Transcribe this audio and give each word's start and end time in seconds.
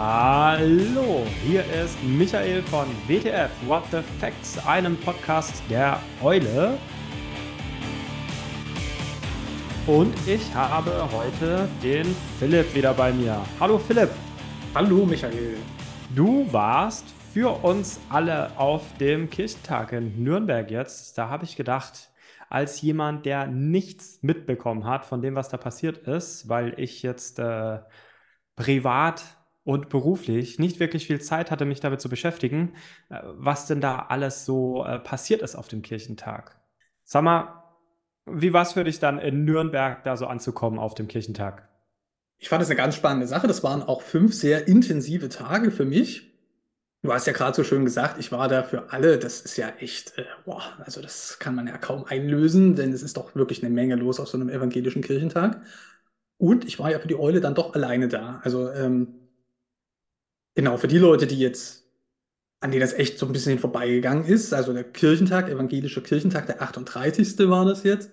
Hallo, 0.00 1.26
hier 1.44 1.64
ist 1.74 2.00
Michael 2.04 2.62
von 2.62 2.86
WTF 3.08 3.50
What 3.66 3.82
the 3.90 3.98
Facts, 4.20 4.64
einem 4.64 4.96
Podcast 4.96 5.60
der 5.68 5.98
Eule. 6.22 6.78
Und 9.88 10.14
ich 10.24 10.54
habe 10.54 10.92
heute 11.10 11.68
den 11.82 12.06
Philipp 12.38 12.72
wieder 12.76 12.94
bei 12.94 13.12
mir. 13.12 13.44
Hallo 13.58 13.76
Philipp. 13.76 14.10
Hallo 14.72 15.04
Michael. 15.04 15.56
Du 16.14 16.46
warst 16.52 17.06
für 17.32 17.64
uns 17.64 17.98
alle 18.08 18.56
auf 18.56 18.84
dem 18.98 19.28
Kirchentag 19.28 19.90
in 19.90 20.22
Nürnberg 20.22 20.70
jetzt. 20.70 21.18
Da 21.18 21.28
habe 21.28 21.44
ich 21.44 21.56
gedacht, 21.56 22.12
als 22.48 22.80
jemand, 22.82 23.26
der 23.26 23.48
nichts 23.48 24.20
mitbekommen 24.22 24.84
hat 24.84 25.06
von 25.06 25.22
dem, 25.22 25.34
was 25.34 25.48
da 25.48 25.56
passiert 25.56 26.06
ist, 26.06 26.48
weil 26.48 26.74
ich 26.76 27.02
jetzt 27.02 27.40
äh, 27.40 27.80
privat 28.54 29.24
und 29.68 29.90
beruflich 29.90 30.58
nicht 30.58 30.80
wirklich 30.80 31.06
viel 31.06 31.20
Zeit 31.20 31.50
hatte, 31.50 31.66
mich 31.66 31.80
damit 31.80 32.00
zu 32.00 32.08
beschäftigen, 32.08 32.72
äh, 33.10 33.18
was 33.22 33.66
denn 33.66 33.82
da 33.82 34.06
alles 34.08 34.46
so 34.46 34.82
äh, 34.82 34.98
passiert 34.98 35.42
ist 35.42 35.56
auf 35.56 35.68
dem 35.68 35.82
Kirchentag. 35.82 36.58
Sag 37.04 37.22
mal, 37.22 37.64
wie 38.24 38.54
war 38.54 38.62
es 38.62 38.72
für 38.72 38.84
dich 38.84 38.98
dann 38.98 39.18
in 39.18 39.44
Nürnberg 39.44 40.02
da 40.04 40.16
so 40.16 40.26
anzukommen 40.26 40.78
auf 40.78 40.94
dem 40.94 41.06
Kirchentag? 41.06 41.68
Ich 42.38 42.48
fand 42.48 42.62
es 42.62 42.70
eine 42.70 42.78
ganz 42.78 42.96
spannende 42.96 43.26
Sache. 43.26 43.46
Das 43.46 43.62
waren 43.62 43.82
auch 43.82 44.00
fünf 44.00 44.32
sehr 44.32 44.68
intensive 44.68 45.28
Tage 45.28 45.70
für 45.70 45.84
mich. 45.84 46.32
Du 47.02 47.12
hast 47.12 47.26
ja 47.26 47.34
gerade 47.34 47.54
so 47.54 47.62
schön 47.62 47.84
gesagt, 47.84 48.18
ich 48.18 48.32
war 48.32 48.48
da 48.48 48.62
für 48.62 48.90
alle. 48.90 49.18
Das 49.18 49.42
ist 49.42 49.58
ja 49.58 49.68
echt, 49.80 50.16
äh, 50.16 50.24
boah, 50.46 50.62
also 50.82 51.02
das 51.02 51.38
kann 51.40 51.54
man 51.54 51.66
ja 51.66 51.76
kaum 51.76 52.06
einlösen, 52.06 52.74
denn 52.74 52.94
es 52.94 53.02
ist 53.02 53.18
doch 53.18 53.34
wirklich 53.34 53.62
eine 53.62 53.74
Menge 53.74 53.96
los 53.96 54.18
auf 54.18 54.28
so 54.28 54.38
einem 54.38 54.48
evangelischen 54.48 55.02
Kirchentag. 55.02 55.60
Und 56.38 56.64
ich 56.64 56.78
war 56.78 56.90
ja 56.90 57.00
für 57.00 57.08
die 57.08 57.18
Eule 57.18 57.42
dann 57.42 57.54
doch 57.54 57.74
alleine 57.74 58.08
da. 58.08 58.40
Also 58.42 58.70
ähm, 58.72 59.27
Genau, 60.58 60.76
für 60.76 60.88
die 60.88 60.98
Leute, 60.98 61.28
die 61.28 61.38
jetzt, 61.38 61.86
an 62.58 62.72
denen 62.72 62.80
das 62.80 62.92
echt 62.92 63.16
so 63.20 63.26
ein 63.26 63.32
bisschen 63.32 63.60
vorbeigegangen 63.60 64.24
ist, 64.24 64.52
also 64.52 64.72
der 64.72 64.82
Kirchentag, 64.82 65.48
evangelischer 65.48 66.00
Kirchentag, 66.00 66.46
der 66.46 66.60
38. 66.60 67.48
war 67.48 67.64
das 67.64 67.84
jetzt, 67.84 68.10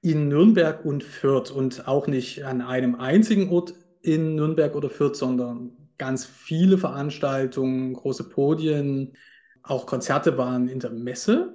in 0.00 0.28
Nürnberg 0.28 0.84
und 0.84 1.02
Fürth 1.02 1.50
und 1.50 1.88
auch 1.88 2.06
nicht 2.06 2.44
an 2.44 2.60
einem 2.60 2.94
einzigen 2.94 3.50
Ort 3.50 3.74
in 4.00 4.36
Nürnberg 4.36 4.76
oder 4.76 4.90
Fürth, 4.90 5.16
sondern 5.16 5.72
ganz 5.98 6.24
viele 6.24 6.78
Veranstaltungen, 6.78 7.94
große 7.94 8.28
Podien, 8.28 9.16
auch 9.64 9.84
Konzerte 9.86 10.38
waren 10.38 10.68
in 10.68 10.78
der 10.78 10.90
Messe. 10.90 11.52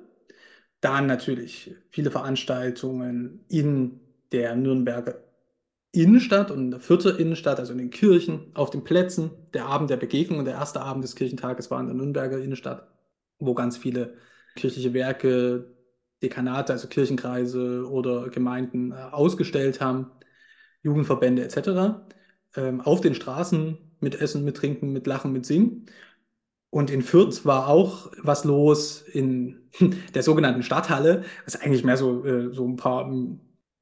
Dann 0.82 1.08
natürlich 1.08 1.74
viele 1.90 2.12
Veranstaltungen 2.12 3.46
in 3.48 4.02
der 4.34 4.58
Nürnberger 4.58 5.24
Innenstadt 5.94 6.50
und 6.50 6.60
in 6.60 6.72
der 6.72 6.80
vierten 6.80 7.18
Innenstadt, 7.18 7.60
also 7.60 7.72
in 7.72 7.78
den 7.78 7.92
Kirchen, 7.92 8.52
auf 8.56 8.72
den 8.72 8.84
Plätzen. 8.84 9.30
Der 9.54 9.68
Abend 9.68 9.92
der 9.92 9.98
Begegnung 9.98 10.40
und 10.40 10.46
der 10.46 10.56
erste 10.56 10.82
Abend 10.82 11.04
des 11.04 11.16
Kirchentages 11.16 11.70
war 11.70 11.80
in 11.80 11.86
der 11.86 11.96
Nürnberger 11.96 12.40
Innenstadt, 12.40 12.88
wo 13.40 13.54
ganz 13.54 13.78
viele 13.78 14.16
kirchliche 14.56 14.94
Werke, 14.94 15.72
Dekanate, 16.24 16.74
also 16.74 16.88
Kirchenkreise 16.88 17.88
oder 17.88 18.30
Gemeinden 18.30 18.92
äh, 18.92 18.96
ausgestellt 18.96 19.82
haben, 19.82 20.12
Jugendverbände 20.82 21.44
etc. 21.44 22.02
Ähm, 22.56 22.82
auf 22.82 23.02
den 23.02 23.14
Straßen 23.14 23.78
mit 24.00 24.20
Essen, 24.20 24.44
mit 24.44 24.58
Trinken, 24.58 24.94
mit 24.94 25.06
Lachen, 25.06 25.32
mit 25.32 25.46
Singen. 25.46 25.86
Und 26.72 26.90
in 26.90 27.04
Fürth 27.04 27.46
war 27.46 27.68
auch 27.68 28.12
was 28.18 28.46
los 28.46 29.04
in 29.04 29.70
der 30.16 30.24
sogenannten 30.24 30.64
Stadthalle, 30.64 31.24
was 31.46 31.62
eigentlich 31.62 31.84
mehr 31.84 31.98
so, 31.98 32.26
äh, 32.26 32.52
so 32.52 32.68
ein 32.68 32.78
paar 32.78 33.12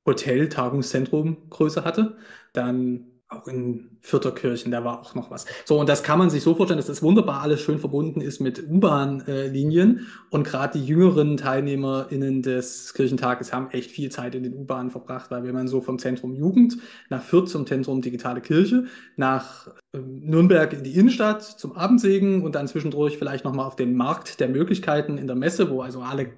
Hotel, 0.05 0.49
Tagungszentrum 0.49 1.49
Größe 1.49 1.83
hatte. 1.83 2.17
Dann 2.53 3.11
auch 3.31 3.47
in 3.47 3.97
Vierterkirchen, 4.01 4.71
da 4.71 4.83
war 4.83 4.99
auch 4.99 5.15
noch 5.15 5.31
was. 5.31 5.45
So, 5.63 5.79
und 5.79 5.87
das 5.87 6.03
kann 6.03 6.19
man 6.19 6.29
sich 6.29 6.43
so 6.43 6.53
vorstellen, 6.53 6.77
dass 6.79 6.87
das 6.87 7.01
wunderbar 7.01 7.41
alles 7.41 7.61
schön 7.61 7.79
verbunden 7.79 8.19
ist 8.19 8.41
mit 8.41 8.67
U-Bahn-Linien. 8.67 10.07
Und 10.31 10.43
gerade 10.43 10.77
die 10.77 10.85
jüngeren 10.85 11.37
TeilnehmerInnen 11.37 12.41
des 12.41 12.93
Kirchentages 12.93 13.53
haben 13.53 13.69
echt 13.71 13.91
viel 13.91 14.11
Zeit 14.11 14.35
in 14.35 14.43
den 14.43 14.53
U-Bahnen 14.53 14.91
verbracht, 14.91 15.31
weil 15.31 15.43
wenn 15.43 15.53
man 15.53 15.69
so 15.69 15.79
vom 15.79 15.97
Zentrum 15.97 16.33
Jugend 16.33 16.77
nach 17.09 17.23
Fürth 17.23 17.47
zum 17.47 17.65
Zentrum 17.65 18.01
Digitale 18.01 18.41
Kirche, 18.41 18.85
nach 19.15 19.69
ähm, 19.93 20.19
Nürnberg 20.25 20.73
in 20.73 20.83
die 20.83 20.97
Innenstadt 20.97 21.43
zum 21.43 21.73
Abendsegen 21.73 22.43
und 22.43 22.55
dann 22.55 22.67
zwischendurch 22.67 23.17
vielleicht 23.17 23.45
nochmal 23.45 23.65
auf 23.65 23.77
den 23.77 23.95
Markt 23.95 24.41
der 24.41 24.49
Möglichkeiten 24.49 25.17
in 25.17 25.27
der 25.27 25.37
Messe, 25.37 25.69
wo 25.69 25.81
also 25.81 26.01
alle 26.01 26.31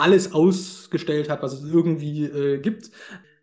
alles 0.00 0.32
ausgestellt 0.32 1.28
hat, 1.28 1.42
was 1.42 1.52
es 1.52 1.70
irgendwie 1.70 2.24
äh, 2.24 2.58
gibt, 2.58 2.90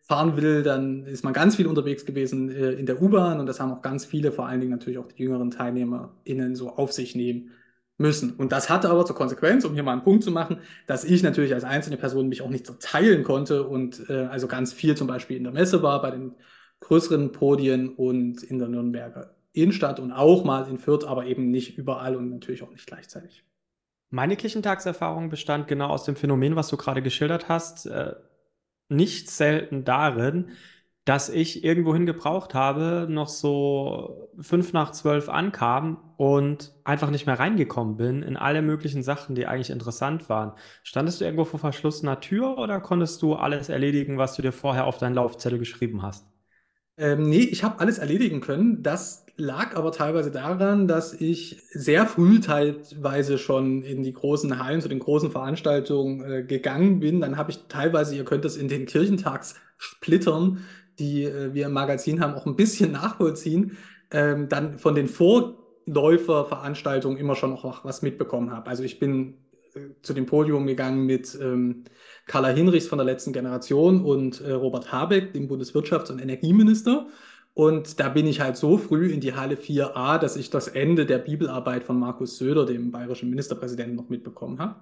fahren 0.02 0.38
will, 0.38 0.64
dann 0.64 1.06
ist 1.06 1.24
man 1.24 1.34
ganz 1.34 1.58
viel 1.58 1.68
unterwegs 1.68 2.06
gewesen 2.06 2.50
äh, 2.50 2.72
in 2.72 2.86
der 2.86 3.02
U-Bahn 3.02 3.40
und 3.40 3.46
das 3.46 3.60
haben 3.60 3.72
auch 3.74 3.82
ganz 3.82 4.06
viele, 4.06 4.32
vor 4.32 4.48
allen 4.48 4.62
Dingen 4.62 4.72
natürlich 4.72 5.00
auch 5.00 5.08
die 5.08 5.24
jüngeren 5.24 5.52
TeilnehmerInnen 5.52 6.56
so 6.56 6.70
auf 6.70 6.94
sich 6.94 7.16
nehmen 7.16 7.52
müssen. 7.98 8.32
Und 8.32 8.52
das 8.52 8.70
hatte 8.70 8.90
aber 8.90 9.06
zur 9.06 9.16
Konsequenz, 9.16 9.66
um 9.66 9.74
hier 9.74 9.84
mal 9.84 9.94
einen 9.94 10.04
Punkt 10.04 10.24
zu 10.24 10.32
machen, 10.32 10.60
dass 10.86 11.04
ich 11.04 11.24
natürlich 11.24 11.54
als 11.54 11.64
einzelne 11.64 11.98
Person 11.98 12.30
mich 12.30 12.42
auch 12.42 12.50
nicht 12.50 12.66
so 12.66 12.74
teilen 12.80 13.24
konnte 13.24 13.64
und 13.68 14.10
äh, 14.10 14.28
also 14.32 14.48
ganz 14.48 14.72
viel 14.72 14.96
zum 14.96 15.08
Beispiel 15.08 15.36
in 15.36 15.44
der 15.44 15.54
Messe 15.54 15.84
war, 15.84 16.02
bei 16.02 16.12
den 16.12 16.36
größeren 16.80 17.32
Podien 17.32 17.90
und 17.90 18.44
in 18.44 18.60
der 18.60 18.68
Nürnberger 18.68 19.34
Innenstadt 19.54 20.00
und 20.00 20.12
auch 20.12 20.44
mal 20.46 20.70
in 20.70 20.78
Fürth, 20.78 21.06
aber 21.06 21.26
eben 21.26 21.50
nicht 21.50 21.78
überall 21.78 22.16
und 22.16 22.30
natürlich 22.30 22.62
auch 22.62 22.72
nicht 22.72 22.86
gleichzeitig. 22.86 23.44
Meine 24.10 24.38
Kirchentagserfahrung 24.38 25.30
bestand 25.30 25.68
genau 25.68 25.88
aus 25.88 26.06
dem 26.06 26.16
Phänomen, 26.16 26.56
was 26.56 26.70
du 26.70 26.78
gerade 26.78 27.02
geschildert 27.02 27.50
hast, 27.50 27.86
äh, 27.88 28.16
nicht 28.90 29.30
selten 29.30 29.84
darin, 29.86 30.52
dass 31.06 31.30
ich 31.30 31.64
irgendwohin 31.64 32.06
gebraucht 32.06 32.54
habe, 32.54 33.08
noch 33.10 33.30
so 33.30 34.30
fünf 34.40 34.74
nach 34.74 34.92
zwölf 34.92 35.30
ankam 35.30 36.14
und 36.18 36.74
einfach 36.84 37.10
nicht 37.12 37.26
mehr 37.26 37.40
reingekommen 37.40 37.98
bin 37.98 38.24
in 38.24 38.38
alle 38.38 38.62
möglichen 38.62 39.04
Sachen, 39.04 39.36
die 39.36 39.48
eigentlich 39.48 39.70
interessant 39.70 40.30
waren. 40.30 40.54
Standest 40.84 41.22
du 41.22 41.26
irgendwo 41.26 41.46
vor 41.46 41.60
verschlossener 41.60 42.20
Tür 42.20 42.58
oder 42.58 42.82
konntest 42.82 43.22
du 43.22 43.36
alles 43.36 43.70
erledigen, 43.70 44.18
was 44.18 44.36
du 44.36 44.42
dir 44.42 44.52
vorher 44.52 44.86
auf 44.86 44.98
deinen 44.98 45.16
Laufzettel 45.16 45.60
geschrieben 45.60 46.02
hast? 46.02 46.28
Ähm, 46.98 47.30
nee, 47.30 47.40
ich 47.44 47.64
habe 47.64 47.80
alles 47.80 48.00
erledigen 48.00 48.42
können. 48.42 48.84
Das 48.84 49.26
lag 49.38 49.76
aber 49.76 49.92
teilweise 49.92 50.32
daran, 50.32 50.88
dass 50.88 51.14
ich 51.14 51.62
sehr 51.70 52.08
früh 52.08 52.40
teilweise 52.40 53.38
schon 53.38 53.84
in 53.84 54.02
die 54.04 54.14
großen 54.14 54.64
Hallen 54.64 54.82
zu 54.82 54.90
den 54.90 54.98
großen 55.00 55.30
Veranstaltungen 55.32 56.24
äh, 56.24 56.44
gegangen 56.44 57.00
bin. 57.00 57.22
Dann 57.22 57.38
habe 57.38 57.52
ich 57.52 57.60
teilweise, 57.68 58.16
ihr 58.16 58.26
könnt 58.26 58.46
das 58.46 58.58
in 58.58 58.68
den 58.68 58.88
Kirchentagssplittern, 58.88 60.66
die 60.98 61.26
äh, 61.26 61.54
wir 61.54 61.68
im 61.68 61.74
Magazin 61.74 62.20
haben, 62.20 62.34
auch 62.34 62.48
ein 62.48 62.56
bisschen 62.56 62.92
nachvollziehen, 62.94 63.78
ähm, 64.10 64.50
dann 64.50 64.80
von 64.80 64.96
den 64.96 65.08
Vorläuferveranstaltungen 65.08 67.20
immer 67.20 67.36
schon 67.36 67.52
noch 67.52 67.86
was 67.86 68.02
mitbekommen 68.02 68.50
habe. 68.52 68.68
Also 68.68 68.82
ich 68.84 68.98
bin 68.98 69.36
äh, 69.76 69.82
zu 70.02 70.16
dem 70.16 70.26
Podium 70.26 70.66
gegangen 70.66 71.06
mit 71.06 71.38
ähm, 71.40 71.84
Carla 72.26 72.50
Hinrichs 72.50 72.88
von 72.88 72.98
der 72.98 73.06
letzten 73.06 73.34
Generation 73.34 74.04
und 74.04 74.42
äh, 74.42 74.54
Robert 74.54 74.92
Habeck, 74.92 75.34
dem 75.34 75.48
Bundeswirtschafts- 75.48 76.12
und 76.12 76.20
Energieminister. 76.20 77.06
Und 77.58 78.00
da 78.00 78.10
bin 78.10 78.28
ich 78.28 78.40
halt 78.40 78.56
so 78.56 78.78
früh 78.78 79.10
in 79.12 79.20
die 79.20 79.34
Halle 79.34 79.56
4a, 79.56 80.20
dass 80.20 80.36
ich 80.36 80.52
das 80.52 80.68
Ende 80.68 81.08
der 81.08 81.18
Bibelarbeit 81.18 81.84
von 81.84 81.98
Markus 82.00 82.38
Söder, 82.38 82.68
dem 82.68 82.92
bayerischen 82.92 83.32
Ministerpräsidenten, 83.32 83.96
noch 83.96 84.10
mitbekommen 84.10 84.60
habe. 84.60 84.76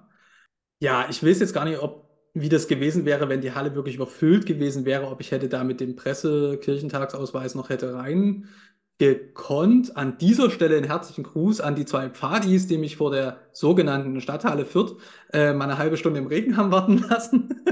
Ja, 0.78 1.06
ich 1.08 1.24
weiß 1.24 1.40
jetzt 1.40 1.54
gar 1.54 1.64
nicht, 1.64 1.82
ob 1.82 2.06
wie 2.34 2.50
das 2.50 2.68
gewesen 2.68 3.06
wäre, 3.06 3.30
wenn 3.30 3.40
die 3.40 3.52
Halle 3.52 3.74
wirklich 3.74 3.94
überfüllt 3.94 4.44
gewesen 4.44 4.84
wäre, 4.84 5.06
ob 5.06 5.22
ich 5.22 5.30
hätte 5.30 5.48
da 5.48 5.64
mit 5.64 5.80
dem 5.80 5.96
Presse-Kirchentagsausweis 5.96 7.54
noch 7.54 7.70
hätte 7.70 7.94
rein 7.94 8.46
gekonnt. 8.98 9.96
An 9.96 10.18
dieser 10.18 10.50
Stelle 10.50 10.76
einen 10.76 10.84
herzlichen 10.84 11.24
Gruß 11.24 11.62
an 11.62 11.76
die 11.76 11.86
zwei 11.86 12.10
Pfadis, 12.10 12.66
die 12.66 12.76
mich 12.76 12.98
vor 12.98 13.10
der 13.10 13.38
sogenannten 13.52 14.20
Stadthalle 14.20 14.66
Fürth 14.66 14.96
äh, 15.32 15.54
mal 15.54 15.64
eine 15.64 15.78
halbe 15.78 15.96
Stunde 15.96 16.20
im 16.20 16.26
Regen 16.26 16.58
haben 16.58 16.72
warten 16.72 16.98
lassen. 17.08 17.64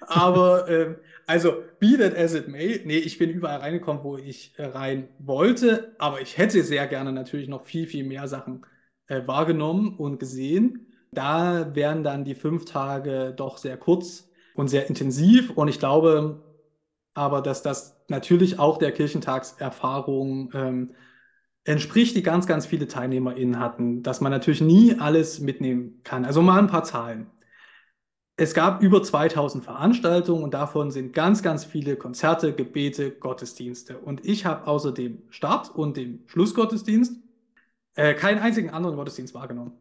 Aber 0.00 0.68
äh, 0.68 0.96
also, 1.28 1.62
be 1.78 1.98
that 1.98 2.16
as 2.16 2.32
it 2.32 2.48
may, 2.48 2.80
nee, 2.86 2.96
ich 2.96 3.18
bin 3.18 3.28
überall 3.28 3.58
reingekommen, 3.58 4.02
wo 4.02 4.16
ich 4.16 4.54
äh, 4.56 4.64
rein 4.64 5.08
wollte, 5.18 5.94
aber 5.98 6.22
ich 6.22 6.38
hätte 6.38 6.62
sehr 6.64 6.86
gerne 6.86 7.12
natürlich 7.12 7.48
noch 7.48 7.66
viel, 7.66 7.86
viel 7.86 8.04
mehr 8.04 8.26
Sachen 8.28 8.64
äh, 9.08 9.26
wahrgenommen 9.26 9.94
und 9.98 10.18
gesehen. 10.18 10.86
Da 11.12 11.74
wären 11.74 12.02
dann 12.02 12.24
die 12.24 12.34
fünf 12.34 12.64
Tage 12.64 13.34
doch 13.36 13.58
sehr 13.58 13.76
kurz 13.76 14.30
und 14.54 14.68
sehr 14.68 14.88
intensiv 14.88 15.50
und 15.50 15.68
ich 15.68 15.78
glaube 15.78 16.42
aber, 17.12 17.42
dass 17.42 17.62
das 17.62 18.00
natürlich 18.08 18.58
auch 18.58 18.78
der 18.78 18.92
Kirchentagserfahrung 18.92 20.50
ähm, 20.54 20.94
entspricht, 21.64 22.16
die 22.16 22.22
ganz, 22.22 22.46
ganz 22.46 22.64
viele 22.64 22.88
TeilnehmerInnen 22.88 23.58
hatten, 23.58 24.02
dass 24.02 24.22
man 24.22 24.32
natürlich 24.32 24.62
nie 24.62 24.98
alles 24.98 25.40
mitnehmen 25.40 26.00
kann. 26.04 26.24
Also 26.24 26.40
mal 26.40 26.58
ein 26.58 26.68
paar 26.68 26.84
Zahlen. 26.84 27.26
Es 28.40 28.54
gab 28.54 28.84
über 28.84 29.02
2000 29.02 29.64
Veranstaltungen 29.64 30.44
und 30.44 30.54
davon 30.54 30.92
sind 30.92 31.12
ganz, 31.12 31.42
ganz 31.42 31.64
viele 31.64 31.96
Konzerte, 31.96 32.52
Gebete, 32.52 33.10
Gottesdienste. 33.10 33.98
Und 33.98 34.24
ich 34.24 34.46
habe 34.46 34.68
außer 34.68 34.92
dem 34.92 35.24
Start 35.28 35.74
und 35.74 35.96
dem 35.96 36.20
Schlussgottesdienst 36.26 37.16
äh, 37.96 38.14
keinen 38.14 38.38
einzigen 38.38 38.70
anderen 38.70 38.94
Gottesdienst 38.94 39.34
wahrgenommen. 39.34 39.72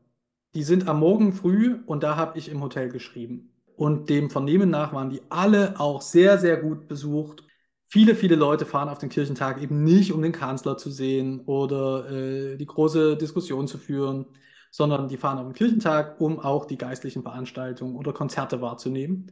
Die 0.56 0.63
sind 0.63 0.88
am 0.88 1.01
Morgen 1.01 1.33
früh 1.33 1.77
und 1.86 2.01
da 2.01 2.15
habe 2.15 2.39
ich 2.39 2.50
im 2.50 2.63
Hotel 2.63 2.89
geschrieben. 2.89 3.51
Und 3.75 4.09
dem 4.09 4.31
Vernehmen 4.31 4.71
nach 4.71 4.92
waren 4.92 5.12
die 5.12 5.21
alle 5.30 5.80
auch 5.80 6.01
sehr, 6.01 6.39
sehr 6.39 6.57
gut 6.57 6.88
besucht. 6.88 7.44
Viele, 7.86 8.15
viele 8.15 8.36
Leute 8.36 8.65
fahren 8.65 8.89
auf 8.89 8.98
den 8.98 9.09
Kirchentag 9.09 9.62
eben 9.62 9.83
nicht, 9.83 10.12
um 10.13 10.24
den 10.24 10.31
Kanzler 10.31 10.77
zu 10.77 10.89
sehen 10.89 11.42
oder 11.42 12.09
äh, 12.09 12.57
die 12.57 12.65
große 12.65 13.18
Diskussion 13.18 13.68
zu 13.68 13.77
führen, 13.77 14.25
sondern 14.72 15.08
die 15.08 15.18
fahren 15.18 15.38
den 15.38 15.54
Kirchentag, 15.54 16.19
um 16.19 16.40
auch 16.40 16.66
die 16.66 16.78
geistlichen 16.78 17.24
Veranstaltungen 17.24 17.96
oder 17.96 18.14
Konzerte 18.14 18.62
wahrzunehmen. 18.62 19.31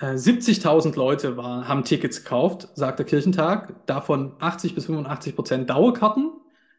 Äh, 0.00 0.14
70.000 0.16 0.96
Leute 0.96 1.36
war, 1.36 1.68
haben 1.68 1.84
Tickets 1.84 2.24
gekauft, 2.24 2.68
sagt 2.74 2.98
der 2.98 3.06
Kirchentag, 3.06 3.86
davon 3.86 4.34
80 4.40 4.74
bis 4.74 4.86
85 4.86 5.36
Prozent 5.36 5.70
Dauerkarten. 5.70 6.32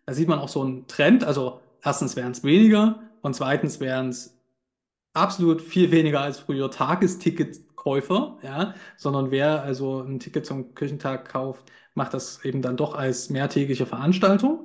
Da 0.05 0.13
sieht 0.13 0.27
man 0.27 0.39
auch 0.39 0.49
so 0.49 0.61
einen 0.61 0.87
Trend. 0.87 1.23
Also 1.23 1.61
erstens 1.81 2.15
wären 2.15 2.31
es 2.31 2.43
weniger 2.43 2.99
und 3.21 3.35
zweitens 3.35 3.79
wären 3.79 4.09
es 4.09 4.37
absolut 5.13 5.61
viel 5.61 5.91
weniger 5.91 6.21
als 6.21 6.39
früher 6.39 6.69
Tagesticketkäufer, 6.69 8.37
ja, 8.43 8.73
sondern 8.97 9.31
wer 9.31 9.63
also 9.63 10.01
ein 10.01 10.19
Ticket 10.19 10.45
zum 10.45 10.75
Kirchentag 10.75 11.29
kauft, 11.29 11.71
macht 11.93 12.13
das 12.13 12.43
eben 12.43 12.61
dann 12.61 12.77
doch 12.77 12.95
als 12.95 13.29
mehrtägige 13.29 13.85
Veranstaltung. 13.85 14.64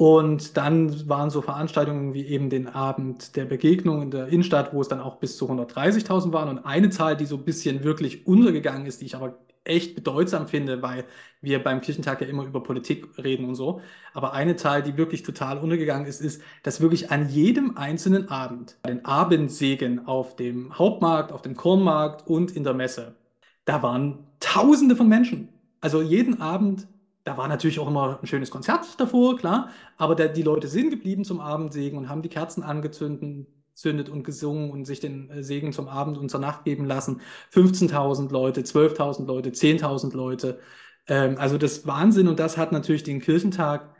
Und 0.00 0.56
dann 0.56 1.08
waren 1.08 1.28
so 1.28 1.42
Veranstaltungen 1.42 2.14
wie 2.14 2.24
eben 2.24 2.50
den 2.50 2.68
Abend 2.68 3.34
der 3.34 3.46
Begegnung 3.46 4.00
in 4.00 4.12
der 4.12 4.28
Innenstadt, 4.28 4.72
wo 4.72 4.80
es 4.80 4.86
dann 4.86 5.00
auch 5.00 5.16
bis 5.16 5.36
zu 5.36 5.50
130.000 5.50 6.32
waren. 6.32 6.48
Und 6.48 6.64
eine 6.64 6.90
Zahl, 6.90 7.16
die 7.16 7.26
so 7.26 7.34
ein 7.34 7.44
bisschen 7.44 7.82
wirklich 7.82 8.24
untergegangen 8.24 8.86
ist, 8.86 9.00
die 9.00 9.06
ich 9.06 9.16
aber 9.16 9.36
echt 9.64 9.96
bedeutsam 9.96 10.46
finde, 10.46 10.82
weil 10.82 11.04
wir 11.40 11.60
beim 11.64 11.80
Kirchentag 11.80 12.20
ja 12.20 12.28
immer 12.28 12.44
über 12.44 12.62
Politik 12.62 13.08
reden 13.18 13.44
und 13.46 13.56
so. 13.56 13.80
Aber 14.14 14.34
eine 14.34 14.54
Zahl, 14.54 14.84
die 14.84 14.96
wirklich 14.96 15.24
total 15.24 15.58
untergegangen 15.58 16.06
ist, 16.06 16.20
ist, 16.20 16.42
dass 16.62 16.80
wirklich 16.80 17.10
an 17.10 17.28
jedem 17.28 17.76
einzelnen 17.76 18.28
Abend, 18.28 18.76
den 18.86 19.04
Abendsegen 19.04 20.06
auf 20.06 20.36
dem 20.36 20.78
Hauptmarkt, 20.78 21.32
auf 21.32 21.42
dem 21.42 21.56
Kornmarkt 21.56 22.24
und 22.28 22.52
in 22.54 22.62
der 22.62 22.74
Messe, 22.74 23.16
da 23.64 23.82
waren 23.82 24.20
Tausende 24.38 24.94
von 24.94 25.08
Menschen. 25.08 25.48
Also 25.80 26.02
jeden 26.02 26.40
Abend 26.40 26.86
da 27.28 27.36
war 27.36 27.46
natürlich 27.46 27.78
auch 27.78 27.88
immer 27.88 28.18
ein 28.22 28.26
schönes 28.26 28.50
Konzert 28.50 28.98
davor, 28.98 29.36
klar, 29.36 29.68
aber 29.98 30.14
der, 30.14 30.28
die 30.28 30.42
Leute 30.42 30.66
sind 30.66 30.88
geblieben 30.88 31.24
zum 31.26 31.40
Abendsegen 31.40 31.98
und 31.98 32.08
haben 32.08 32.22
die 32.22 32.30
Kerzen 32.30 32.62
angezündet 32.62 34.08
und 34.08 34.22
gesungen 34.24 34.70
und 34.70 34.86
sich 34.86 35.00
den 35.00 35.28
äh, 35.28 35.42
Segen 35.44 35.74
zum 35.74 35.88
Abend 35.88 36.16
und 36.16 36.30
zur 36.30 36.40
Nacht 36.40 36.64
geben 36.64 36.86
lassen. 36.86 37.20
15.000 37.52 38.32
Leute, 38.32 38.62
12.000 38.62 39.26
Leute, 39.26 39.50
10.000 39.50 40.16
Leute. 40.16 40.58
Ähm, 41.06 41.36
also 41.36 41.58
das 41.58 41.86
Wahnsinn 41.86 42.28
und 42.28 42.38
das 42.38 42.56
hat 42.56 42.72
natürlich 42.72 43.02
den 43.02 43.20
Kirchentag 43.20 43.94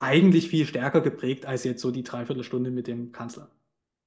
eigentlich 0.00 0.48
viel 0.48 0.66
stärker 0.66 1.02
geprägt 1.02 1.46
als 1.46 1.62
jetzt 1.62 1.82
so 1.82 1.92
die 1.92 2.02
Dreiviertelstunde 2.02 2.72
mit 2.72 2.88
dem 2.88 3.12
Kanzler. 3.12 3.48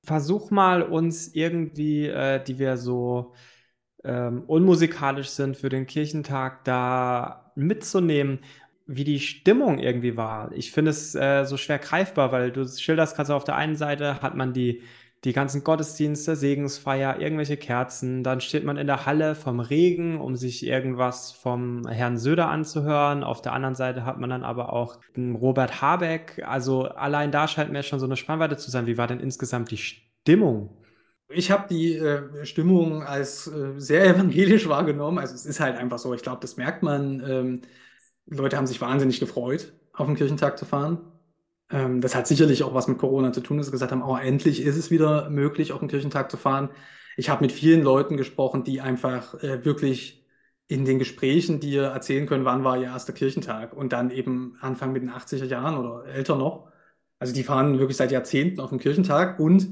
Versuch 0.04 0.52
mal 0.52 0.82
uns 0.84 1.34
irgendwie, 1.34 2.08
äh, 2.08 2.44
die 2.44 2.60
wir 2.60 2.76
so 2.76 3.34
ähm, 4.04 4.44
unmusikalisch 4.48 5.30
sind 5.30 5.56
für 5.56 5.70
den 5.70 5.88
Kirchentag, 5.88 6.66
da 6.66 7.46
mitzunehmen 7.56 8.40
wie 8.88 9.04
die 9.04 9.20
Stimmung 9.20 9.80
irgendwie 9.80 10.16
war. 10.16 10.52
Ich 10.54 10.72
finde 10.72 10.92
es 10.92 11.16
äh, 11.16 11.46
so 11.46 11.58
schwer 11.58 11.80
greifbar, 11.80 12.32
weil 12.32 12.52
du 12.52 12.68
schilderst 12.68 13.16
gerade 13.16 13.28
so 13.28 13.34
auf 13.36 13.44
der 13.44 13.56
einen 13.56 13.76
Seite 13.76 14.22
hat 14.22 14.36
man 14.36 14.54
die, 14.54 14.84
die 15.24 15.34
ganzen 15.34 15.64
Gottesdienste, 15.64 16.36
Segensfeier, 16.36 17.20
irgendwelche 17.20 17.58
Kerzen, 17.58 18.24
dann 18.24 18.42
steht 18.42 18.64
man 18.64 18.78
in 18.78 18.86
der 18.86 19.08
Halle 19.08 19.34
vom 19.34 19.60
Regen, 19.60 20.22
um 20.22 20.36
sich 20.36 20.66
irgendwas 20.66 21.32
vom 21.32 21.88
Herrn 21.88 22.18
Söder 22.20 22.50
anzuhören. 22.50 23.24
Auf 23.24 23.42
der 23.42 23.54
anderen 23.54 23.74
Seite 23.74 24.06
hat 24.06 24.20
man 24.20 24.30
dann 24.30 24.44
aber 24.44 24.72
auch 24.72 25.00
Robert 25.18 25.82
Habeck. 25.82 26.44
Also 26.46 26.84
allein 26.84 27.32
da 27.32 27.48
scheint 27.48 27.72
mir 27.72 27.82
schon 27.82 28.00
so 28.00 28.06
eine 28.06 28.18
Spannweite 28.18 28.58
zu 28.58 28.70
sein. 28.70 28.86
Wie 28.86 29.00
war 29.00 29.08
denn 29.08 29.20
insgesamt 29.20 29.72
die 29.72 29.78
Stimmung? 29.78 30.70
Ich 31.28 31.50
habe 31.50 31.68
die 31.68 31.96
äh, 31.96 32.46
Stimmung 32.46 33.02
als 33.02 33.48
äh, 33.48 33.74
sehr 33.78 34.06
evangelisch 34.06 34.70
wahrgenommen. 34.70 35.18
Also 35.18 35.34
es 35.34 35.48
ist 35.48 35.60
halt 35.60 35.76
einfach 35.76 35.98
so, 35.98 36.14
ich 36.14 36.22
glaube, 36.22 36.42
das 36.42 36.56
merkt 36.56 36.84
man. 36.84 37.24
Ähm, 37.28 37.62
Leute 38.28 38.58
haben 38.58 38.68
sich 38.68 38.82
wahnsinnig 38.82 39.20
gefreut, 39.20 39.74
auf 39.94 40.08
den 40.08 40.16
Kirchentag 40.16 40.58
zu 40.58 40.66
fahren. 40.66 41.00
Ähm, 41.70 42.02
das 42.02 42.16
hat 42.16 42.28
sicherlich 42.28 42.64
auch 42.64 42.74
was 42.74 42.88
mit 42.88 42.98
Corona 42.98 43.34
zu 43.34 43.42
tun, 43.42 43.58
dass 43.58 43.68
sie 43.68 43.72
gesagt 43.72 43.92
haben, 43.92 44.04
oh, 44.04 44.18
endlich 44.18 44.62
ist 44.62 44.78
es 44.78 44.92
wieder 44.92 45.30
möglich, 45.30 45.72
auf 45.72 45.80
den 45.80 45.88
Kirchentag 45.88 46.32
zu 46.32 46.38
fahren. 46.38 46.70
Ich 47.18 47.30
habe 47.30 47.44
mit 47.44 47.52
vielen 47.52 47.82
Leuten 47.82 48.18
gesprochen, 48.18 48.64
die 48.64 48.82
einfach 48.82 49.36
äh, 49.44 49.64
wirklich 49.66 50.26
in 50.68 50.86
den 50.86 51.00
Gesprächen 51.00 51.60
dir 51.60 51.84
erzählen 51.84 52.26
können, 52.26 52.46
wann 52.46 52.64
war 52.64 52.78
ihr 52.78 52.86
erster 52.86 53.14
Kirchentag 53.14 53.74
und 53.74 53.94
dann 53.94 54.10
eben 54.10 54.58
Anfang 54.62 54.92
mit 54.94 55.04
den 55.04 55.12
80er 55.12 55.46
Jahren 55.46 55.78
oder 55.78 56.06
älter 56.06 56.36
noch. 56.36 56.72
Also 57.20 57.34
die 57.34 57.44
fahren 57.44 57.80
wirklich 57.80 57.98
seit 57.98 58.12
Jahrzehnten 58.12 58.60
auf 58.60 58.70
dem 58.70 58.80
Kirchentag 58.80 59.40
und 59.40 59.68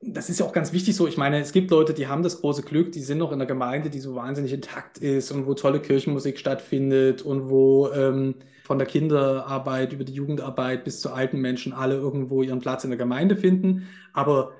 das 0.00 0.30
ist 0.30 0.40
ja 0.40 0.46
auch 0.46 0.52
ganz 0.52 0.72
wichtig 0.72 0.96
so. 0.96 1.06
Ich 1.06 1.16
meine, 1.16 1.38
es 1.40 1.52
gibt 1.52 1.70
Leute, 1.70 1.92
die 1.92 2.06
haben 2.06 2.22
das 2.22 2.40
große 2.40 2.62
Glück, 2.62 2.92
die 2.92 3.00
sind 3.00 3.18
noch 3.18 3.32
in 3.32 3.38
der 3.38 3.46
Gemeinde, 3.46 3.90
die 3.90 4.00
so 4.00 4.14
wahnsinnig 4.14 4.52
intakt 4.52 4.98
ist 4.98 5.30
und 5.30 5.46
wo 5.46 5.54
tolle 5.54 5.80
Kirchenmusik 5.80 6.38
stattfindet 6.38 7.22
und 7.22 7.50
wo 7.50 7.90
ähm, 7.90 8.36
von 8.64 8.78
der 8.78 8.86
Kinderarbeit 8.86 9.92
über 9.92 10.04
die 10.04 10.12
Jugendarbeit 10.14 10.84
bis 10.84 11.00
zu 11.00 11.12
alten 11.12 11.40
Menschen 11.40 11.72
alle 11.72 11.96
irgendwo 11.96 12.42
ihren 12.42 12.60
Platz 12.60 12.84
in 12.84 12.90
der 12.90 12.98
Gemeinde 12.98 13.36
finden. 13.36 13.88
Aber 14.12 14.52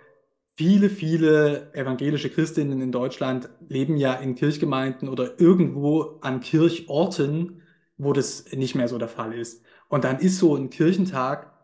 viele, 0.57 0.91
viele 0.91 1.73
evangelische 1.75 2.31
Christinnen 2.31 2.81
in 2.81 2.93
Deutschland 2.93 3.49
leben 3.69 3.97
ja 3.97 4.15
in 4.15 4.35
Kirchgemeinden 4.35 5.09
oder 5.09 5.41
irgendwo 5.41 6.19
an 6.21 6.41
Kirchorten, 6.41 7.63
wo 7.97 8.13
das 8.13 8.51
nicht 8.53 8.75
mehr 8.75 8.89
so 8.89 8.99
der 8.99 9.09
Fall 9.09 9.33
ist. 9.35 9.63
Und 9.89 10.05
dann 10.05 10.19
ist 10.19 10.39
so 10.39 10.57
ein 10.57 10.71
Kirchentag 10.71 11.58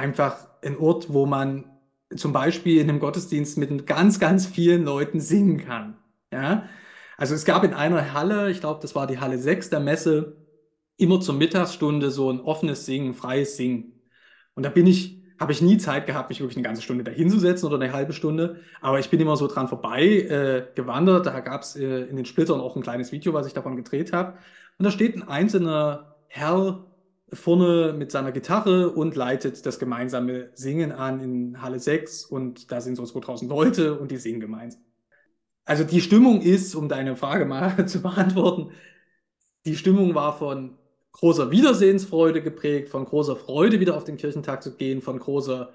einfach 0.00 0.48
ein 0.64 0.78
Ort, 0.78 1.12
wo 1.12 1.26
man 1.26 1.64
zum 2.16 2.32
Beispiel 2.32 2.80
in 2.80 2.88
einem 2.88 3.00
Gottesdienst 3.00 3.58
mit 3.58 3.86
ganz, 3.86 4.18
ganz 4.18 4.46
vielen 4.46 4.84
Leuten 4.84 5.20
singen 5.20 5.58
kann. 5.58 5.96
Ja? 6.32 6.68
Also 7.16 7.34
es 7.34 7.44
gab 7.44 7.62
in 7.64 7.74
einer 7.74 8.14
Halle, 8.14 8.50
ich 8.50 8.60
glaube, 8.60 8.80
das 8.82 8.94
war 8.94 9.06
die 9.06 9.18
Halle 9.20 9.38
6 9.38 9.70
der 9.70 9.80
Messe, 9.80 10.36
immer 10.96 11.20
zur 11.20 11.34
Mittagsstunde 11.34 12.10
so 12.10 12.30
ein 12.32 12.40
offenes 12.40 12.86
Singen, 12.86 13.14
freies 13.14 13.56
Singen. 13.56 13.92
Und 14.54 14.64
da 14.64 14.70
bin 14.70 14.86
ich, 14.86 15.22
habe 15.38 15.52
ich 15.52 15.62
nie 15.62 15.78
Zeit 15.78 16.06
gehabt, 16.06 16.30
mich 16.30 16.40
wirklich 16.40 16.56
eine 16.56 16.64
ganze 16.64 16.82
Stunde 16.82 17.04
dahinzusetzen 17.04 17.66
oder 17.66 17.80
eine 17.80 17.92
halbe 17.92 18.12
Stunde. 18.12 18.60
Aber 18.80 18.98
ich 18.98 19.10
bin 19.10 19.20
immer 19.20 19.36
so 19.36 19.46
dran 19.46 19.68
vorbei 19.68 20.02
äh, 20.02 20.66
gewandert. 20.74 21.26
Da 21.26 21.40
gab 21.40 21.62
es 21.62 21.76
äh, 21.76 22.02
in 22.02 22.16
den 22.16 22.26
Splittern 22.26 22.60
auch 22.60 22.74
ein 22.76 22.82
kleines 22.82 23.12
Video, 23.12 23.32
was 23.32 23.46
ich 23.46 23.54
davon 23.54 23.76
gedreht 23.76 24.12
habe. 24.12 24.38
Und 24.78 24.84
da 24.84 24.90
steht 24.90 25.14
ein 25.14 25.26
einzelner 25.28 26.16
Herr 26.26 26.89
vorne 27.32 27.94
mit 27.96 28.10
seiner 28.10 28.32
Gitarre 28.32 28.90
und 28.90 29.16
leitet 29.16 29.64
das 29.66 29.78
gemeinsame 29.78 30.50
Singen 30.54 30.92
an 30.92 31.20
in 31.20 31.62
Halle 31.62 31.78
6 31.78 32.24
und 32.24 32.70
da 32.72 32.80
sind 32.80 32.96
so 32.96 33.04
2000 33.04 33.50
Leute 33.50 33.98
und 33.98 34.10
die 34.10 34.16
singen 34.16 34.40
gemeinsam. 34.40 34.82
Also 35.64 35.84
die 35.84 36.00
Stimmung 36.00 36.40
ist, 36.40 36.74
um 36.74 36.88
deine 36.88 37.16
Frage 37.16 37.44
mal 37.44 37.86
zu 37.86 38.02
beantworten, 38.02 38.72
die 39.64 39.76
Stimmung 39.76 40.14
war 40.14 40.36
von 40.36 40.78
großer 41.12 41.50
Wiedersehensfreude 41.50 42.42
geprägt, 42.42 42.88
von 42.88 43.04
großer 43.04 43.36
Freude 43.36 43.80
wieder 43.80 43.96
auf 43.96 44.04
den 44.04 44.16
Kirchentag 44.16 44.62
zu 44.62 44.76
gehen, 44.76 45.02
von 45.02 45.18
großer 45.18 45.72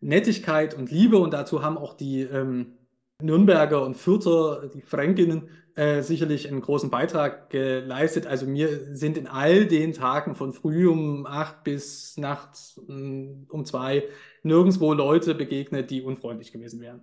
Nettigkeit 0.00 0.74
und 0.74 0.90
Liebe 0.90 1.18
und 1.18 1.32
dazu 1.32 1.62
haben 1.62 1.78
auch 1.78 1.94
die 1.94 2.22
ähm, 2.22 2.78
Nürnberger 3.20 3.84
und 3.84 3.96
Fürther, 3.96 4.68
die 4.74 4.82
Fränkinnen, 4.82 5.48
äh, 5.74 6.02
sicherlich 6.02 6.48
einen 6.48 6.60
großen 6.60 6.90
Beitrag 6.90 7.50
geleistet. 7.50 8.26
Also 8.26 8.46
mir 8.46 8.94
sind 8.94 9.16
in 9.16 9.26
all 9.26 9.66
den 9.66 9.92
Tagen 9.92 10.34
von 10.34 10.52
früh 10.52 10.88
um 10.88 11.26
acht 11.26 11.64
bis 11.64 12.16
nachts 12.16 12.80
mm, 12.86 13.44
um 13.48 13.64
zwei 13.64 14.04
nirgendwo 14.42 14.92
Leute 14.92 15.34
begegnet, 15.34 15.90
die 15.90 16.02
unfreundlich 16.02 16.52
gewesen 16.52 16.80
wären. 16.80 17.02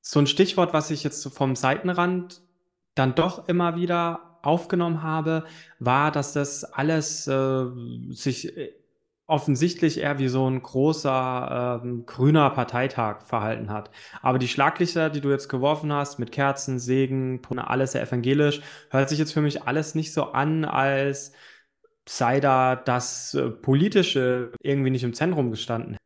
So 0.00 0.18
ein 0.20 0.26
Stichwort, 0.26 0.72
was 0.72 0.90
ich 0.90 1.04
jetzt 1.04 1.26
vom 1.32 1.54
Seitenrand 1.54 2.40
dann 2.94 3.14
doch 3.14 3.48
immer 3.48 3.76
wieder 3.76 4.38
aufgenommen 4.42 5.02
habe, 5.02 5.44
war, 5.78 6.10
dass 6.10 6.32
das 6.32 6.64
alles 6.64 7.26
äh, 7.26 7.66
sich 8.10 8.56
äh, 8.56 8.72
offensichtlich 9.28 9.98
eher 9.98 10.18
wie 10.18 10.28
so 10.28 10.48
ein 10.48 10.60
großer 10.62 11.80
ähm, 11.84 12.06
grüner 12.06 12.50
Parteitag 12.50 13.26
verhalten 13.26 13.70
hat. 13.70 13.90
Aber 14.22 14.38
die 14.38 14.48
Schlaglichter, 14.48 15.10
die 15.10 15.20
du 15.20 15.30
jetzt 15.30 15.48
geworfen 15.48 15.92
hast, 15.92 16.18
mit 16.18 16.32
Kerzen, 16.32 16.78
Segen, 16.78 17.40
alles 17.58 17.92
sehr 17.92 18.02
evangelisch, 18.02 18.62
hört 18.90 19.08
sich 19.10 19.18
jetzt 19.18 19.32
für 19.32 19.42
mich 19.42 19.62
alles 19.62 19.94
nicht 19.94 20.12
so 20.14 20.32
an, 20.32 20.64
als 20.64 21.32
sei 22.08 22.40
da 22.40 22.74
das 22.74 23.34
äh, 23.34 23.50
Politische 23.50 24.50
irgendwie 24.62 24.90
nicht 24.90 25.04
im 25.04 25.12
Zentrum 25.12 25.50
gestanden. 25.50 25.98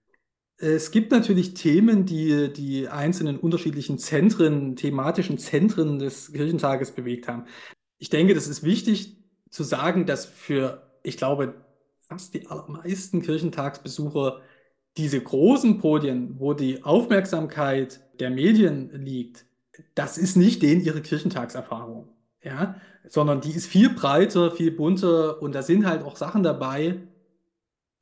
Es 0.56 0.90
gibt 0.90 1.12
natürlich 1.12 1.54
Themen, 1.54 2.06
die 2.06 2.52
die 2.52 2.88
einzelnen 2.88 3.38
unterschiedlichen 3.38 3.98
Zentren, 3.98 4.74
thematischen 4.74 5.38
Zentren 5.38 6.00
des 6.00 6.32
Kirchentages 6.32 6.90
bewegt 6.90 7.28
haben. 7.28 7.46
Ich 7.98 8.10
denke, 8.10 8.34
das 8.34 8.48
ist 8.48 8.64
wichtig 8.64 9.16
zu 9.50 9.62
sagen, 9.62 10.06
dass 10.06 10.26
für, 10.26 10.90
ich 11.04 11.16
glaube, 11.16 11.54
fast 12.12 12.34
die 12.34 12.46
allermeisten 12.46 13.22
Kirchentagsbesucher 13.22 14.40
diese 14.98 15.18
großen 15.18 15.78
Podien, 15.78 16.38
wo 16.38 16.52
die 16.52 16.84
Aufmerksamkeit 16.84 18.00
der 18.20 18.28
Medien 18.28 18.90
liegt, 19.02 19.46
das 19.94 20.18
ist 20.18 20.36
nicht 20.36 20.62
denen 20.62 20.82
ihre 20.82 21.00
Kirchentagserfahrung, 21.00 22.10
ja, 22.42 22.74
sondern 23.08 23.40
die 23.40 23.52
ist 23.52 23.66
viel 23.66 23.88
breiter, 23.88 24.50
viel 24.50 24.70
bunter 24.70 25.40
und 25.40 25.54
da 25.54 25.62
sind 25.62 25.86
halt 25.86 26.02
auch 26.02 26.16
Sachen 26.16 26.42
dabei, 26.42 26.98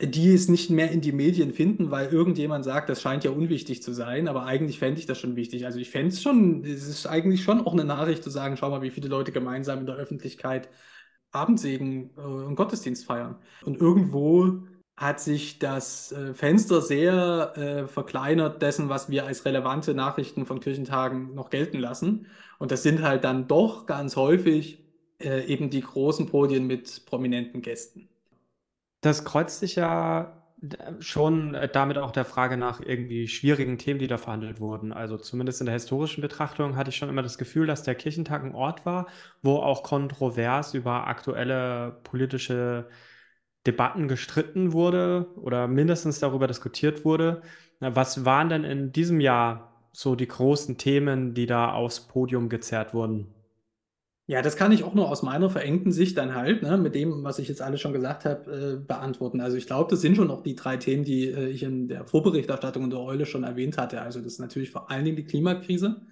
die 0.03 0.35
es 0.35 0.49
nicht 0.49 0.71
mehr 0.71 0.91
in 0.91 1.03
die 1.03 1.13
Medien 1.13 1.53
finden, 1.53 1.93
weil 1.93 2.09
irgendjemand 2.09 2.65
sagt, 2.65 2.89
das 2.89 3.01
scheint 3.01 3.23
ja 3.23 3.31
unwichtig 3.31 3.81
zu 3.81 3.93
sein, 3.93 4.27
aber 4.27 4.45
eigentlich 4.45 4.81
fände 4.81 4.99
ich 4.99 5.07
das 5.07 5.19
schon 5.19 5.37
wichtig. 5.37 5.67
Also 5.67 5.79
ich 5.79 5.91
fände 5.91 6.09
es 6.09 6.21
schon, 6.21 6.65
es 6.65 6.89
ist 6.89 7.07
eigentlich 7.07 7.45
schon 7.45 7.65
auch 7.65 7.75
eine 7.75 7.85
Nachricht 7.85 8.25
zu 8.25 8.31
sagen, 8.31 8.57
schau 8.57 8.71
mal, 8.71 8.83
wie 8.83 8.91
viele 8.91 9.09
Leute 9.09 9.31
gemeinsam 9.31 9.79
in 9.81 9.87
der 9.87 9.97
Öffentlichkeit 9.97 10.69
Abendsegen 11.33 12.11
äh, 12.17 12.21
und 12.21 12.57
Gottesdienst 12.57 13.05
feiern. 13.07 13.37
Und 13.65 13.81
irgendwo 13.81 14.63
hat 14.97 15.19
sich 15.19 15.59
das 15.59 16.13
äh, 16.13 16.35
Fenster 16.35 16.83
sehr 16.83 17.57
äh, 17.57 17.89
verkleinert 17.89 18.61
dessen, 18.61 18.89
was 18.89 19.09
wir 19.09 19.25
als 19.25 19.45
relevante 19.47 19.95
Nachrichten 19.95 20.45
von 20.45 20.61
Kirchentagen 20.61 21.35
noch 21.35 21.49
gelten 21.49 21.79
lassen. 21.79 22.27
Und 22.59 22.71
das 22.71 22.83
sind 22.83 23.03
halt 23.03 23.25
dann 23.25 23.49
doch 23.49 23.87
ganz 23.87 24.17
häufig 24.17 24.85
äh, 25.19 25.47
eben 25.47 25.71
die 25.71 25.81
großen 25.81 26.27
Podien 26.27 26.67
mit 26.67 27.07
prominenten 27.07 27.63
Gästen. 27.63 28.09
Das 29.01 29.25
kreuzt 29.25 29.61
sich 29.61 29.77
ja 29.77 30.40
schon 31.01 31.55
äh, 31.55 31.69
damit 31.69 31.99
auch 31.99 32.11
der 32.11 32.25
Frage 32.25 32.57
nach 32.57 32.81
irgendwie 32.81 33.29
schwierigen 33.29 33.79
Themen, 33.79 33.99
die 33.99 34.07
da 34.07 34.19
verhandelt 34.19 34.61
wurden. 34.61 34.93
Also 34.93 35.17
zumindest 35.17 35.61
in 35.61 35.67
der 35.67 35.75
historischen 35.75 36.21
Betrachtung 36.21 36.77
hatte 36.77 36.91
ich 36.91 36.97
schon 36.97 37.09
immer 37.09 37.23
das 37.23 37.39
Gefühl, 37.39 37.67
dass 37.67 37.83
der 37.83 37.95
Kirchentag 37.95 38.45
ein 38.45 38.55
Ort 38.55 38.85
war, 38.87 39.07
wo 39.43 39.57
auch 39.57 39.83
kontrovers 39.83 40.75
über 40.75 41.07
aktuelle 41.07 42.01
politische 42.05 42.89
Debatten 43.67 44.09
gestritten 44.09 44.73
wurde 44.73 45.29
oder 45.37 45.69
mindestens 45.69 46.19
darüber 46.21 46.47
diskutiert 46.47 47.05
wurde. 47.05 47.43
Was 47.81 48.25
waren 48.25 48.49
denn 48.51 48.65
in 48.65 48.93
diesem 48.93 49.21
Jahr 49.21 49.87
so 49.93 50.15
die 50.15 50.29
großen 50.29 50.79
Themen, 50.79 51.35
die 51.35 51.47
da 51.47 51.73
aufs 51.73 52.01
Podium 52.01 52.49
gezerrt 52.49 52.95
wurden? 52.95 53.35
Ja, 54.31 54.43
das 54.43 54.55
kann 54.55 54.71
ich 54.71 54.85
auch 54.85 54.95
nur 54.95 55.11
aus 55.11 55.25
meiner 55.25 55.51
verengten 55.51 55.91
Sicht 55.91 56.17
dann 56.17 56.37
halt, 56.37 56.63
ne, 56.63 56.79
mit 56.79 56.95
dem, 56.95 57.25
was 57.25 57.41
ich 57.41 57.49
jetzt 57.49 57.61
alles 57.61 57.81
schon 57.81 57.93
gesagt 57.93 58.25
habe, 58.25 58.77
äh, 58.79 58.87
beantworten. 58.87 59.41
Also 59.41 59.57
ich 59.57 59.67
glaube, 59.67 59.91
das 59.91 60.03
sind 60.03 60.15
schon 60.15 60.29
noch 60.29 60.45
die 60.45 60.55
drei 60.55 60.77
Themen, 60.77 61.03
die 61.03 61.27
äh, 61.27 61.49
ich 61.49 61.65
in 61.65 61.89
der 61.89 62.05
Vorberichterstattung 62.05 62.85
in 62.85 62.91
der 62.91 63.01
Eule 63.01 63.27
schon 63.27 63.43
erwähnt 63.43 63.77
hatte. 63.77 64.01
Also 64.01 64.21
das 64.21 64.35
ist 64.35 64.39
natürlich 64.39 64.71
vor 64.71 64.89
allen 64.89 65.05
Dingen 65.05 65.17
die 65.17 65.25
Klimakrise. 65.25 66.03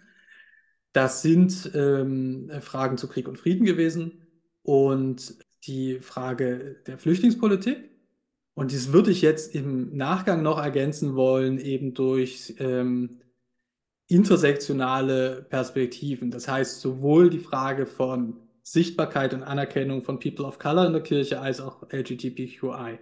Das 0.93 1.23
sind 1.23 1.71
ähm, 1.77 2.51
Fragen 2.61 2.99
zu 2.99 3.07
Krieg 3.07 3.29
und 3.29 3.39
Frieden 3.39 3.65
gewesen 3.65 4.27
und 4.63 5.37
die 5.69 6.01
Frage 6.01 6.83
der 6.89 6.99
Flüchtlingspolitik. 6.99 7.89
Und 8.55 8.73
dies 8.73 8.93
würde 8.93 9.13
ich 9.13 9.23
jetzt 9.23 9.55
im 9.55 9.97
Nachgang 9.97 10.43
noch 10.43 10.59
ergänzen 10.59 11.15
wollen, 11.15 11.61
eben 11.61 11.95
durch 11.95 12.57
ähm, 12.59 13.21
intersektionale 14.09 15.47
Perspektiven. 15.49 16.31
Das 16.31 16.49
heißt, 16.49 16.81
sowohl 16.81 17.31
die 17.31 17.39
Frage 17.39 17.87
von 17.87 18.41
Sichtbarkeit 18.63 19.33
und 19.35 19.43
Anerkennung 19.43 20.03
von 20.03 20.19
People 20.19 20.45
of 20.45 20.59
Color 20.59 20.87
in 20.87 20.93
der 20.93 21.03
Kirche 21.03 21.41
als 21.41 21.61
auch 21.61 21.83
LGBTQI. 21.91 22.99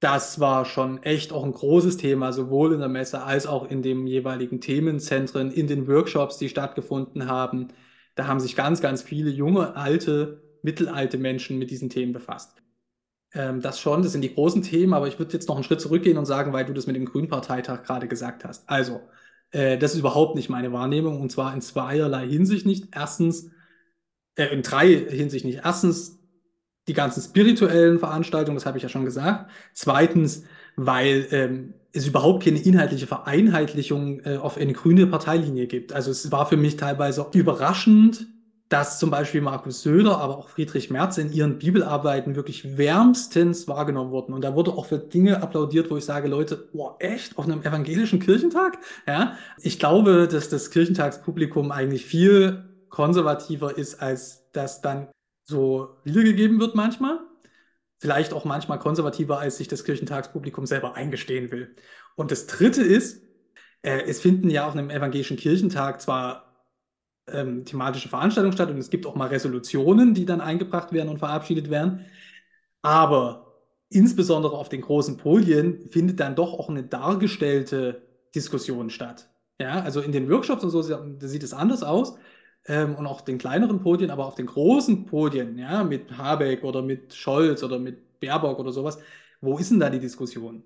Das 0.00 0.38
war 0.38 0.64
schon 0.64 1.02
echt 1.02 1.32
auch 1.32 1.44
ein 1.44 1.52
großes 1.52 1.96
Thema, 1.96 2.32
sowohl 2.32 2.72
in 2.72 2.80
der 2.80 2.88
Messe 2.88 3.22
als 3.22 3.46
auch 3.46 3.68
in 3.68 3.82
den 3.82 4.06
jeweiligen 4.06 4.60
Themenzentren, 4.60 5.50
in 5.50 5.66
den 5.66 5.88
Workshops, 5.88 6.38
die 6.38 6.48
stattgefunden 6.48 7.26
haben. 7.26 7.68
Da 8.14 8.26
haben 8.28 8.38
sich 8.38 8.54
ganz, 8.54 8.80
ganz 8.80 9.02
viele 9.02 9.30
junge, 9.30 9.74
alte, 9.74 10.42
mittelalte 10.62 11.18
Menschen 11.18 11.58
mit 11.58 11.70
diesen 11.70 11.90
Themen 11.90 12.12
befasst. 12.12 12.62
Ähm, 13.32 13.60
das 13.60 13.80
schon, 13.80 14.02
das 14.02 14.12
sind 14.12 14.22
die 14.22 14.34
großen 14.34 14.62
Themen, 14.62 14.94
aber 14.94 15.08
ich 15.08 15.18
würde 15.18 15.32
jetzt 15.32 15.48
noch 15.48 15.56
einen 15.56 15.64
Schritt 15.64 15.80
zurückgehen 15.80 16.18
und 16.18 16.26
sagen, 16.26 16.52
weil 16.52 16.64
du 16.64 16.72
das 16.72 16.86
mit 16.86 16.96
dem 16.96 17.04
Grünparteitag 17.04 17.82
gerade 17.82 18.06
gesagt 18.06 18.44
hast. 18.44 18.68
Also, 18.68 19.00
äh, 19.50 19.78
das 19.78 19.92
ist 19.92 20.00
überhaupt 20.00 20.36
nicht 20.36 20.48
meine 20.48 20.72
Wahrnehmung 20.72 21.20
und 21.20 21.30
zwar 21.30 21.54
in 21.54 21.60
zweierlei 21.60 22.26
Hinsicht 22.28 22.66
nicht. 22.66 22.88
Erstens, 22.92 23.50
äh, 24.36 24.46
in 24.46 24.62
drei 24.62 24.88
Hinsicht 24.88 25.44
nicht. 25.44 25.60
Erstens, 25.64 26.18
die 26.86 26.94
ganzen 26.94 27.22
spirituellen 27.22 27.98
Veranstaltungen, 27.98 28.56
das 28.56 28.66
habe 28.66 28.78
ich 28.78 28.82
ja 28.82 28.88
schon 28.88 29.04
gesagt. 29.04 29.50
Zweitens, 29.74 30.44
weil 30.76 31.26
ähm, 31.30 31.74
es 31.92 32.06
überhaupt 32.06 32.44
keine 32.44 32.60
inhaltliche 32.60 33.06
Vereinheitlichung 33.06 34.20
äh, 34.20 34.36
auf 34.36 34.56
eine 34.56 34.72
grüne 34.72 35.06
Parteilinie 35.06 35.66
gibt. 35.66 35.92
Also 35.92 36.10
es 36.10 36.30
war 36.32 36.46
für 36.46 36.56
mich 36.56 36.76
teilweise 36.76 37.26
überraschend, 37.32 38.26
dass 38.68 38.98
zum 38.98 39.10
Beispiel 39.10 39.40
Markus 39.40 39.82
Söder, 39.82 40.18
aber 40.18 40.36
auch 40.36 40.50
Friedrich 40.50 40.90
Merz 40.90 41.16
in 41.16 41.32
ihren 41.32 41.58
Bibelarbeiten 41.58 42.36
wirklich 42.36 42.76
wärmstens 42.76 43.66
wahrgenommen 43.66 44.10
wurden. 44.10 44.34
Und 44.34 44.42
da 44.42 44.54
wurde 44.54 44.72
auch 44.72 44.86
für 44.86 44.98
Dinge 44.98 45.42
applaudiert, 45.42 45.90
wo 45.90 45.96
ich 45.96 46.04
sage, 46.04 46.28
Leute, 46.28 46.68
boah, 46.72 46.96
echt? 46.98 47.38
Auf 47.38 47.46
einem 47.46 47.62
evangelischen 47.62 48.20
Kirchentag? 48.20 48.78
Ja. 49.06 49.38
Ich 49.58 49.78
glaube, 49.78 50.28
dass 50.28 50.50
das 50.50 50.70
Kirchentagspublikum 50.70 51.72
eigentlich 51.72 52.04
viel 52.04 52.68
konservativer 52.90 53.76
ist, 53.76 54.02
als 54.02 54.50
das 54.52 54.82
dann 54.82 55.08
so 55.44 55.96
wiedergegeben 56.04 56.60
wird 56.60 56.74
manchmal. 56.74 57.20
Vielleicht 57.96 58.34
auch 58.34 58.44
manchmal 58.44 58.78
konservativer, 58.78 59.40
als 59.40 59.56
sich 59.56 59.68
das 59.68 59.82
Kirchentagspublikum 59.82 60.66
selber 60.66 60.94
eingestehen 60.94 61.50
will. 61.50 61.74
Und 62.16 62.30
das 62.30 62.46
dritte 62.46 62.82
ist, 62.82 63.22
äh, 63.82 64.02
es 64.02 64.20
finden 64.20 64.50
ja 64.50 64.66
auf 64.66 64.74
einem 64.74 64.90
evangelischen 64.90 65.38
Kirchentag 65.38 66.02
zwar 66.02 66.47
ähm, 67.32 67.64
thematische 67.64 68.08
Veranstaltung 68.08 68.52
statt 68.52 68.70
und 68.70 68.78
es 68.78 68.90
gibt 68.90 69.06
auch 69.06 69.14
mal 69.14 69.28
Resolutionen, 69.28 70.14
die 70.14 70.26
dann 70.26 70.40
eingebracht 70.40 70.92
werden 70.92 71.08
und 71.08 71.18
verabschiedet 71.18 71.70
werden. 71.70 72.06
Aber 72.82 73.54
insbesondere 73.90 74.56
auf 74.56 74.68
den 74.68 74.82
großen 74.82 75.16
Podien 75.16 75.88
findet 75.90 76.20
dann 76.20 76.34
doch 76.34 76.54
auch 76.54 76.68
eine 76.68 76.84
dargestellte 76.84 78.02
Diskussion 78.34 78.90
statt. 78.90 79.28
Ja, 79.60 79.80
also 79.82 80.00
in 80.00 80.12
den 80.12 80.30
Workshops 80.30 80.62
und 80.64 80.70
so 80.70 80.82
sieht 80.82 81.42
es 81.42 81.52
anders 81.52 81.82
aus. 81.82 82.16
Ähm, 82.66 82.94
und 82.96 83.06
auch 83.06 83.22
den 83.22 83.38
kleineren 83.38 83.80
Podien, 83.80 84.10
aber 84.10 84.26
auf 84.26 84.34
den 84.34 84.46
großen 84.46 85.06
Podien, 85.06 85.58
ja, 85.58 85.84
mit 85.84 86.16
Habeck 86.18 86.64
oder 86.64 86.82
mit 86.82 87.14
Scholz 87.14 87.62
oder 87.62 87.78
mit 87.78 88.20
Baerbock 88.20 88.58
oder 88.58 88.72
sowas, 88.72 88.98
wo 89.40 89.58
ist 89.58 89.70
denn 89.70 89.80
da 89.80 89.90
die 89.90 90.00
Diskussion? 90.00 90.62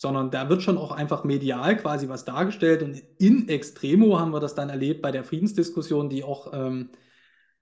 Sondern 0.00 0.30
da 0.30 0.48
wird 0.48 0.62
schon 0.62 0.78
auch 0.78 0.92
einfach 0.92 1.24
medial 1.24 1.76
quasi 1.76 2.08
was 2.08 2.24
dargestellt. 2.24 2.82
Und 2.82 3.02
in 3.18 3.50
Extremo 3.50 4.18
haben 4.18 4.32
wir 4.32 4.40
das 4.40 4.54
dann 4.54 4.70
erlebt 4.70 5.02
bei 5.02 5.10
der 5.10 5.24
Friedensdiskussion, 5.24 6.08
die 6.08 6.24
auch, 6.24 6.54
ähm, 6.54 6.88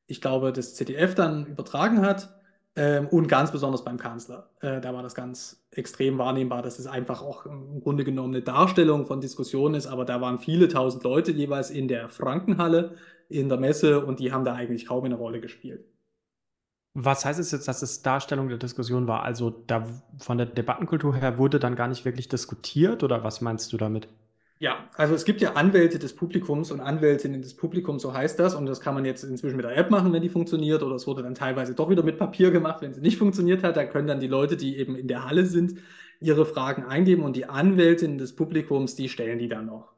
ich 0.06 0.20
glaube, 0.20 0.52
das 0.52 0.76
ZDF 0.76 1.16
dann 1.16 1.46
übertragen 1.46 2.00
hat. 2.00 2.32
Ähm, 2.76 3.08
und 3.08 3.26
ganz 3.26 3.50
besonders 3.50 3.82
beim 3.82 3.96
Kanzler. 3.96 4.50
Äh, 4.60 4.80
da 4.80 4.94
war 4.94 5.02
das 5.02 5.16
ganz 5.16 5.66
extrem 5.72 6.16
wahrnehmbar, 6.18 6.62
dass 6.62 6.78
es 6.78 6.86
einfach 6.86 7.22
auch 7.22 7.44
im 7.44 7.80
Grunde 7.80 8.04
genommen 8.04 8.32
eine 8.32 8.44
Darstellung 8.44 9.04
von 9.06 9.20
Diskussionen 9.20 9.74
ist. 9.74 9.88
Aber 9.88 10.04
da 10.04 10.20
waren 10.20 10.38
viele 10.38 10.68
tausend 10.68 11.02
Leute 11.02 11.32
jeweils 11.32 11.70
in 11.70 11.88
der 11.88 12.08
Frankenhalle, 12.08 12.94
in 13.28 13.48
der 13.48 13.58
Messe 13.58 14.06
und 14.06 14.20
die 14.20 14.32
haben 14.32 14.44
da 14.44 14.54
eigentlich 14.54 14.86
kaum 14.86 15.04
eine 15.04 15.16
Rolle 15.16 15.40
gespielt. 15.40 15.84
Was 16.94 17.24
heißt 17.24 17.38
es 17.38 17.52
jetzt, 17.52 17.68
dass 17.68 17.82
es 17.82 18.02
Darstellung 18.02 18.48
der 18.48 18.58
Diskussion 18.58 19.06
war? 19.06 19.22
Also 19.22 19.50
da 19.50 19.86
von 20.18 20.38
der 20.38 20.46
Debattenkultur 20.46 21.14
her 21.14 21.38
wurde 21.38 21.60
dann 21.60 21.76
gar 21.76 21.88
nicht 21.88 22.04
wirklich 22.04 22.28
diskutiert 22.28 23.02
oder 23.02 23.22
was 23.22 23.40
meinst 23.40 23.72
du 23.72 23.76
damit? 23.76 24.08
Ja, 24.60 24.88
also 24.96 25.14
es 25.14 25.24
gibt 25.24 25.40
ja 25.40 25.52
Anwälte 25.52 26.00
des 26.00 26.16
Publikums 26.16 26.72
und 26.72 26.80
Anwältinnen 26.80 27.42
des 27.42 27.54
Publikums, 27.54 28.02
so 28.02 28.12
heißt 28.12 28.40
das. 28.40 28.56
Und 28.56 28.66
das 28.66 28.80
kann 28.80 28.94
man 28.94 29.04
jetzt 29.04 29.22
inzwischen 29.22 29.56
mit 29.56 29.64
der 29.64 29.76
App 29.76 29.90
machen, 29.90 30.12
wenn 30.12 30.22
die 30.22 30.28
funktioniert. 30.28 30.82
Oder 30.82 30.96
es 30.96 31.06
wurde 31.06 31.22
dann 31.22 31.36
teilweise 31.36 31.74
doch 31.74 31.88
wieder 31.90 32.02
mit 32.02 32.18
Papier 32.18 32.50
gemacht, 32.50 32.82
wenn 32.82 32.92
sie 32.92 33.00
nicht 33.00 33.18
funktioniert 33.18 33.62
hat. 33.62 33.76
Da 33.76 33.84
können 33.84 34.08
dann 34.08 34.18
die 34.20 34.26
Leute, 34.26 34.56
die 34.56 34.76
eben 34.76 34.96
in 34.96 35.06
der 35.06 35.24
Halle 35.26 35.46
sind, 35.46 35.78
ihre 36.20 36.44
Fragen 36.44 36.84
eingeben 36.84 37.22
und 37.22 37.36
die 37.36 37.46
Anwältinnen 37.46 38.18
des 38.18 38.34
Publikums, 38.34 38.96
die 38.96 39.08
stellen 39.08 39.38
die 39.38 39.48
dann 39.48 39.66
noch. 39.66 39.92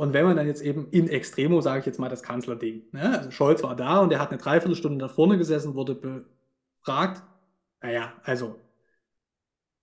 Und 0.00 0.14
wenn 0.14 0.24
man 0.24 0.34
dann 0.34 0.46
jetzt 0.46 0.62
eben 0.62 0.88
in 0.92 1.10
Extremo, 1.10 1.60
sage 1.60 1.80
ich 1.80 1.84
jetzt 1.84 1.98
mal, 1.98 2.08
das 2.08 2.22
Kanzlerding, 2.22 2.84
ne? 2.92 3.18
also 3.18 3.30
Scholz 3.30 3.62
war 3.62 3.76
da 3.76 3.98
und 3.98 4.10
er 4.10 4.18
hat 4.18 4.30
eine 4.30 4.40
Dreiviertelstunde 4.40 4.96
da 4.96 5.08
vorne 5.08 5.36
gesessen, 5.36 5.74
wurde 5.74 6.24
fragt, 6.80 7.22
naja, 7.82 8.14
also 8.22 8.56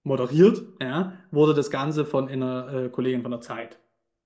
moderiert, 0.02 0.64
ja, 0.82 1.14
wurde 1.30 1.54
das 1.54 1.70
Ganze 1.70 2.04
von 2.04 2.30
einer 2.30 2.86
äh, 2.86 2.90
Kollegin 2.90 3.22
von 3.22 3.30
der 3.30 3.42
Zeit. 3.42 3.78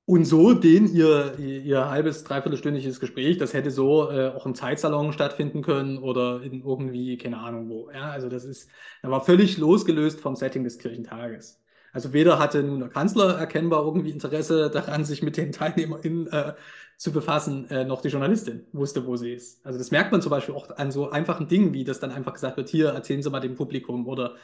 Und 0.05 0.23
so 0.23 0.53
den 0.53 0.87
ihr, 0.95 1.37
ihr, 1.37 1.61
ihr 1.61 1.89
halbes, 1.89 2.23
dreiviertelstündiges 2.23 3.01
Gespräch, 3.01 3.37
das 3.37 3.53
hätte 3.53 3.69
so 3.69 4.09
äh, 4.09 4.29
auch 4.29 4.45
im 4.45 4.55
Zeitsalon 4.55 5.11
stattfinden 5.11 5.61
können 5.61 5.97
oder 5.97 6.41
in 6.41 6.61
irgendwie, 6.63 7.17
keine 7.17 7.39
Ahnung 7.39 7.67
wo. 7.67 7.91
Ja, 7.91 8.11
also 8.11 8.29
das 8.29 8.45
ist, 8.45 8.69
er 9.01 9.11
war 9.11 9.25
völlig 9.25 9.57
losgelöst 9.57 10.21
vom 10.21 10.37
Setting 10.37 10.63
des 10.63 10.77
Kirchentages. 10.79 11.60
Also 11.93 12.13
weder 12.13 12.39
hatte 12.39 12.63
nun 12.63 12.79
der 12.79 12.89
Kanzler 12.89 13.37
erkennbar 13.37 13.83
irgendwie 13.83 14.11
Interesse 14.11 14.69
daran, 14.69 15.03
sich 15.03 15.21
mit 15.21 15.37
den 15.37 15.51
TeilnehmerInnen 15.51 16.27
äh, 16.27 16.53
zu 16.97 17.11
befassen, 17.11 17.69
äh, 17.71 17.83
noch 17.83 18.01
die 18.01 18.09
Journalistin 18.09 18.65
wusste, 18.73 19.07
wo 19.07 19.15
sie 19.15 19.33
ist. 19.33 19.65
Also 19.65 19.79
das 19.79 19.89
merkt 19.89 20.11
man 20.11 20.21
zum 20.21 20.29
Beispiel 20.29 20.53
auch 20.53 20.69
an 20.77 20.91
so 20.91 21.09
einfachen 21.09 21.47
Dingen, 21.47 21.73
wie 21.73 21.83
das 21.83 21.99
dann 21.99 22.11
einfach 22.11 22.33
gesagt 22.33 22.57
wird, 22.57 22.69
hier 22.69 22.89
erzählen 22.89 23.23
Sie 23.23 23.29
mal 23.31 23.39
dem 23.39 23.55
Publikum 23.55 24.07
oder 24.07 24.35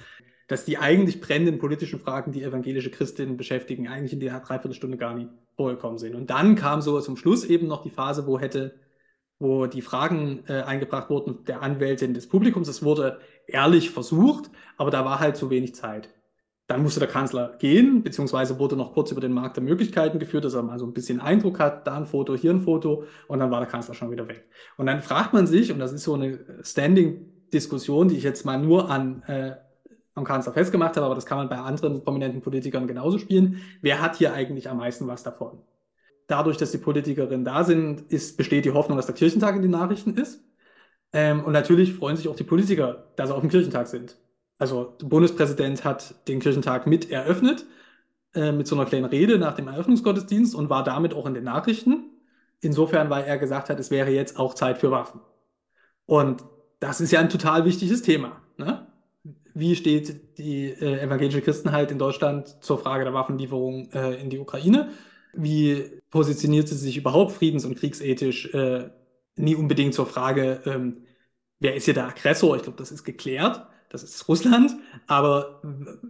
dass 0.47 0.65
die 0.65 0.77
eigentlich 0.77 1.21
brennenden 1.21 1.59
politischen 1.59 1.99
Fragen, 1.99 2.31
die 2.31 2.41
evangelische 2.41 2.89
Christinnen 2.89 3.37
beschäftigen, 3.37 3.87
eigentlich 3.87 4.13
in 4.13 4.19
der 4.19 4.39
Dreiviertelstunde 4.39 4.97
gar 4.97 5.13
nicht 5.13 5.29
vorgekommen 5.55 5.97
sind. 5.99 6.15
Und 6.15 6.29
dann 6.29 6.55
kam 6.55 6.81
so 6.81 6.99
zum 7.01 7.17
Schluss 7.17 7.45
eben 7.45 7.67
noch 7.67 7.83
die 7.83 7.89
Phase, 7.89 8.25
wo 8.25 8.39
hätte, 8.39 8.73
wo 9.39 9.67
die 9.67 9.81
Fragen 9.81 10.43
äh, 10.47 10.61
eingebracht 10.61 11.09
wurden 11.09 11.43
der 11.45 11.61
Anwältin 11.61 12.13
des 12.13 12.27
Publikums. 12.27 12.69
Es 12.69 12.81
wurde 12.81 13.19
ehrlich 13.45 13.91
versucht, 13.91 14.49
aber 14.77 14.89
da 14.89 15.05
war 15.05 15.19
halt 15.19 15.37
zu 15.37 15.49
wenig 15.49 15.75
Zeit. 15.75 16.09
Dann 16.67 16.83
musste 16.83 16.99
der 16.99 17.07
Kanzler 17.07 17.55
gehen, 17.59 18.03
beziehungsweise 18.03 18.59
wurde 18.59 18.75
noch 18.75 18.93
kurz 18.93 19.11
über 19.11 19.21
den 19.21 19.31
Markt 19.31 19.55
der 19.55 19.63
Möglichkeiten 19.63 20.19
geführt, 20.19 20.43
dass 20.43 20.53
er 20.53 20.63
mal 20.63 20.77
so 20.77 20.85
ein 20.85 20.93
bisschen 20.93 21.21
Eindruck 21.21 21.59
hat, 21.59 21.87
da 21.87 21.95
ein 21.95 22.05
Foto, 22.05 22.35
hier 22.35 22.51
ein 22.51 22.61
Foto, 22.61 23.05
und 23.27 23.39
dann 23.39 23.51
war 23.51 23.61
der 23.61 23.69
Kanzler 23.69 23.93
schon 23.93 24.11
wieder 24.11 24.27
weg. 24.27 24.45
Und 24.75 24.85
dann 24.85 25.01
fragt 25.01 25.33
man 25.33 25.47
sich, 25.47 25.71
und 25.71 25.79
das 25.79 25.93
ist 25.93 26.03
so 26.03 26.13
eine 26.15 26.39
Standing-Diskussion, 26.61 28.09
die 28.09 28.17
ich 28.17 28.23
jetzt 28.23 28.45
mal 28.45 28.59
nur 28.59 28.89
an 28.89 29.23
äh, 29.23 29.55
am 30.17 30.25
Kanzler 30.25 30.51
festgemacht 30.51 30.97
habe, 30.97 31.05
aber 31.05 31.15
das 31.15 31.25
kann 31.25 31.37
man 31.37 31.47
bei 31.47 31.57
anderen 31.57 32.03
prominenten 32.03 32.41
Politikern 32.41 32.87
genauso 32.87 33.19
spielen. 33.19 33.61
Wer 33.81 34.01
hat 34.01 34.17
hier 34.17 34.33
eigentlich 34.33 34.69
am 34.69 34.77
meisten 34.77 35.07
was 35.07 35.23
davon? 35.23 35.59
Dadurch, 36.25 36.57
dass 36.57 36.71
die 36.71 36.79
Politikerinnen 36.79 37.45
da 37.45 37.63
sind, 37.63 38.01
ist, 38.11 38.35
besteht 38.35 38.65
die 38.65 38.71
Hoffnung, 38.71 38.97
dass 38.97 39.05
der 39.05 39.15
Kirchentag 39.15 39.55
in 39.55 39.61
den 39.61 39.71
Nachrichten 39.71 40.15
ist. 40.15 40.43
Ähm, 41.13 41.43
und 41.45 41.53
natürlich 41.53 41.93
freuen 41.93 42.17
sich 42.17 42.27
auch 42.27 42.35
die 42.35 42.43
Politiker, 42.43 43.05
dass 43.15 43.29
sie 43.29 43.35
auf 43.35 43.41
dem 43.41 43.49
Kirchentag 43.49 43.87
sind. 43.87 44.17
Also 44.57 44.95
der 45.01 45.07
Bundespräsident 45.07 45.83
hat 45.83 46.27
den 46.27 46.39
Kirchentag 46.39 46.87
mit 46.87 47.11
eröffnet, 47.11 47.65
äh, 48.33 48.51
mit 48.51 48.67
so 48.67 48.75
einer 48.75 48.85
kleinen 48.85 49.05
Rede 49.05 49.37
nach 49.37 49.55
dem 49.55 49.67
Eröffnungsgottesdienst 49.67 50.55
und 50.55 50.69
war 50.69 50.83
damit 50.83 51.13
auch 51.13 51.25
in 51.25 51.33
den 51.33 51.43
Nachrichten. 51.43 52.11
Insofern, 52.59 53.09
weil 53.09 53.25
er 53.25 53.37
gesagt 53.37 53.69
hat, 53.69 53.79
es 53.79 53.91
wäre 53.91 54.09
jetzt 54.09 54.39
auch 54.39 54.55
Zeit 54.55 54.79
für 54.79 54.89
Waffen. 54.89 55.21
Und 56.05 56.43
das 56.79 57.01
ist 57.01 57.11
ja 57.11 57.19
ein 57.19 57.29
total 57.29 57.65
wichtiges 57.65 58.01
Thema. 58.01 58.41
Ne? 58.57 58.87
Wie 59.53 59.75
steht 59.75 60.37
die 60.37 60.69
äh, 60.69 61.01
evangelische 61.01 61.41
Christenheit 61.41 61.91
in 61.91 61.99
Deutschland 61.99 62.63
zur 62.63 62.79
Frage 62.79 63.03
der 63.03 63.13
Waffenlieferung 63.13 63.91
äh, 63.91 64.19
in 64.21 64.29
die 64.29 64.39
Ukraine? 64.39 64.89
Wie 65.33 66.01
positioniert 66.09 66.67
sie 66.67 66.75
sich 66.75 66.97
überhaupt 66.97 67.33
friedens- 67.33 67.65
und 67.65 67.75
kriegsethisch? 67.75 68.53
Äh, 68.53 68.89
nie 69.35 69.55
unbedingt 69.55 69.93
zur 69.93 70.07
Frage, 70.07 70.61
ähm, 70.65 71.03
wer 71.59 71.75
ist 71.75 71.85
hier 71.85 71.93
der 71.93 72.07
Aggressor? 72.07 72.55
Ich 72.55 72.63
glaube, 72.63 72.77
das 72.77 72.91
ist 72.91 73.03
geklärt. 73.03 73.67
Das 73.89 74.03
ist 74.03 74.27
Russland. 74.27 74.71
Aber 75.07 75.61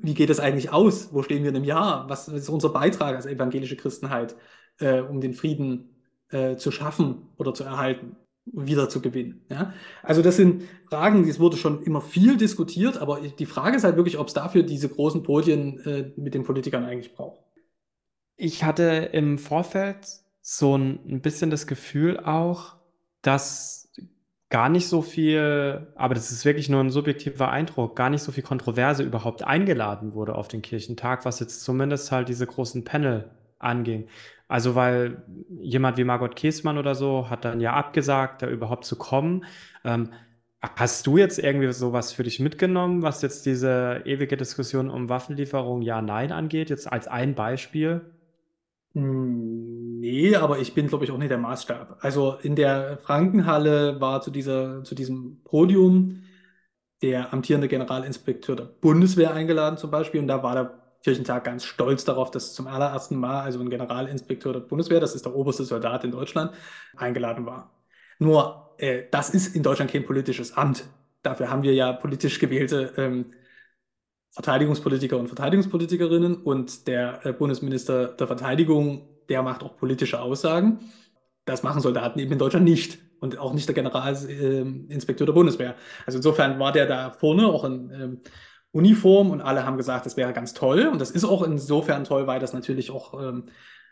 wie 0.01 0.13
geht 0.13 0.29
es 0.29 0.39
eigentlich 0.39 0.72
aus? 0.72 1.10
Wo 1.12 1.22
stehen 1.22 1.43
wir 1.43 1.50
in 1.50 1.55
einem 1.55 1.65
Jahr? 1.65 2.10
Was 2.10 2.27
ist 2.27 2.50
unser 2.50 2.69
Beitrag 2.69 3.15
als 3.15 3.25
evangelische 3.25 3.75
Christenheit, 3.75 4.36
äh, 4.79 5.01
um 5.01 5.22
den 5.22 5.34
Frieden 5.34 5.89
äh, 6.29 6.55
zu 6.55 6.72
schaffen 6.72 7.29
oder 7.38 7.53
zu 7.53 7.63
erhalten? 7.63 8.15
wieder 8.53 8.89
zu 8.89 9.01
gewinnen. 9.01 9.41
Ja? 9.50 9.74
Also 10.03 10.22
das 10.22 10.38
sind 10.38 10.63
Fragen, 10.89 11.27
es 11.27 11.39
wurde 11.39 11.57
schon 11.57 11.84
immer 11.84 12.01
viel 12.01 12.38
diskutiert, 12.38 12.98
aber 12.98 13.19
die 13.19 13.46
Frage 13.46 13.77
ist 13.77 13.84
halt 13.84 13.98
wirklich, 13.98 14.17
ob 14.17 14.27
es 14.27 14.34
dafür 14.34 14.63
diese 14.63 14.89
großen 14.89 15.24
Podien 15.24 15.79
äh, 15.86 16.12
mit 16.15 16.34
den 16.34 16.43
Politikern 16.43 16.86
eigentlich 16.86 17.13
braucht. 17.13 17.41
Ich 18.36 18.63
hatte 18.63 19.10
im 19.12 19.38
Vorfeld 19.38 20.07
so 20.41 20.77
ein, 20.77 21.00
ein 21.07 21.22
bisschen 21.22 21.50
das 21.50 21.67
Gefühl 21.67 22.19
auch, 22.19 22.75
dass 23.22 23.87
gar 24.50 24.70
nicht 24.70 24.88
so 24.88 25.01
viel, 25.01 25.88
aber 25.96 26.13
das 26.13 26.32
ist 26.32 26.46
wirklich 26.46 26.70
nur 26.70 26.82
ein 26.82 26.89
subjektiver 26.89 27.50
Eindruck, 27.51 27.96
gar 27.96 28.10
nicht 28.10 28.22
so 28.24 28.32
viel 28.32 28.44
Kontroverse 28.44 29.04
überhaupt 29.04 29.44
eingeladen 29.44 30.13
wurde 30.13 30.36
auf 30.36 30.48
den 30.48 30.62
Kirchentag, 30.62 31.25
was 31.25 31.39
jetzt 31.39 31.63
zumindest 31.63 32.12
halt 32.12 32.30
diese 32.30 32.48
großen 32.48 32.84
Panel 32.86 33.30
anging. 33.60 34.08
Also 34.48 34.75
weil 34.75 35.24
jemand 35.62 35.98
wie 35.98 36.06
Margot 36.06 36.36
Käßmann 36.36 36.77
oder 36.77 36.96
so 36.96 37.30
hat 37.30 37.44
dann 37.46 37.60
ja 37.60 37.74
abgesagt, 37.74 38.42
da 38.42 38.48
überhaupt 38.50 38.86
zu 38.86 38.96
kommen. 38.98 39.46
Ähm, 39.84 40.13
hast 40.62 41.06
du 41.08 41.18
jetzt 41.18 41.39
irgendwie 41.39 41.72
sowas 41.74 42.13
für 42.13 42.24
dich 42.24 42.39
mitgenommen, 42.39 43.01
was 43.01 43.22
jetzt 43.22 43.46
diese 43.46 44.01
ewige 44.06 44.38
Diskussion 44.38 44.89
um 44.89 45.10
Waffenlieferung 45.10 45.82
ja, 45.82 46.01
nein 46.01 46.32
angeht, 46.32 46.70
jetzt 46.70 46.92
als 46.92 47.08
ein 47.08 47.36
Beispiel? 47.36 48.01
Hm, 48.94 49.76
nee, 50.00 50.36
aber 50.36 50.60
ich 50.60 50.74
bin, 50.74 50.88
glaube 50.88 51.06
ich, 51.06 51.12
auch 51.12 51.18
nicht 51.18 51.32
der 51.32 51.38
Maßstab. 51.38 51.98
Also 52.01 52.38
in 52.42 52.56
der 52.56 52.98
Frankenhalle 53.04 54.00
war 54.01 54.22
zu 54.22 54.32
dieser, 54.32 54.84
zu 54.84 54.96
diesem 54.96 55.44
Podium 55.44 56.24
der 57.01 57.34
amtierende 57.34 57.68
Generalinspekteur 57.68 58.56
der 58.56 58.66
Bundeswehr 58.66 59.34
eingeladen 59.34 59.77
zum 59.77 59.92
Beispiel 59.92 60.20
und 60.20 60.27
da 60.27 60.42
war 60.42 60.56
der 60.56 60.88
Kirchentag 61.04 61.44
ganz 61.44 61.63
stolz 61.63 62.06
darauf, 62.06 62.32
dass 62.32 62.54
zum 62.54 62.68
allerersten 62.68 63.16
Mal 63.18 63.42
also 63.42 63.60
ein 63.60 63.70
Generalinspekteur 63.70 64.54
der 64.54 64.62
Bundeswehr, 64.62 65.00
das 65.00 65.16
ist 65.16 65.25
der 65.25 65.36
oberste 65.36 65.63
Soldat 65.63 66.04
in 66.04 66.12
Deutschland, 66.12 66.51
eingeladen 66.96 67.46
war. 67.46 67.72
Nur, 68.20 68.74
äh, 68.77 69.04
das 69.12 69.30
ist 69.30 69.56
in 69.56 69.63
Deutschland 69.63 69.92
kein 69.92 70.06
politisches 70.06 70.58
Amt. 70.58 70.86
Dafür 71.22 71.50
haben 71.50 71.63
wir 71.63 71.74
ja 71.74 71.94
politisch 71.94 72.39
gewählte 72.39 72.94
ähm, 72.98 73.34
Verteidigungspolitiker 74.32 75.18
und 75.18 75.27
Verteidigungspolitikerinnen 75.27 76.36
und 76.36 76.88
der 76.88 77.25
äh, 77.25 77.34
Bundesminister 77.34 78.08
der 78.08 78.27
Verteidigung, 78.27 79.08
der 79.29 79.43
macht 79.43 79.63
auch 79.63 79.77
politische 79.77 80.22
Aussagen. 80.22 80.79
Das 81.46 81.63
machen 81.63 81.81
Soldaten 81.81 82.19
eben 82.19 82.34
in 82.34 82.39
Deutschland 82.39 82.65
nicht 82.65 83.00
und 83.19 83.38
auch 83.38 83.53
nicht 83.53 83.67
der 83.67 83.75
Generalinspekteur 83.75 85.25
der 85.25 85.34
Bundeswehr. 85.34 85.75
Also 86.05 86.19
insofern 86.19 86.60
war 86.60 86.72
der 86.72 86.86
da 86.86 87.12
vorne 87.12 87.48
auch 87.48 87.63
in 87.63 87.91
ähm, 87.91 88.22
Uniform 88.72 89.31
und 89.31 89.41
alle 89.41 89.65
haben 89.65 89.77
gesagt, 89.77 90.05
das 90.05 90.18
wäre 90.18 90.33
ganz 90.33 90.53
toll. 90.53 90.87
Und 90.87 91.00
das 91.00 91.11
ist 91.11 91.24
auch 91.24 91.42
insofern 91.42 92.03
toll, 92.03 92.27
weil 92.27 92.40
das 92.40 92.53
natürlich 92.53 92.92
auch 92.92 93.13
ähm, 93.20 93.46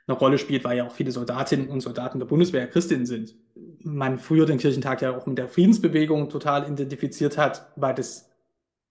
eine 0.08 0.18
Rolle 0.18 0.38
spielt, 0.38 0.64
weil 0.64 0.78
ja 0.78 0.86
auch 0.86 0.92
viele 0.92 1.12
Soldatinnen 1.12 1.70
und 1.70 1.82
Soldaten 1.82 2.20
der 2.20 2.28
Bundeswehr 2.28 2.68
Christinnen 2.68 3.06
sind. 3.06 3.36
Man 3.80 4.20
früher 4.20 4.46
den 4.46 4.60
Kirchentag 4.60 5.02
ja 5.02 5.16
auch 5.18 5.26
mit 5.26 5.38
der 5.38 5.48
Friedensbewegung 5.48 6.30
total 6.30 6.70
identifiziert 6.72 7.38
hat, 7.38 7.72
weil 7.76 7.96
das 7.96 8.30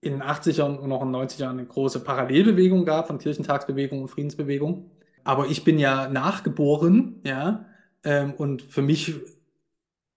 in 0.01 0.13
den 0.13 0.23
80ern 0.23 0.77
und 0.77 0.93
auch 0.93 1.03
in 1.03 1.13
den 1.13 1.23
90ern 1.23 1.51
eine 1.51 1.65
große 1.65 2.01
Parallelbewegung 2.01 2.85
gab 2.85 3.07
von 3.07 3.19
Kirchentagsbewegung 3.19 4.03
und 4.03 4.09
Friedensbewegung. 4.09 4.91
Aber 5.25 5.47
ich 5.47 5.65
bin 5.65 5.79
ja 5.79 6.09
nachgeboren, 6.09 7.21
ja, 7.25 7.67
ähm, 8.05 8.35
und 8.35 8.63
für 8.63 8.83
mich 8.83 9.15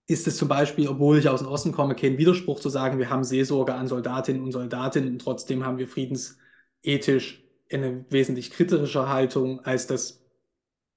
ist 0.08 0.28
es 0.28 0.38
zum 0.38 0.48
Beispiel, 0.48 0.88
obwohl 0.88 1.18
ich 1.18 1.28
aus 1.28 1.42
dem 1.42 1.50
Osten 1.50 1.72
komme, 1.72 1.96
kein 1.96 2.18
Widerspruch 2.18 2.60
zu 2.60 2.70
sagen, 2.70 3.00
wir 3.00 3.10
haben 3.10 3.24
Seelsorge 3.24 3.74
an 3.74 3.88
Soldatinnen 3.88 4.44
und 4.44 4.52
Soldatinnen 4.52 5.14
und 5.14 5.20
trotzdem 5.20 5.66
haben 5.66 5.78
wir 5.78 5.88
friedensethisch 5.88 7.44
eine 7.72 8.06
wesentlich 8.10 8.52
kritische 8.52 9.10
Haltung, 9.10 9.60
als 9.66 9.88
das 9.88 10.24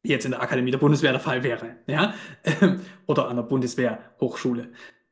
jetzt 0.02 0.24
in 0.24 0.30
der 0.30 0.42
Akademie 0.42 0.70
der 0.70 0.78
Bundeswehr 0.78 1.12
der 1.12 1.20
Fall 1.20 1.42
wäre, 1.42 1.76
ja, 1.86 2.14
oder 3.06 3.28
an 3.28 3.36
der 3.36 3.42
Bundeswehrhochschule 3.42 4.70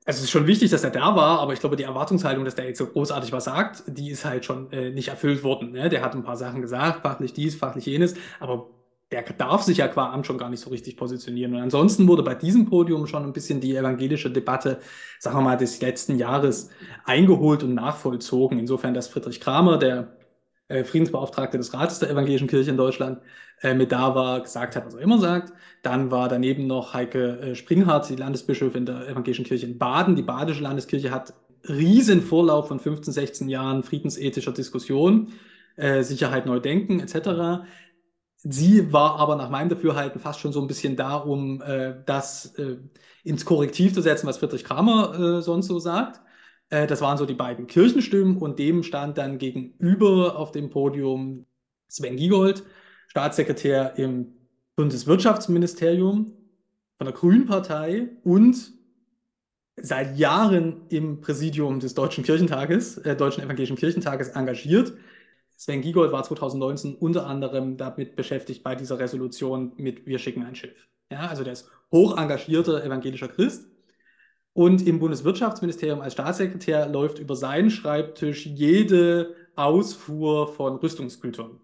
also 0.09 0.21
es 0.21 0.25
ist 0.25 0.31
schon 0.31 0.47
wichtig, 0.47 0.71
dass 0.71 0.85
er 0.85 0.91
da 0.91 1.15
war, 1.15 1.39
aber 1.39 1.53
ich 1.53 1.61
glaube, 1.61 1.77
die 1.77 1.83
Erwartungshaltung, 1.83 2.43
dass 2.47 2.55
der 2.55 2.65
jetzt 2.65 2.79
so 2.79 2.87
großartig 2.87 3.31
was 3.31 3.45
sagt, 3.45 3.83
die 3.89 4.09
ist 4.09 4.25
halt 4.25 4.47
schon 4.47 4.73
äh, 4.73 4.89
nicht 4.89 5.09
erfüllt 5.09 5.43
worden. 5.43 5.73
Ne? 5.73 5.91
Der 5.91 6.01
hat 6.01 6.15
ein 6.15 6.23
paar 6.23 6.39
Sachen 6.39 6.63
gesagt, 6.63 7.03
fachlich 7.03 7.35
dies, 7.35 7.57
fachlich 7.57 7.85
jenes, 7.85 8.15
aber 8.41 8.71
der 9.11 9.23
darf 9.23 9.63
sich 9.63 9.79
ja 9.79 9.89
qua 9.89 10.13
Amt 10.13 10.27
schon 10.27 10.37
gar 10.37 10.51
nicht 10.51 10.61
so 10.61 10.71
richtig 10.71 10.97
positionieren. 10.97 11.55
Und 11.55 11.63
ansonsten 11.63 12.07
wurde 12.07 12.23
bei 12.23 12.35
diesem 12.35 12.67
Podium 12.67 13.07
schon 13.07 13.25
ein 13.25 13.33
bisschen 13.33 13.61
die 13.61 13.75
evangelische 13.75 14.31
Debatte, 14.31 14.81
sagen 15.19 15.39
wir 15.39 15.43
mal, 15.43 15.57
des 15.57 15.81
letzten 15.81 16.19
Jahres 16.19 16.71
eingeholt 17.05 17.63
und 17.63 17.75
nachvollzogen. 17.75 18.59
Insofern, 18.59 18.93
dass 18.93 19.09
Friedrich 19.09 19.41
Kramer, 19.41 19.79
der 19.79 20.19
äh, 20.69 20.85
Friedensbeauftragte 20.85 21.57
des 21.57 21.73
Rates 21.73 21.99
der 21.99 22.11
Evangelischen 22.11 22.49
Kirche 22.49 22.71
in 22.71 22.77
Deutschland, 22.77 23.21
äh, 23.63 23.73
mit 23.73 23.93
da 23.93 24.15
war, 24.15 24.43
gesagt 24.43 24.77
hat, 24.77 24.85
was 24.85 24.95
er 24.95 25.01
immer 25.01 25.19
sagt. 25.19 25.55
Dann 25.83 26.11
war 26.11 26.29
daneben 26.29 26.67
noch 26.67 26.93
Heike 26.93 27.41
äh, 27.41 27.55
Springhardt, 27.55 28.11
die 28.11 28.17
Landesbischöfin 28.17 28.85
der 28.85 29.09
Evangelischen 29.09 29.47
Kirche 29.47 29.65
in 29.65 29.79
Baden. 29.79 30.17
Die 30.17 30.23
Badische 30.23 30.63
Landeskirche 30.63 31.11
hat 31.11 31.33
riesen 31.67 32.21
Vorlauf 32.21 32.69
von 32.69 32.79
15, 32.79 33.15
16 33.15 33.49
Jahren 33.49 33.83
friedensethischer 33.83 34.53
Diskussion, 34.53 35.33
Sicherheit 36.01 36.45
neu 36.45 36.59
denken 36.59 36.99
etc. 36.99 37.65
Sie 38.39 38.93
war 38.93 39.17
aber 39.17 39.35
nach 39.37 39.51
meinem 39.51 39.69
Dafürhalten 39.69 40.21
fast 40.21 40.39
schon 40.41 40.53
so 40.53 40.61
ein 40.61 40.69
bisschen 40.69 40.95
da, 40.97 41.17
um 41.17 41.61
äh, 41.61 41.95
das 42.07 42.55
äh, 42.57 42.79
ins 43.25 43.45
Korrektiv 43.45 43.95
zu 43.95 44.01
setzen, 44.01 44.29
was 44.29 44.39
Friedrich 44.39 44.65
Kramer 44.65 45.39
äh, 45.39 45.43
sonst 45.43 45.67
so 45.67 45.79
sagt. 45.81 46.21
Äh, 46.71 46.87
das 46.87 47.01
waren 47.01 47.19
so 47.19 47.27
die 47.27 47.35
beiden 47.35 47.67
Kirchenstimmen 47.67 48.37
und 48.37 48.59
dem 48.59 48.83
stand 48.85 49.19
dann 49.19 49.39
gegenüber 49.39 50.37
auf 50.37 50.53
dem 50.53 50.71
Podium 50.71 51.47
Sven 51.89 52.17
Giegold, 52.17 52.65
Staatssekretär 53.09 53.99
im 53.99 54.35
Bundeswirtschaftsministerium 54.77 56.33
von 56.99 57.05
der 57.07 57.15
Grünen 57.15 57.47
Partei 57.47 58.11
und 58.23 58.73
seit 59.77 60.17
Jahren 60.17 60.83
im 60.89 61.21
Präsidium 61.21 61.81
des 61.81 61.95
Deutschen 61.95 62.25
Kirchentages, 62.25 62.99
äh, 62.99 63.17
Deutschen 63.17 63.43
Evangelischen 63.43 63.77
Kirchentages 63.77 64.29
engagiert. 64.29 64.93
Sven 65.59 65.83
Giegold 65.83 66.13
war 66.13 66.23
2019 66.23 66.95
unter 66.95 67.27
anderem 67.27 67.77
damit 67.77 68.15
beschäftigt 68.15 68.63
bei 68.63 68.77
dieser 68.77 69.01
Resolution 69.01 69.73
mit 69.77 70.07
Wir 70.07 70.21
schicken 70.21 70.45
ein 70.45 70.55
Schiff. 70.55 70.89
Ja, 71.11 71.27
also 71.27 71.43
der 71.43 71.55
ist 71.55 71.69
hoch 71.91 72.17
engagierter 72.17 72.85
evangelischer 72.85 73.27
Christ. 73.27 73.67
Und 74.53 74.87
im 74.87 75.01
Bundeswirtschaftsministerium 75.01 76.01
als 76.01 76.13
Staatssekretär 76.13 76.89
läuft 76.89 77.19
über 77.19 77.35
seinen 77.35 77.71
Schreibtisch 77.71 78.47
jede 78.47 79.35
Ausfuhr 79.57 80.47
von 80.47 80.77
Rüstungsgütern. 80.77 81.59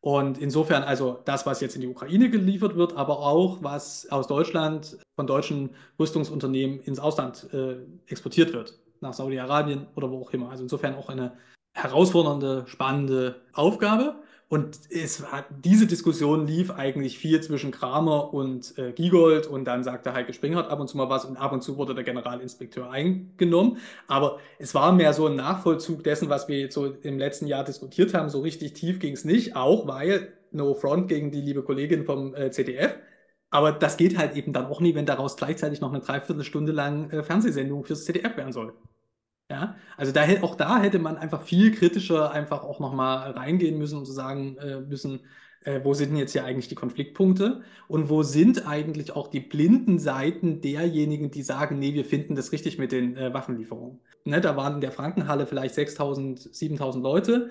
Und 0.00 0.38
insofern 0.38 0.82
also 0.82 1.18
das, 1.26 1.44
was 1.44 1.60
jetzt 1.60 1.74
in 1.74 1.82
die 1.82 1.88
Ukraine 1.88 2.30
geliefert 2.30 2.74
wird, 2.74 2.96
aber 2.96 3.18
auch 3.18 3.62
was 3.62 4.10
aus 4.10 4.28
Deutschland 4.28 4.96
von 5.14 5.26
deutschen 5.26 5.74
Rüstungsunternehmen 5.98 6.80
ins 6.80 7.00
Ausland 7.00 7.52
äh, 7.52 7.76
exportiert 8.06 8.54
wird, 8.54 8.78
nach 9.00 9.12
Saudi-Arabien 9.12 9.88
oder 9.94 10.10
wo 10.10 10.22
auch 10.22 10.30
immer. 10.30 10.50
Also 10.50 10.62
insofern 10.62 10.94
auch 10.94 11.10
eine 11.10 11.36
herausfordernde, 11.82 12.64
spannende 12.66 13.36
Aufgabe. 13.52 14.16
Und 14.50 14.78
es 14.90 15.22
war, 15.22 15.44
diese 15.50 15.86
Diskussion 15.86 16.46
lief 16.46 16.70
eigentlich 16.70 17.18
viel 17.18 17.38
zwischen 17.42 17.70
Kramer 17.70 18.32
und 18.32 18.78
äh, 18.78 18.92
Giegold 18.92 19.46
und 19.46 19.66
dann 19.66 19.84
sagte 19.84 20.14
Heike 20.14 20.32
Springhardt 20.32 20.70
ab 20.70 20.80
und 20.80 20.88
zu 20.88 20.96
mal 20.96 21.10
was 21.10 21.26
und 21.26 21.36
ab 21.36 21.52
und 21.52 21.62
zu 21.62 21.76
wurde 21.76 21.94
der 21.94 22.02
Generalinspekteur 22.02 22.90
eingenommen. 22.90 23.76
Aber 24.06 24.38
es 24.58 24.74
war 24.74 24.92
mehr 24.92 25.12
so 25.12 25.26
ein 25.26 25.36
Nachvollzug 25.36 26.02
dessen, 26.02 26.30
was 26.30 26.48
wir 26.48 26.58
jetzt 26.58 26.74
so 26.74 26.86
im 26.86 27.18
letzten 27.18 27.46
Jahr 27.46 27.62
diskutiert 27.62 28.14
haben. 28.14 28.30
So 28.30 28.40
richtig 28.40 28.72
tief 28.72 29.00
ging 29.00 29.12
es 29.12 29.26
nicht, 29.26 29.54
auch 29.54 29.86
weil 29.86 30.32
No 30.50 30.72
Front 30.72 31.08
gegen 31.08 31.30
die 31.30 31.42
liebe 31.42 31.62
Kollegin 31.62 32.06
vom 32.06 32.34
äh, 32.34 32.50
ZDF. 32.50 32.94
Aber 33.50 33.72
das 33.72 33.98
geht 33.98 34.16
halt 34.16 34.34
eben 34.34 34.54
dann 34.54 34.66
auch 34.66 34.80
nie, 34.80 34.94
wenn 34.94 35.04
daraus 35.06 35.36
gleichzeitig 35.36 35.82
noch 35.82 35.92
eine 35.92 36.00
Dreiviertelstunde 36.00 36.72
lang 36.72 37.10
äh, 37.10 37.22
Fernsehsendung 37.22 37.84
fürs 37.84 38.04
ZDF 38.04 38.36
werden 38.38 38.52
soll. 38.52 38.72
Ja, 39.50 39.76
also 39.96 40.12
da, 40.12 40.26
auch 40.42 40.56
da 40.56 40.80
hätte 40.80 40.98
man 40.98 41.16
einfach 41.16 41.42
viel 41.42 41.74
kritischer 41.74 42.30
einfach 42.32 42.64
auch 42.64 42.80
nochmal 42.80 43.30
reingehen 43.30 43.78
müssen 43.78 43.98
und 43.98 44.04
zu 44.04 44.12
sagen 44.12 44.58
äh, 44.58 44.80
müssen, 44.80 45.20
äh, 45.64 45.80
wo 45.84 45.94
sind 45.94 46.14
jetzt 46.16 46.32
hier 46.32 46.44
eigentlich 46.44 46.68
die 46.68 46.74
Konfliktpunkte 46.74 47.62
und 47.88 48.10
wo 48.10 48.22
sind 48.22 48.66
eigentlich 48.66 49.12
auch 49.16 49.28
die 49.28 49.40
blinden 49.40 49.98
Seiten 49.98 50.60
derjenigen, 50.60 51.30
die 51.30 51.42
sagen, 51.42 51.78
nee, 51.78 51.94
wir 51.94 52.04
finden 52.04 52.36
das 52.36 52.52
richtig 52.52 52.78
mit 52.78 52.92
den 52.92 53.16
äh, 53.16 53.32
Waffenlieferungen. 53.32 54.00
Ne, 54.24 54.40
da 54.40 54.56
waren 54.56 54.74
in 54.74 54.80
der 54.82 54.92
Frankenhalle 54.92 55.46
vielleicht 55.46 55.74
6.000, 55.76 56.52
7.000 56.52 57.00
Leute. 57.00 57.50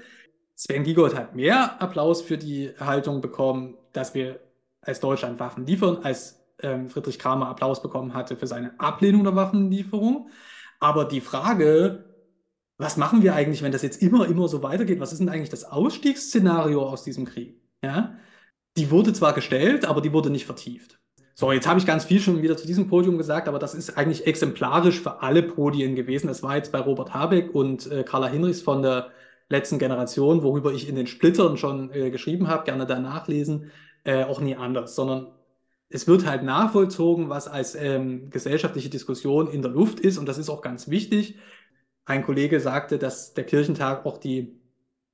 Sven 0.55 0.83
Giegold 0.83 1.15
hat 1.15 1.35
mehr 1.35 1.81
Applaus 1.81 2.21
für 2.21 2.37
die 2.37 2.71
Haltung 2.79 3.21
bekommen, 3.21 3.75
dass 3.93 4.13
wir 4.13 4.39
als 4.81 4.99
Deutschland 4.99 5.39
Waffen 5.39 5.65
liefern, 5.65 5.99
als 6.03 6.43
ähm, 6.61 6.89
Friedrich 6.89 7.19
Kramer 7.19 7.49
Applaus 7.49 7.81
bekommen 7.81 8.13
hatte 8.13 8.35
für 8.35 8.47
seine 8.47 8.79
Ablehnung 8.79 9.23
der 9.23 9.35
Waffenlieferung. 9.35 10.29
Aber 10.79 11.05
die 11.05 11.21
Frage, 11.21 12.05
was 12.77 12.97
machen 12.97 13.23
wir 13.23 13.33
eigentlich, 13.33 13.63
wenn 13.63 13.71
das 13.71 13.81
jetzt 13.81 14.01
immer, 14.01 14.27
immer 14.27 14.47
so 14.47 14.61
weitergeht? 14.63 14.99
Was 14.99 15.11
ist 15.11 15.19
denn 15.19 15.29
eigentlich 15.29 15.49
das 15.49 15.63
Ausstiegsszenario 15.63 16.83
aus 16.83 17.03
diesem 17.03 17.25
Krieg? 17.25 17.61
Ja, 17.83 18.15
die 18.77 18.91
wurde 18.91 19.13
zwar 19.13 19.33
gestellt, 19.33 19.85
aber 19.85 20.01
die 20.01 20.13
wurde 20.13 20.29
nicht 20.29 20.45
vertieft. 20.45 20.99
So, 21.33 21.51
jetzt 21.51 21.67
habe 21.67 21.79
ich 21.79 21.85
ganz 21.85 22.05
viel 22.05 22.19
schon 22.19 22.41
wieder 22.41 22.57
zu 22.57 22.65
diesem 22.65 22.87
Podium 22.87 23.17
gesagt, 23.17 23.47
aber 23.47 23.59
das 23.59 23.75
ist 23.75 23.95
eigentlich 23.95 24.25
exemplarisch 24.25 25.01
für 25.01 25.21
alle 25.21 25.43
Podien 25.43 25.95
gewesen. 25.95 26.27
Das 26.27 26.41
war 26.41 26.55
jetzt 26.55 26.71
bei 26.71 26.79
Robert 26.79 27.13
Habeck 27.13 27.53
und 27.53 27.91
äh, 27.91 28.03
Carla 28.03 28.27
Hinrichs 28.27 28.61
von 28.61 28.81
der 28.81 29.11
letzten 29.49 29.77
Generation, 29.77 30.41
worüber 30.41 30.73
ich 30.73 30.89
in 30.89 30.95
den 30.95 31.07
Splittern 31.07 31.57
schon 31.57 31.91
äh, 31.93 32.09
geschrieben 32.09 32.47
habe, 32.47 32.65
gerne 32.65 32.87
da 32.87 32.99
nachlesen, 32.99 33.71
äh, 34.03 34.23
auch 34.23 34.41
nie 34.41 34.55
anders, 34.55 34.95
sondern 34.95 35.27
es 35.89 36.07
wird 36.07 36.25
halt 36.25 36.43
nachvollzogen, 36.43 37.29
was 37.29 37.47
als 37.47 37.75
ähm, 37.75 38.29
gesellschaftliche 38.29 38.89
Diskussion 38.89 39.49
in 39.49 39.61
der 39.61 39.71
Luft 39.71 39.99
ist 39.99 40.17
und 40.17 40.27
das 40.27 40.37
ist 40.37 40.49
auch 40.49 40.61
ganz 40.61 40.89
wichtig. 40.89 41.37
Ein 42.05 42.23
Kollege 42.23 42.59
sagte, 42.59 42.97
dass 42.97 43.33
der 43.33 43.45
Kirchentag 43.45 44.05
auch 44.05 44.17
die 44.17 44.59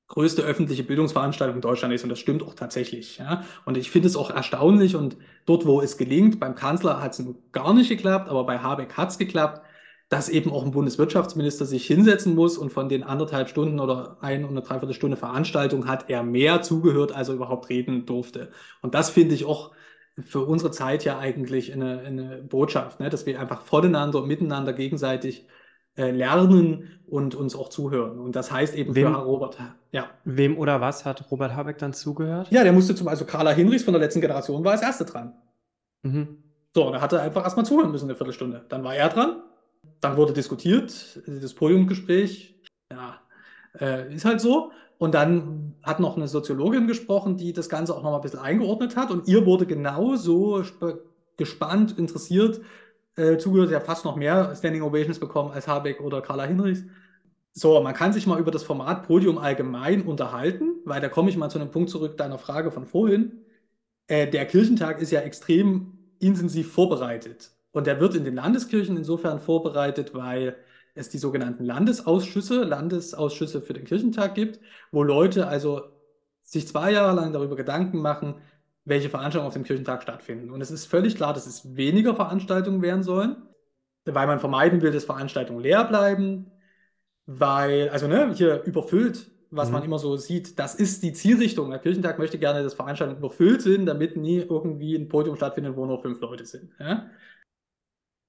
größte 0.08 0.44
öffentliche 0.44 0.84
Bildungsveranstaltung 0.84 1.56
in 1.56 1.62
Deutschland 1.62 1.94
ist 1.94 2.04
und 2.04 2.10
das 2.10 2.20
stimmt 2.20 2.44
auch 2.44 2.54
tatsächlich. 2.54 3.18
Ja? 3.18 3.44
Und 3.66 3.78
ich 3.78 3.90
finde 3.90 4.08
es 4.08 4.16
auch 4.16 4.30
erstaunlich 4.30 4.96
und 4.96 5.18
dort, 5.46 5.66
wo 5.66 5.82
es 5.82 5.98
gelingt, 5.98 6.40
beim 6.40 6.56
Kanzler 6.56 7.02
hat 7.02 7.18
es 7.18 7.26
gar 7.52 7.74
nicht 7.74 7.90
geklappt, 7.90 8.30
aber 8.30 8.46
bei 8.46 8.60
Habeck 8.60 8.94
hat 8.94 9.10
es 9.10 9.18
geklappt, 9.18 9.62
dass 10.10 10.30
eben 10.30 10.52
auch 10.52 10.64
ein 10.64 10.72
Bundeswirtschaftsminister 10.72 11.66
sich 11.66 11.88
hinsetzen 11.88 12.36
muss 12.36 12.58
und 12.60 12.72
von 12.72 12.90
den 12.90 13.02
anderthalb 13.04 13.50
Stunden 13.50 13.80
oder 13.80 14.18
ein 14.22 14.46
oder 14.46 14.62
dreiviertel 14.62 14.94
Stunde 14.94 15.18
Veranstaltung 15.18 15.88
hat 15.88 16.10
er 16.10 16.22
mehr 16.22 16.62
zugehört, 16.62 17.12
als 17.12 17.30
er 17.30 17.36
überhaupt 17.36 17.70
reden 17.70 18.06
durfte. 18.06 18.52
Und 18.82 18.94
das 18.94 19.10
finde 19.10 19.34
ich 19.34 19.46
auch 19.46 19.72
für 20.19 20.45
unsere 20.45 20.71
Zeit 20.71 21.06
ja 21.06 21.17
eigentlich 21.17 21.73
eine, 21.73 21.99
eine 21.99 22.38
Botschaft, 22.38 22.99
ne? 22.99 23.10
dass 23.10 23.26
wir 23.26 23.39
einfach 23.39 23.62
voneinander 23.62 24.21
und 24.21 24.28
miteinander 24.28 24.73
gegenseitig 24.73 25.47
äh, 25.95 26.12
lernen 26.12 27.02
und 27.08 27.36
uns 27.36 27.56
auch 27.56 27.69
zuhören. 27.69 28.19
Und 28.19 28.36
das 28.36 28.52
heißt 28.52 28.76
eben 28.76 28.95
wem, 28.95 29.13
für 29.13 29.19
Robert, 29.19 29.58
ja. 29.91 30.10
Wem 30.23 30.58
oder 30.58 30.82
was 30.82 31.06
hat 31.06 31.30
Robert 31.32 31.56
Habeck 31.56 31.78
dann 31.78 31.93
zugehört? 31.93 32.49
Ja, 32.52 32.63
der 32.63 32.73
musste 32.73 32.95
zum, 32.95 33.08
also 33.08 33.26
Carla 33.26 33.52
Hinrichs 33.52 33.84
von 33.84 33.93
der 33.93 34.02
letzten 34.02 34.21
Generation 34.21 34.63
war 34.63 34.73
als 34.73 34.82
Erste 34.82 35.06
dran. 35.06 35.34
Mhm. 36.04 36.43
So, 36.76 36.91
da 36.91 37.02
hat 37.02 37.13
er 37.13 37.21
einfach 37.21 37.43
erstmal 37.43 37.65
zuhören 37.65 37.91
müssen, 37.91 38.06
eine 38.06 38.15
Viertelstunde. 38.15 38.65
Dann 38.69 38.84
war 38.84 38.95
er 38.95 39.10
dran, 39.10 39.43
dann 40.02 40.17
wurde 40.17 40.34
diskutiert, 40.34 41.21
das 41.28 41.54
Podiumgespräch, 41.54 42.60
ja, 42.91 43.21
äh, 43.80 44.13
ist 44.13 44.26
halt 44.26 44.41
so. 44.41 44.71
Und 44.98 45.14
dann 45.14 45.76
hat 45.84 46.00
noch 46.00 46.16
eine 46.16 46.28
Soziologin 46.28 46.88
gesprochen, 46.88 47.38
die 47.38 47.54
das 47.54 47.70
Ganze 47.70 47.94
auch 47.94 48.04
noch 48.04 48.12
mal 48.12 48.16
ein 48.18 48.22
bisschen 48.22 48.40
eingeordnet 48.40 48.96
hat. 48.96 49.12
Und 49.12 49.28
ihr 49.28 49.46
wurde 49.46 49.66
genauso 49.66 50.64
gespannt, 51.38 51.98
interessiert, 51.98 52.62
äh, 53.16 53.38
zugehört, 53.38 53.72
ja 53.72 53.80
fast 53.80 54.06
noch 54.06 54.16
mehr 54.16 54.56
Standing 54.56 54.82
Ovations 54.82 55.20
bekommen 55.20 55.52
als 55.52 55.68
Habeck 55.68 56.02
oder 56.02 56.22
Carla 56.22 56.46
Hinrichs. 56.46 56.84
So, 57.54 57.80
man 57.82 57.94
kann 57.94 58.14
sich 58.14 58.26
mal 58.26 58.40
über 58.40 58.50
das 58.50 58.64
Format 58.64 59.06
Podium 59.06 59.38
allgemein 59.38 60.02
unterhalten, 60.04 60.78
weil 60.86 61.02
da 61.02 61.10
komme 61.10 61.30
ich 61.30 61.38
mal 61.38 61.50
zu 61.50 61.60
einem 61.60 61.70
Punkt 61.70 61.90
zurück 61.90 62.18
deiner 62.18 62.40
Frage 62.40 62.72
von 62.72 62.86
vorhin. 62.86 63.44
Äh, 64.08 64.28
der 64.28 64.46
Kirchentag 64.48 65.02
ist 65.02 65.12
ja 65.12 65.22
extrem 65.22 66.00
intensiv 66.20 66.72
vorbereitet. 66.72 67.52
Und 67.72 67.88
der 67.88 68.00
wird 68.00 68.16
in 68.16 68.24
den 68.24 68.36
Landeskirchen 68.36 68.98
insofern 68.98 69.40
vorbereitet, 69.40 70.14
weil 70.14 70.56
es 70.96 71.10
die 71.10 71.18
sogenannten 71.18 71.66
Landesausschüsse, 71.66 72.64
Landesausschüsse 72.64 73.62
für 73.62 73.74
den 73.74 73.86
Kirchentag 73.86 74.36
gibt, 74.36 74.60
wo 74.92 75.04
Leute 75.04 75.48
also 75.48 75.82
sich 76.44 76.68
zwei 76.68 76.92
Jahre 76.92 77.16
lang 77.16 77.34
darüber 77.34 77.56
Gedanken 77.56 78.00
machen, 78.00 78.36
welche 78.86 79.10
Veranstaltungen 79.10 79.48
auf 79.48 79.54
dem 79.54 79.64
Kirchentag 79.64 80.04
stattfinden. 80.04 80.52
Und 80.52 80.62
es 80.62 80.72
ist 80.72 80.86
völlig 80.86 81.16
klar, 81.16 81.34
dass 81.34 81.48
es 81.48 81.76
weniger 81.76 82.16
Veranstaltungen 82.16 82.82
werden 82.82 83.04
sollen, 83.04 83.38
weil 84.06 84.28
man 84.28 84.40
vermeiden 84.40 84.82
will, 84.82 84.92
dass 84.92 85.06
Veranstaltungen 85.06 85.62
leer 85.62 85.86
bleiben, 85.86 86.52
weil, 87.26 87.90
also 87.90 88.08
ne, 88.08 88.34
hier 88.34 88.64
überfüllt, 88.64 89.32
was 89.50 89.70
mhm. 89.70 89.74
man 89.74 89.84
immer 89.84 90.00
so 90.00 90.18
sieht, 90.18 90.60
das 90.60 90.76
ist 90.76 91.04
die 91.04 91.14
Zielrichtung. 91.14 91.70
Der 91.70 91.80
Kirchentag 91.80 92.20
möchte 92.20 92.38
gerne, 92.38 92.64
dass 92.64 92.74
Veranstaltungen 92.74 93.20
überfüllt 93.20 93.62
sind, 93.62 93.86
damit 93.86 94.18
nie 94.18 94.40
irgendwie 94.40 94.96
ein 94.96 95.08
Podium 95.08 95.38
stattfindet, 95.38 95.78
wo 95.78 95.86
nur 95.86 96.02
fünf 96.02 96.20
Leute 96.20 96.46
sind. 96.46 96.72
Ja? 96.80 97.10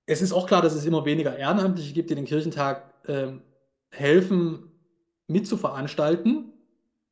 Es 0.06 0.22
ist 0.22 0.32
auch 0.32 0.46
klar, 0.46 0.62
dass 0.62 0.74
es 0.74 0.84
immer 0.84 1.04
weniger 1.04 1.36
Ehrenamtliche 1.36 1.94
gibt, 1.94 2.10
die 2.10 2.14
den 2.14 2.26
Kirchentag 2.26 2.92
ähm, 3.08 3.42
helfen, 3.90 4.70
mitzuveranstalten. 5.28 6.52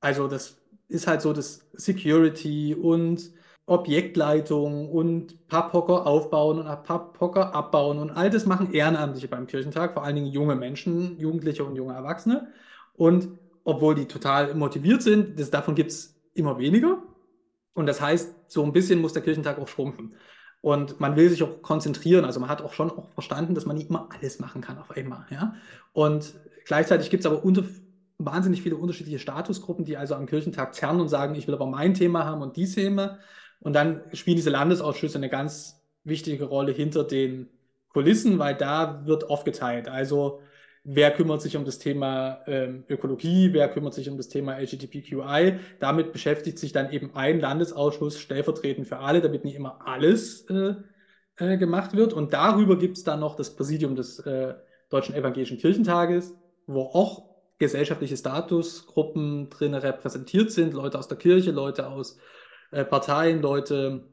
Also 0.00 0.28
das 0.28 0.58
ist 0.88 1.06
halt 1.06 1.22
so 1.22 1.32
das 1.32 1.66
Security 1.72 2.74
und 2.74 3.32
Objektleitung 3.66 4.90
und 4.90 5.48
Papphocker 5.48 6.06
aufbauen 6.06 6.58
und 6.58 6.82
Papphocker 6.82 7.54
abbauen 7.54 7.98
und 7.98 8.10
all 8.10 8.28
das 8.28 8.44
machen 8.44 8.72
Ehrenamtliche 8.72 9.28
beim 9.28 9.46
Kirchentag, 9.46 9.94
vor 9.94 10.04
allen 10.04 10.16
Dingen 10.16 10.26
junge 10.26 10.56
Menschen, 10.56 11.18
Jugendliche 11.18 11.64
und 11.64 11.76
junge 11.76 11.94
Erwachsene. 11.94 12.48
Und 12.94 13.28
obwohl 13.64 13.94
die 13.94 14.06
total 14.06 14.54
motiviert 14.54 15.02
sind, 15.02 15.38
das, 15.38 15.50
davon 15.50 15.74
gibt 15.74 15.92
es 15.92 16.20
immer 16.34 16.58
weniger. 16.58 17.02
Und 17.74 17.86
das 17.86 18.00
heißt, 18.00 18.34
so 18.48 18.64
ein 18.64 18.72
bisschen 18.72 19.00
muss 19.00 19.12
der 19.12 19.22
Kirchentag 19.22 19.58
auch 19.58 19.68
schrumpfen. 19.68 20.14
Und 20.62 21.00
man 21.00 21.16
will 21.16 21.28
sich 21.28 21.42
auch 21.42 21.60
konzentrieren. 21.60 22.24
Also 22.24 22.40
man 22.40 22.48
hat 22.48 22.62
auch 22.62 22.72
schon 22.72 22.90
auch 22.90 23.10
verstanden, 23.12 23.54
dass 23.54 23.66
man 23.66 23.76
nicht 23.76 23.90
immer 23.90 24.08
alles 24.16 24.38
machen 24.38 24.62
kann 24.62 24.78
auf 24.78 24.92
einmal. 24.92 25.26
Ja? 25.30 25.54
Und 25.92 26.34
gleichzeitig 26.64 27.10
gibt 27.10 27.24
es 27.24 27.30
aber 27.30 27.44
unter, 27.44 27.64
wahnsinnig 28.18 28.62
viele 28.62 28.76
unterschiedliche 28.76 29.18
Statusgruppen, 29.18 29.84
die 29.84 29.96
also 29.96 30.14
am 30.14 30.26
Kirchentag 30.26 30.74
zerren 30.74 31.00
und 31.00 31.08
sagen, 31.08 31.34
ich 31.34 31.48
will 31.48 31.54
aber 31.54 31.66
mein 31.66 31.94
Thema 31.94 32.24
haben 32.24 32.42
und 32.42 32.56
die 32.56 32.68
Thema. 32.68 33.18
Und 33.58 33.74
dann 33.74 34.02
spielen 34.12 34.36
diese 34.36 34.50
Landesausschüsse 34.50 35.18
eine 35.18 35.28
ganz 35.28 35.82
wichtige 36.04 36.44
Rolle 36.44 36.72
hinter 36.72 37.02
den 37.02 37.48
Kulissen, 37.88 38.38
weil 38.38 38.54
da 38.54 39.04
wird 39.04 39.28
aufgeteilt. 39.30 39.88
Also 39.88 40.40
wer 40.84 41.12
kümmert 41.12 41.42
sich 41.42 41.56
um 41.56 41.64
das 41.64 41.78
Thema 41.78 42.40
ähm, 42.46 42.84
Ökologie, 42.88 43.52
wer 43.52 43.68
kümmert 43.68 43.94
sich 43.94 44.08
um 44.08 44.16
das 44.16 44.28
Thema 44.28 44.58
LGBTQI. 44.58 45.58
Damit 45.78 46.12
beschäftigt 46.12 46.58
sich 46.58 46.72
dann 46.72 46.92
eben 46.92 47.14
ein 47.14 47.40
Landesausschuss 47.40 48.18
stellvertretend 48.18 48.86
für 48.86 48.98
alle, 48.98 49.20
damit 49.20 49.44
nicht 49.44 49.54
immer 49.54 49.86
alles 49.86 50.42
äh, 50.50 50.74
äh, 51.36 51.56
gemacht 51.56 51.94
wird. 51.94 52.12
Und 52.12 52.32
darüber 52.32 52.78
gibt 52.78 52.96
es 52.96 53.04
dann 53.04 53.20
noch 53.20 53.36
das 53.36 53.54
Präsidium 53.54 53.94
des 53.94 54.18
äh, 54.20 54.54
Deutschen 54.90 55.14
Evangelischen 55.14 55.58
Kirchentages, 55.58 56.34
wo 56.66 56.82
auch 56.82 57.30
gesellschaftliche 57.58 58.16
Statusgruppen 58.16 59.48
drin 59.50 59.74
repräsentiert 59.74 60.50
sind, 60.50 60.74
Leute 60.74 60.98
aus 60.98 61.06
der 61.06 61.16
Kirche, 61.16 61.52
Leute 61.52 61.86
aus 61.86 62.18
äh, 62.72 62.84
Parteien, 62.84 63.40
Leute 63.40 64.04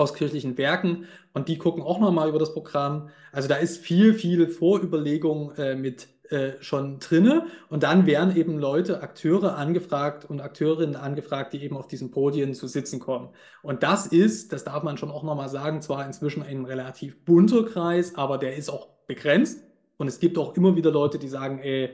aus 0.00 0.14
kirchlichen 0.14 0.56
Werken 0.58 1.06
und 1.34 1.48
die 1.48 1.58
gucken 1.58 1.82
auch 1.82 2.00
nochmal 2.00 2.28
über 2.28 2.38
das 2.38 2.54
Programm. 2.54 3.10
Also 3.32 3.48
da 3.48 3.56
ist 3.56 3.78
viel, 3.78 4.14
viel 4.14 4.48
Vorüberlegung 4.48 5.52
äh, 5.56 5.76
mit 5.76 6.08
äh, 6.30 6.52
schon 6.60 7.00
drinne 7.00 7.46
und 7.68 7.82
dann 7.82 8.06
werden 8.06 8.36
eben 8.36 8.58
Leute, 8.58 9.02
Akteure 9.02 9.56
angefragt 9.56 10.24
und 10.24 10.40
Akteurinnen 10.40 10.96
angefragt, 10.96 11.52
die 11.52 11.62
eben 11.62 11.76
auf 11.76 11.88
diesen 11.88 12.10
Podien 12.10 12.54
zu 12.54 12.66
sitzen 12.66 13.00
kommen. 13.00 13.30
Und 13.62 13.82
das 13.82 14.06
ist, 14.06 14.52
das 14.52 14.64
darf 14.64 14.82
man 14.82 14.96
schon 14.96 15.10
auch 15.10 15.22
nochmal 15.22 15.48
sagen, 15.48 15.82
zwar 15.82 16.06
inzwischen 16.06 16.42
ein 16.42 16.64
relativ 16.64 17.24
bunter 17.24 17.64
Kreis, 17.64 18.14
aber 18.14 18.38
der 18.38 18.56
ist 18.56 18.70
auch 18.70 18.88
begrenzt 19.06 19.64
und 19.98 20.06
es 20.06 20.20
gibt 20.20 20.38
auch 20.38 20.56
immer 20.56 20.76
wieder 20.76 20.90
Leute, 20.92 21.18
die 21.18 21.28
sagen, 21.28 21.58
ey, 21.58 21.90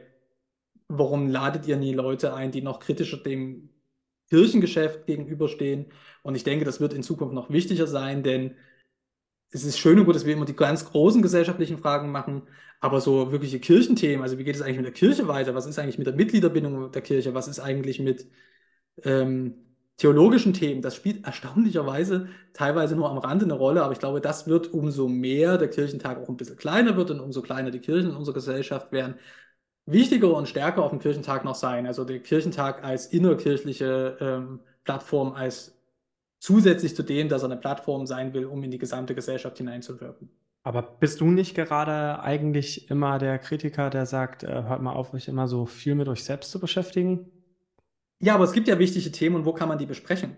warum 0.88 1.28
ladet 1.28 1.66
ihr 1.66 1.76
nie 1.76 1.94
Leute 1.94 2.34
ein, 2.34 2.52
die 2.52 2.62
noch 2.62 2.78
kritischer 2.78 3.16
dem 3.16 3.70
Kirchengeschäft 4.28 5.06
gegenüberstehen? 5.06 5.86
Und 6.22 6.34
ich 6.34 6.44
denke, 6.44 6.64
das 6.64 6.80
wird 6.80 6.92
in 6.92 7.02
Zukunft 7.02 7.34
noch 7.34 7.50
wichtiger 7.50 7.86
sein, 7.86 8.22
denn 8.22 8.56
es 9.50 9.64
ist 9.64 9.78
schön 9.78 9.98
und 9.98 10.06
gut, 10.06 10.14
dass 10.14 10.26
wir 10.26 10.34
immer 10.34 10.44
die 10.44 10.56
ganz 10.56 10.84
großen 10.84 11.22
gesellschaftlichen 11.22 11.78
Fragen 11.78 12.10
machen, 12.10 12.42
aber 12.80 13.00
so 13.00 13.32
wirkliche 13.32 13.60
Kirchenthemen, 13.60 14.22
also 14.22 14.38
wie 14.38 14.44
geht 14.44 14.56
es 14.56 14.62
eigentlich 14.62 14.76
mit 14.76 14.86
der 14.86 14.92
Kirche 14.92 15.28
weiter? 15.28 15.54
Was 15.54 15.66
ist 15.66 15.78
eigentlich 15.78 15.98
mit 15.98 16.06
der 16.06 16.14
Mitgliederbindung 16.14 16.90
der 16.92 17.02
Kirche? 17.02 17.34
Was 17.34 17.48
ist 17.48 17.60
eigentlich 17.60 18.00
mit 18.00 18.28
ähm, 19.04 19.54
theologischen 19.96 20.52
Themen? 20.52 20.82
Das 20.82 20.94
spielt 20.96 21.24
erstaunlicherweise 21.24 22.28
teilweise 22.52 22.96
nur 22.96 23.10
am 23.10 23.18
Rande 23.18 23.44
eine 23.44 23.54
Rolle, 23.54 23.82
aber 23.82 23.92
ich 23.92 23.98
glaube, 23.98 24.20
das 24.20 24.46
wird 24.46 24.72
umso 24.74 25.08
mehr 25.08 25.58
der 25.58 25.68
Kirchentag 25.68 26.18
auch 26.18 26.28
ein 26.28 26.36
bisschen 26.36 26.56
kleiner 26.56 26.96
wird 26.96 27.10
und 27.10 27.20
umso 27.20 27.42
kleiner 27.42 27.70
die 27.70 27.80
Kirchen 27.80 28.10
in 28.10 28.16
unserer 28.16 28.34
Gesellschaft 28.34 28.92
werden, 28.92 29.16
wichtiger 29.87 30.35
und 30.35 30.49
stärker 30.49 30.83
auf 30.83 30.90
dem 30.90 30.99
Kirchentag 30.99 31.44
noch 31.44 31.55
sein. 31.55 31.87
Also 31.87 32.05
der 32.05 32.18
Kirchentag 32.20 32.85
als 32.85 33.07
innerkirchliche 33.07 34.18
ähm, 34.20 34.61
Plattform, 34.85 35.33
als 35.33 35.77
zusätzlich 36.38 36.94
zu 36.94 37.03
dem, 37.03 37.29
dass 37.29 37.42
er 37.42 37.51
eine 37.51 37.61
Plattform 37.61 38.07
sein 38.07 38.35
will, 38.35 38.46
um 38.46 38.62
in 38.62 38.70
die 38.70 38.79
gesamte 38.79 39.14
Gesellschaft 39.14 39.59
hineinzuwirken. 39.59 40.29
Aber 40.62 40.83
bist 40.83 41.20
du 41.20 41.27
nicht 41.27 41.55
gerade 41.55 42.20
eigentlich 42.20 42.90
immer 42.90 43.18
der 43.18 43.38
Kritiker, 43.38 43.88
der 43.88 44.05
sagt, 44.05 44.42
äh, 44.42 44.49
hört 44.49 44.83
mal 44.83 44.92
auf, 44.92 45.14
euch 45.14 45.29
immer 45.29 45.46
so 45.46 45.64
viel 45.64 45.94
mit 45.94 46.09
euch 46.09 46.25
selbst 46.25 46.51
zu 46.51 46.59
beschäftigen? 46.59 47.31
Ja, 48.18 48.35
aber 48.35 48.44
es 48.44 48.53
gibt 48.53 48.66
ja 48.66 48.79
wichtige 48.79 49.12
Themen 49.12 49.37
und 49.37 49.44
wo 49.44 49.53
kann 49.53 49.68
man 49.68 49.79
die 49.79 49.87
besprechen? 49.87 50.35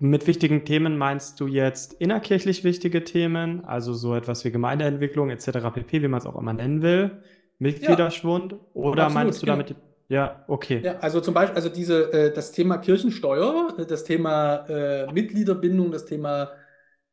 Mit 0.00 0.26
wichtigen 0.26 0.64
Themen 0.64 0.96
meinst 0.96 1.38
du 1.40 1.46
jetzt 1.46 1.92
innerkirchlich 1.94 2.64
wichtige 2.64 3.04
Themen, 3.04 3.64
also 3.64 3.94
so 3.94 4.14
etwas 4.14 4.44
wie 4.44 4.50
Gemeindeentwicklung 4.50 5.30
etc. 5.30 5.50
pp, 5.74 6.02
wie 6.02 6.08
man 6.08 6.18
es 6.18 6.26
auch 6.26 6.38
immer 6.38 6.52
nennen 6.52 6.82
will, 6.82 7.22
Mitgliederschwund, 7.58 8.54
oder 8.72 9.04
Absolut, 9.04 9.24
meinst 9.24 9.42
du 9.42 9.46
genau. 9.46 9.58
damit, 9.58 9.76
ja, 10.08 10.44
okay. 10.48 10.80
Ja, 10.82 10.98
also 11.00 11.20
zum 11.20 11.34
Beispiel, 11.34 11.56
also 11.56 11.68
diese, 11.68 12.12
äh, 12.12 12.32
das 12.32 12.52
Thema 12.52 12.78
Kirchensteuer, 12.78 13.74
äh, 13.78 13.84
das 13.84 14.04
Thema 14.04 14.66
äh, 14.68 15.12
Mitgliederbindung, 15.12 15.90
das 15.90 16.06
Thema 16.06 16.52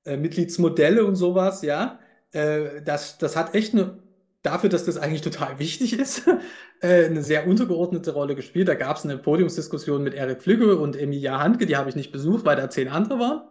äh, 0.06 0.16
Mitgliedsmodelle 0.18 1.04
und 1.04 1.16
sowas, 1.16 1.62
ja, 1.62 2.00
äh, 2.32 2.82
das, 2.84 3.18
das 3.18 3.36
hat 3.36 3.54
echt 3.54 3.74
eine, 3.74 3.98
dafür, 4.44 4.70
dass 4.70 4.86
das 4.86 4.98
eigentlich 4.98 5.22
total 5.22 5.60
wichtig 5.60 6.00
ist, 6.00 6.28
äh, 6.82 7.06
eine 7.06 7.22
sehr 7.22 7.48
untergeordnete 7.48 8.14
Rolle 8.14 8.36
gespielt. 8.36 8.70
Da 8.70 8.76
gab 8.76 8.96
es 8.96 9.04
eine 9.04 9.18
Podiumsdiskussion 9.18 10.02
mit 10.02 10.14
Erik 10.14 10.42
Flügge 10.42 10.78
und 10.78 10.96
Emilia 10.96 11.40
Handke, 11.40 11.66
die 11.66 11.76
habe 11.76 11.90
ich 11.90 11.96
nicht 11.98 12.14
besucht, 12.14 12.46
weil 12.46 12.56
da 12.56 12.70
zehn 12.70 12.88
andere 12.88 13.20
waren, 13.20 13.42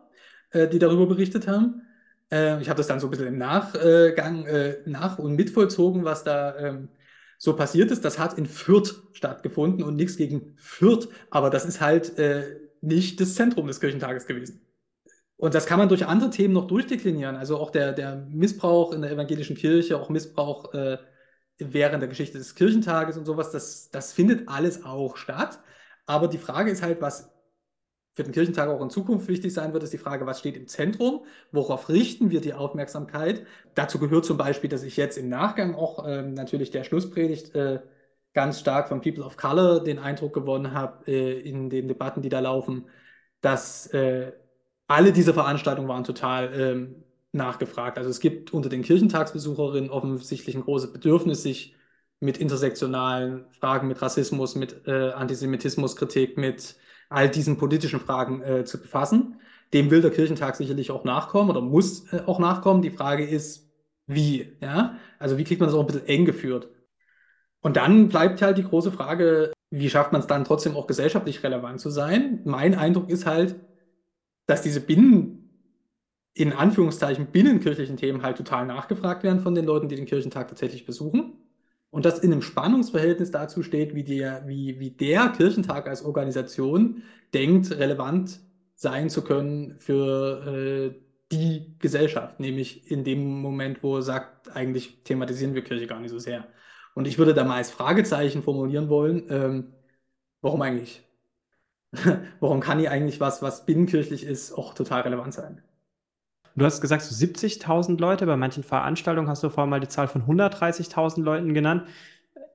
die 0.71 0.79
darüber 0.79 1.07
berichtet 1.07 1.49
haben. 1.49 1.83
Äh, 2.31 2.61
ich 2.61 2.69
habe 2.69 2.79
das 2.79 2.87
dann 2.87 3.01
so 3.01 3.07
ein 3.07 3.11
bisschen 3.11 3.27
im 3.29 3.39
Nachgang 3.39 4.47
äh, 4.47 4.79
nach- 4.87 5.19
und 5.19 5.37
mitvollzogen, 5.37 6.05
was 6.05 6.25
da 6.25 6.57
ähm, 6.57 6.89
so 7.39 7.57
passiert 7.57 7.91
ist. 7.91 8.05
Das 8.05 8.19
hat 8.19 8.39
in 8.39 8.47
Fürth 8.47 9.03
stattgefunden 9.13 9.85
und 9.85 9.97
nichts 9.97 10.17
gegen 10.17 10.55
Fürth, 10.57 11.09
aber 11.31 11.51
das 11.51 11.65
ist 11.65 11.81
halt 11.81 12.19
äh, 12.19 12.61
nicht 12.81 13.21
das 13.21 13.35
Zentrum 13.35 13.67
des 13.67 13.81
Kirchentages 13.81 14.27
gewesen. 14.27 14.61
Und 15.37 15.55
das 15.55 15.67
kann 15.67 15.79
man 15.79 15.89
durch 15.89 16.07
andere 16.07 16.31
Themen 16.31 16.55
noch 16.55 16.67
durchdeklinieren. 16.67 17.37
Also 17.37 17.59
auch 17.59 17.71
der, 17.71 17.93
der 17.93 18.17
Missbrauch 18.31 18.93
in 18.93 19.03
der 19.03 19.11
evangelischen 19.11 19.57
Kirche, 19.57 19.99
auch 19.99 20.09
Missbrauch 20.09 20.73
äh, 20.75 20.99
während 21.59 22.03
der 22.03 22.09
Geschichte 22.09 22.39
des 22.39 22.55
Kirchentages 22.55 23.17
und 23.17 23.27
sowas, 23.27 23.51
das, 23.51 23.91
das 23.91 24.13
findet 24.13 24.49
alles 24.49 24.85
auch 24.85 25.17
statt. 25.17 25.61
Aber 26.07 26.29
die 26.29 26.39
Frage 26.39 26.71
ist 26.71 26.83
halt, 26.83 27.01
was 27.01 27.34
für 28.15 28.23
den 28.23 28.33
Kirchentag 28.33 28.69
auch 28.69 28.81
in 28.81 28.91
Zukunft 28.91 29.29
wichtig 29.29 29.53
sein 29.53 29.73
wird, 29.73 29.83
ist 29.83 29.93
die 29.93 29.99
Frage, 29.99 30.25
was 30.25 30.39
steht 30.39 30.57
im 30.57 30.69
Zentrum? 30.69 31.25
Worauf 31.53 31.89
richten 31.89 32.31
wir 32.31 32.41
die 32.41 32.55
Aufmerksamkeit? 32.55 33.45
Dazu 33.75 33.99
gehört 33.99 34.25
zum 34.25 34.37
Beispiel, 34.37 34.71
dass 34.71 34.85
ich 34.85 34.97
jetzt 34.97 35.19
im 35.19 35.29
Nachgang 35.29 35.75
auch 35.75 36.07
ähm, 36.07 36.35
natürlich 36.35 36.71
der 36.71 36.85
Schlusspredigt 36.85 37.55
äh, 37.57 37.81
ganz 38.33 38.61
stark 38.61 38.89
von 38.89 39.01
People 39.01 39.25
of 39.25 39.37
Color 39.37 39.83
den 39.83 39.99
Eindruck 39.99 40.33
gewonnen 40.33 40.73
habe 40.73 41.07
äh, 41.11 41.41
in 41.41 41.71
den 41.71 41.89
Debatten, 41.89 42.23
die 42.23 42.29
da 42.29 42.41
laufen, 42.41 42.87
dass 43.41 43.89
äh, 43.89 44.33
alle 44.87 45.13
diese 45.13 45.35
Veranstaltungen 45.35 45.89
waren 45.89 46.05
total 46.05 46.53
ähm, 46.55 47.05
nachgefragt. 47.33 47.99
Also 47.99 48.11
es 48.11 48.21
gibt 48.21 48.53
unter 48.55 48.69
den 48.69 48.83
Kirchentagsbesucherinnen 48.83 49.91
offensichtlich 49.91 50.55
ein 50.57 50.63
großes 50.63 50.93
Bedürfnis, 50.93 51.43
sich 51.43 51.75
mit 52.21 52.39
intersektionalen 52.39 53.47
Fragen, 53.61 53.89
mit 53.89 54.01
Rassismus, 54.01 54.55
mit 54.55 54.87
äh, 54.87 55.11
Antisemitismuskritik, 55.11 56.39
mit 56.39 56.77
all 57.15 57.31
diesen 57.31 57.57
politischen 57.57 58.01
Fragen 58.01 58.43
äh, 58.43 58.65
zu 58.65 58.81
befassen. 58.81 59.41
Dem 59.73 59.91
will 59.91 60.03
der 60.03 60.11
Kirchentag 60.11 60.57
sicherlich 60.57 60.91
auch 60.91 61.05
nachkommen 61.05 61.51
oder 61.51 61.61
muss 61.61 62.13
äh, 62.13 62.23
auch 62.27 62.39
nachkommen. 62.39 62.83
Die 62.83 62.91
Frage 62.91 63.25
ist, 63.25 63.71
wie? 64.07 64.57
Ja? 64.61 64.99
Also 65.19 65.39
wie 65.39 65.45
kriegt 65.45 65.61
man 65.61 65.69
das 65.69 65.77
auch 65.77 65.81
ein 65.81 65.87
bisschen 65.87 66.07
eng 66.07 66.25
geführt? 66.25 66.69
Und 67.61 67.77
dann 67.77 68.09
bleibt 68.09 68.43
halt 68.43 68.59
die 68.59 68.65
große 68.65 68.93
Frage, 68.93 69.53
wie 69.71 69.89
schafft 69.89 70.13
man 70.13 70.21
es 70.21 70.27
dann 70.27 70.45
trotzdem 70.45 70.77
auch 70.77 70.87
gesellschaftlich 70.87 71.43
relevant 71.43 71.81
zu 71.81 71.91
sein? 71.91 72.41
Mein 72.45 72.75
Eindruck 72.75 73.09
ist 73.09 73.27
halt, 73.27 73.57
dass 74.47 74.63
diese 74.63 74.81
Binnen, 74.81 75.51
in 76.35 76.53
Anführungszeichen, 76.53 77.27
binnenkirchlichen 77.27 77.97
Themen 77.97 78.23
halt 78.23 78.37
total 78.37 78.67
nachgefragt 78.67 79.23
werden 79.23 79.41
von 79.41 79.55
den 79.55 79.65
Leuten, 79.65 79.89
die 79.89 79.97
den 79.97 80.07
Kirchentag 80.07 80.49
tatsächlich 80.49 80.85
besuchen. 80.85 81.44
Und 81.95 82.05
das 82.05 82.19
in 82.19 82.33
einem 82.33 82.43
Spannungsverhältnis 82.43 83.31
dazu 83.31 83.63
steht, 83.63 83.95
wie 83.95 84.03
der, 84.03 84.49
wie, 84.49 84.81
wie 84.81 84.91
der 84.91 85.29
Kirchentag 85.29 85.87
als 85.87 86.05
Organisation 86.05 87.05
denkt, 87.33 87.71
relevant 87.71 88.41
sein 88.75 89.11
zu 89.11 89.23
können 89.23 89.77
für 89.79 90.45
äh, 90.45 91.01
die 91.31 91.77
Gesellschaft, 91.79 92.41
nämlich 92.41 92.91
in 92.91 93.05
dem 93.05 93.41
Moment, 93.41 93.85
wo 93.85 93.99
er 93.99 94.03
sagt, 94.03 94.57
eigentlich 94.57 95.05
thematisieren 95.05 95.55
wir 95.55 95.63
Kirche 95.63 95.87
gar 95.87 96.01
nicht 96.01 96.11
so 96.11 96.19
sehr. 96.19 96.49
Und 96.97 97.07
ich 97.07 97.17
würde 97.17 97.33
da 97.33 97.45
mal 97.45 97.59
als 97.59 97.71
Fragezeichen 97.71 98.43
formulieren 98.43 98.89
wollen, 98.89 99.27
ähm, 99.31 99.75
warum 100.41 100.63
eigentlich? 100.63 101.05
warum 102.41 102.59
kann 102.59 102.81
hier 102.81 102.91
eigentlich 102.91 103.21
was, 103.21 103.41
was 103.41 103.67
binnenkirchlich 103.67 104.25
ist, 104.25 104.51
auch 104.53 104.75
total 104.75 105.03
relevant 105.03 105.33
sein? 105.33 105.63
Du 106.57 106.65
hast 106.65 106.81
gesagt, 106.81 107.03
so 107.03 107.15
70.000 107.15 107.99
Leute, 107.99 108.27
bei 108.27 108.37
manchen 108.37 108.63
Veranstaltungen 108.63 109.29
hast 109.29 109.43
du 109.43 109.51
vorhin 109.51 109.71
mal 109.71 109.81
die 109.81 109.89
Zahl 109.89 110.07
von 110.07 110.23
130.000 110.23 111.23
Leuten 111.23 111.53
genannt. 111.53 111.89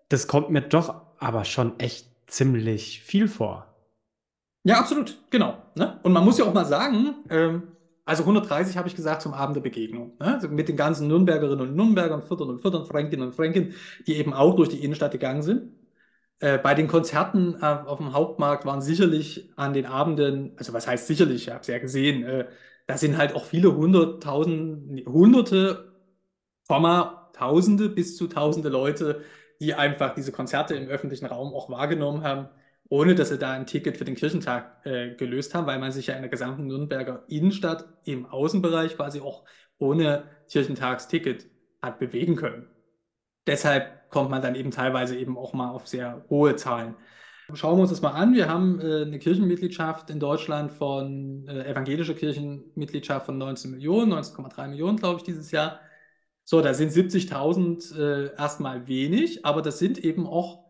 Das 0.07 0.27
kommt 0.27 0.49
mir 0.49 0.61
doch 0.61 1.01
aber 1.17 1.43
schon 1.43 1.79
echt 1.79 2.07
ziemlich 2.27 3.01
viel 3.01 3.27
vor. 3.27 3.67
Ja, 4.63 4.79
absolut, 4.79 5.17
genau. 5.29 5.57
Ne? 5.75 5.99
Und 6.03 6.13
man 6.13 6.23
muss 6.23 6.37
ja 6.37 6.45
auch 6.45 6.53
mal 6.53 6.65
sagen, 6.65 7.15
ähm, 7.29 7.63
also 8.05 8.23
130 8.23 8.77
habe 8.77 8.87
ich 8.87 8.95
gesagt 8.95 9.21
zum 9.21 9.33
Abend 9.33 9.55
der 9.55 9.61
Begegnung. 9.61 10.13
Ne? 10.19 10.35
Also 10.35 10.47
mit 10.47 10.69
den 10.69 10.77
ganzen 10.77 11.07
Nürnbergerinnen 11.07 11.67
und 11.67 11.75
Nürnbergern, 11.75 12.23
Viertern 12.23 12.49
und 12.49 12.61
Viertern, 12.61 12.85
Fränkinnen 12.85 13.27
und 13.27 13.35
Fränken, 13.35 13.73
die 14.07 14.15
eben 14.15 14.33
auch 14.33 14.55
durch 14.55 14.69
die 14.69 14.83
Innenstadt 14.83 15.11
gegangen 15.11 15.41
sind. 15.41 15.73
Äh, 16.39 16.57
bei 16.57 16.73
den 16.73 16.87
Konzerten 16.87 17.55
äh, 17.61 17.65
auf 17.65 17.97
dem 17.97 18.13
Hauptmarkt 18.13 18.65
waren 18.65 18.81
sicherlich 18.81 19.51
an 19.57 19.73
den 19.73 19.85
Abenden, 19.85 20.53
also 20.57 20.71
was 20.71 20.87
heißt 20.87 21.07
sicherlich, 21.07 21.47
ich 21.47 21.49
habe 21.49 21.61
es 21.61 21.67
ja 21.67 21.79
gesehen, 21.79 22.23
äh, 22.23 22.47
da 22.89 22.97
sind 22.97 23.19
halt 23.19 23.35
auch 23.35 23.45
viele 23.45 23.75
hunderttausend, 23.75 25.05
hunderte, 25.05 25.93
Komma, 26.67 27.29
Tausende 27.33 27.87
bis 27.87 28.17
zu 28.17 28.27
Tausende 28.27 28.69
Leute, 28.69 29.21
die 29.61 29.75
einfach 29.75 30.15
diese 30.15 30.31
Konzerte 30.31 30.73
im 30.73 30.87
öffentlichen 30.87 31.27
Raum 31.27 31.53
auch 31.53 31.69
wahrgenommen 31.69 32.23
haben, 32.23 32.49
ohne 32.89 33.13
dass 33.13 33.29
sie 33.29 33.37
da 33.37 33.51
ein 33.51 33.67
Ticket 33.67 33.95
für 33.95 34.05
den 34.05 34.15
Kirchentag 34.15 34.83
äh, 34.87 35.13
gelöst 35.13 35.53
haben, 35.53 35.67
weil 35.67 35.77
man 35.77 35.91
sich 35.91 36.07
ja 36.07 36.15
in 36.15 36.23
der 36.23 36.31
gesamten 36.31 36.65
Nürnberger 36.65 37.25
Innenstadt 37.27 37.87
im 38.05 38.25
Außenbereich 38.25 38.95
quasi 38.95 39.19
auch 39.19 39.43
ohne 39.77 40.23
Kirchentagsticket 40.49 41.45
hat 41.83 41.99
bewegen 41.99 42.37
können. 42.37 42.69
Deshalb 43.45 44.09
kommt 44.09 44.31
man 44.31 44.41
dann 44.41 44.55
eben 44.55 44.71
teilweise 44.71 45.15
eben 45.15 45.37
auch 45.37 45.53
mal 45.53 45.69
auf 45.69 45.87
sehr 45.87 46.25
hohe 46.31 46.55
Zahlen. 46.55 46.95
Schauen 47.53 47.77
wir 47.77 47.81
uns 47.81 47.89
das 47.89 48.01
mal 48.01 48.11
an. 48.11 48.33
Wir 48.33 48.47
haben 48.47 48.79
äh, 48.79 49.03
eine 49.03 49.17
Kirchenmitgliedschaft 49.17 50.09
in 50.09 50.19
Deutschland 50.19 50.71
von, 50.71 51.47
äh, 51.47 51.69
evangelische 51.69 52.13
Kirchenmitgliedschaft 52.13 53.25
von 53.25 53.37
19 53.37 53.71
Millionen, 53.71 54.13
19,3 54.13 54.67
Millionen, 54.67 54.97
glaube 54.97 55.17
ich, 55.17 55.23
dieses 55.23 55.51
Jahr. 55.51 55.79
So, 56.43 56.61
da 56.61 56.73
sind 56.73 56.91
70.000 56.91 57.97
äh, 57.97 58.35
erstmal 58.35 58.87
wenig, 58.87 59.45
aber 59.45 59.61
das 59.61 59.79
sind 59.79 59.97
eben 60.03 60.27
auch 60.27 60.63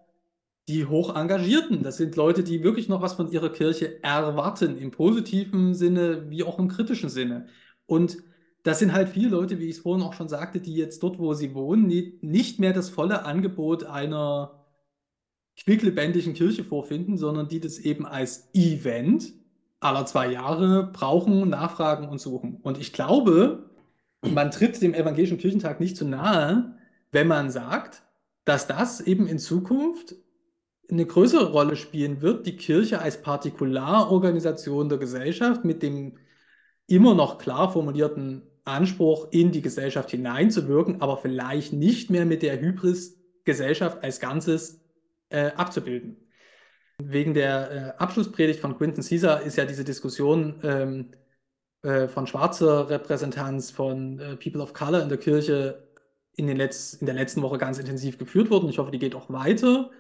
die 0.68 0.86
hoch 0.86 1.16
engagierten. 1.16 1.84
Das 1.84 1.98
sind 1.98 2.16
Leute, 2.16 2.44
die 2.44 2.64
wirklich 2.64 2.90
noch 2.90 3.02
was 3.02 3.14
von 3.14 3.32
ihrer 3.32 3.50
Kirche 3.50 4.02
erwarten, 4.04 4.78
im 4.78 4.92
positiven 4.92 5.74
Sinne 5.74 6.30
wie 6.30 6.44
auch 6.44 6.60
im 6.60 6.68
kritischen 6.70 7.10
Sinne. 7.10 7.48
Und 7.88 8.18
das 8.64 8.80
sind 8.80 8.94
halt 8.94 9.10
viele 9.10 9.30
Leute, 9.30 9.60
wie 9.60 9.70
ich 9.70 9.78
es 9.78 9.82
vorhin 9.82 10.06
auch 10.06 10.14
schon 10.14 10.30
sagte, 10.30 10.60
die 10.60 10.76
jetzt 10.76 11.02
dort, 11.02 11.18
wo 11.18 11.34
sie 11.34 11.56
wohnen, 11.56 11.88
nicht 12.22 12.60
mehr 12.60 12.74
das 12.74 12.90
volle 12.90 13.26
Angebot 13.26 13.86
einer 13.86 14.59
quicklebendigen 15.64 16.34
Kirche 16.34 16.64
vorfinden, 16.64 17.18
sondern 17.18 17.48
die 17.48 17.60
das 17.60 17.80
eben 17.80 18.06
als 18.06 18.50
Event 18.54 19.34
aller 19.80 20.06
zwei 20.06 20.32
Jahre 20.32 20.92
brauchen, 20.92 21.50
nachfragen 21.50 22.08
und 22.08 22.20
suchen. 22.20 22.58
Und 22.62 22.80
ich 22.80 22.94
glaube, 22.94 23.70
man 24.22 24.52
tritt 24.52 24.82
dem 24.82 24.94
evangelischen 24.94 25.38
Kirchentag 25.38 25.80
nicht 25.80 25.98
zu 25.98 26.06
nahe, 26.06 26.76
wenn 27.12 27.28
man 27.28 27.50
sagt, 27.50 28.04
dass 28.46 28.68
das 28.68 29.02
eben 29.02 29.28
in 29.28 29.40
Zukunft 29.40 30.16
eine 30.90 31.06
größere 31.06 31.52
Rolle 31.52 31.76
spielen 31.76 32.22
wird, 32.22 32.46
die 32.48 32.58
Kirche 32.58 33.00
als 33.00 33.22
Partikularorganisation 33.22 34.90
der 34.90 34.98
Gesellschaft 34.98 35.64
mit 35.64 35.84
dem 35.84 36.18
immer 36.88 37.14
noch 37.14 37.38
klar 37.38 37.72
formulierten 37.72 38.42
Anspruch, 38.66 39.28
in 39.32 39.52
die 39.52 39.62
Gesellschaft 39.62 40.12
hineinzuwirken, 40.12 41.02
aber 41.02 41.18
vielleicht 41.18 41.74
nicht 41.74 42.10
mehr 42.10 42.26
mit 42.26 42.42
der 42.42 42.60
Hybris 42.60 43.18
Gesellschaft 43.46 44.04
als 44.04 44.20
Ganzes 44.20 44.79
äh, 45.30 45.52
abzubilden. 45.52 46.18
Wegen 47.02 47.34
der 47.34 47.72
äh, 47.72 48.02
Abschlusspredigt 48.02 48.60
von 48.60 48.78
Quinton 48.78 49.04
Caesar 49.04 49.42
ist 49.42 49.56
ja 49.56 49.66
diese 49.66 49.86
Diskussion 49.86 50.60
ähm, 50.64 51.12
äh, 51.82 52.08
von 52.10 52.28
schwarzer 52.28 52.90
Repräsentanz, 52.90 53.72
von 53.72 54.20
äh, 54.20 54.36
People 54.36 54.62
of 54.62 54.74
Color 54.74 55.04
in 55.04 55.10
der 55.10 55.18
Kirche 55.18 55.88
in, 56.34 56.48
den 56.48 56.58
Letz-, 56.58 57.00
in 57.00 57.06
der 57.06 57.16
letzten 57.16 57.42
Woche 57.42 57.58
ganz 57.58 57.80
intensiv 57.80 58.18
geführt 58.18 58.50
worden. 58.50 58.70
Ich 58.70 58.80
hoffe, 58.80 58.92
die 58.92 59.00
geht 59.00 59.16
auch 59.16 59.30
weiter, 59.30 59.92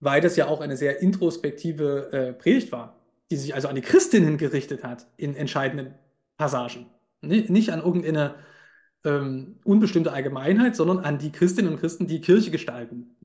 weil 0.00 0.20
das 0.20 0.36
ja 0.36 0.48
auch 0.48 0.60
eine 0.60 0.76
sehr 0.76 1.00
introspektive 1.00 2.12
äh, 2.12 2.32
Predigt 2.34 2.72
war, 2.72 3.00
die 3.30 3.36
sich 3.36 3.54
also 3.54 3.68
an 3.68 3.74
die 3.74 3.80
Christinnen 3.82 4.36
gerichtet 4.36 4.84
hat 4.84 5.06
in 5.16 5.34
entscheidenden 5.34 5.94
Passagen. 6.36 6.86
Nicht 7.20 7.70
an 7.70 7.80
irgendeine 7.80 8.36
ähm, 9.04 9.60
unbestimmte 9.64 10.12
Allgemeinheit, 10.12 10.76
sondern 10.76 11.00
an 11.00 11.18
die 11.18 11.32
Christinnen 11.32 11.72
und 11.72 11.80
Christen, 11.80 12.06
die 12.06 12.20
Kirche 12.20 12.50
gestalten. 12.50 13.16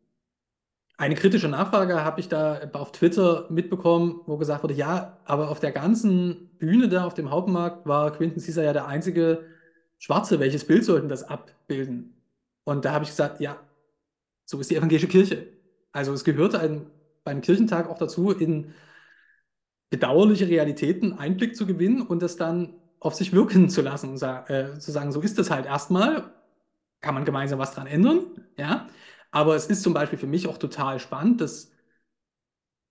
Eine 1.04 1.16
kritische 1.16 1.50
Nachfrage 1.50 2.06
habe 2.06 2.22
ich 2.22 2.30
da 2.30 2.62
auf 2.72 2.94
Twitter 2.94 3.46
mitbekommen, 3.50 4.22
wo 4.26 4.38
gesagt 4.38 4.64
wurde, 4.64 4.76
ja, 4.76 5.18
aber 5.26 5.50
auf 5.50 5.60
der 5.60 5.74
ganzen 5.74 6.50
Bühne 6.60 6.88
da 6.88 7.04
auf 7.04 7.14
dem 7.14 7.30
Hauptmarkt 7.30 7.86
war 7.86 8.14
Quinton 8.14 8.42
Caesar 8.42 8.64
ja 8.64 8.72
der 8.72 8.88
einzige 8.88 9.44
Schwarze. 10.00 10.40
Welches 10.40 10.66
Bild 10.66 10.86
sollten 10.86 11.10
das 11.10 11.26
abbilden? 11.26 12.14
Und 12.64 12.86
da 12.86 12.94
habe 12.94 13.04
ich 13.04 13.10
gesagt, 13.10 13.42
ja, 13.42 13.58
so 14.46 14.62
ist 14.62 14.72
die 14.72 14.78
evangelische 14.78 15.10
Kirche. 15.10 15.48
Also 15.92 16.14
es 16.14 16.24
gehörte 16.24 16.62
ein, 16.62 16.86
beim 17.26 17.42
Kirchentag 17.42 17.90
auch 17.90 17.98
dazu, 17.98 18.32
in 18.32 18.74
bedauerliche 19.90 20.48
Realitäten 20.48 21.18
Einblick 21.20 21.58
zu 21.58 21.66
gewinnen 21.66 22.02
und 22.02 22.22
das 22.22 22.38
dann 22.38 22.76
auf 23.02 23.14
sich 23.14 23.34
wirken 23.34 23.70
zu 23.70 23.82
lassen 23.82 24.12
und 24.12 24.24
äh, 24.24 24.80
zu 24.80 24.92
sagen, 24.94 25.12
so 25.12 25.20
ist 25.20 25.38
das 25.38 25.52
halt 25.52 25.66
erstmal, 25.66 26.32
kann 27.02 27.14
man 27.14 27.26
gemeinsam 27.26 27.60
was 27.60 27.74
dran 27.74 27.88
ändern, 27.88 28.22
ja. 28.56 28.88
Aber 29.34 29.56
es 29.56 29.66
ist 29.66 29.82
zum 29.82 29.96
Beispiel 29.96 30.20
für 30.20 30.28
mich 30.28 30.48
auch 30.48 30.60
total 30.60 31.00
spannend, 31.00 31.42
dass 31.42 31.72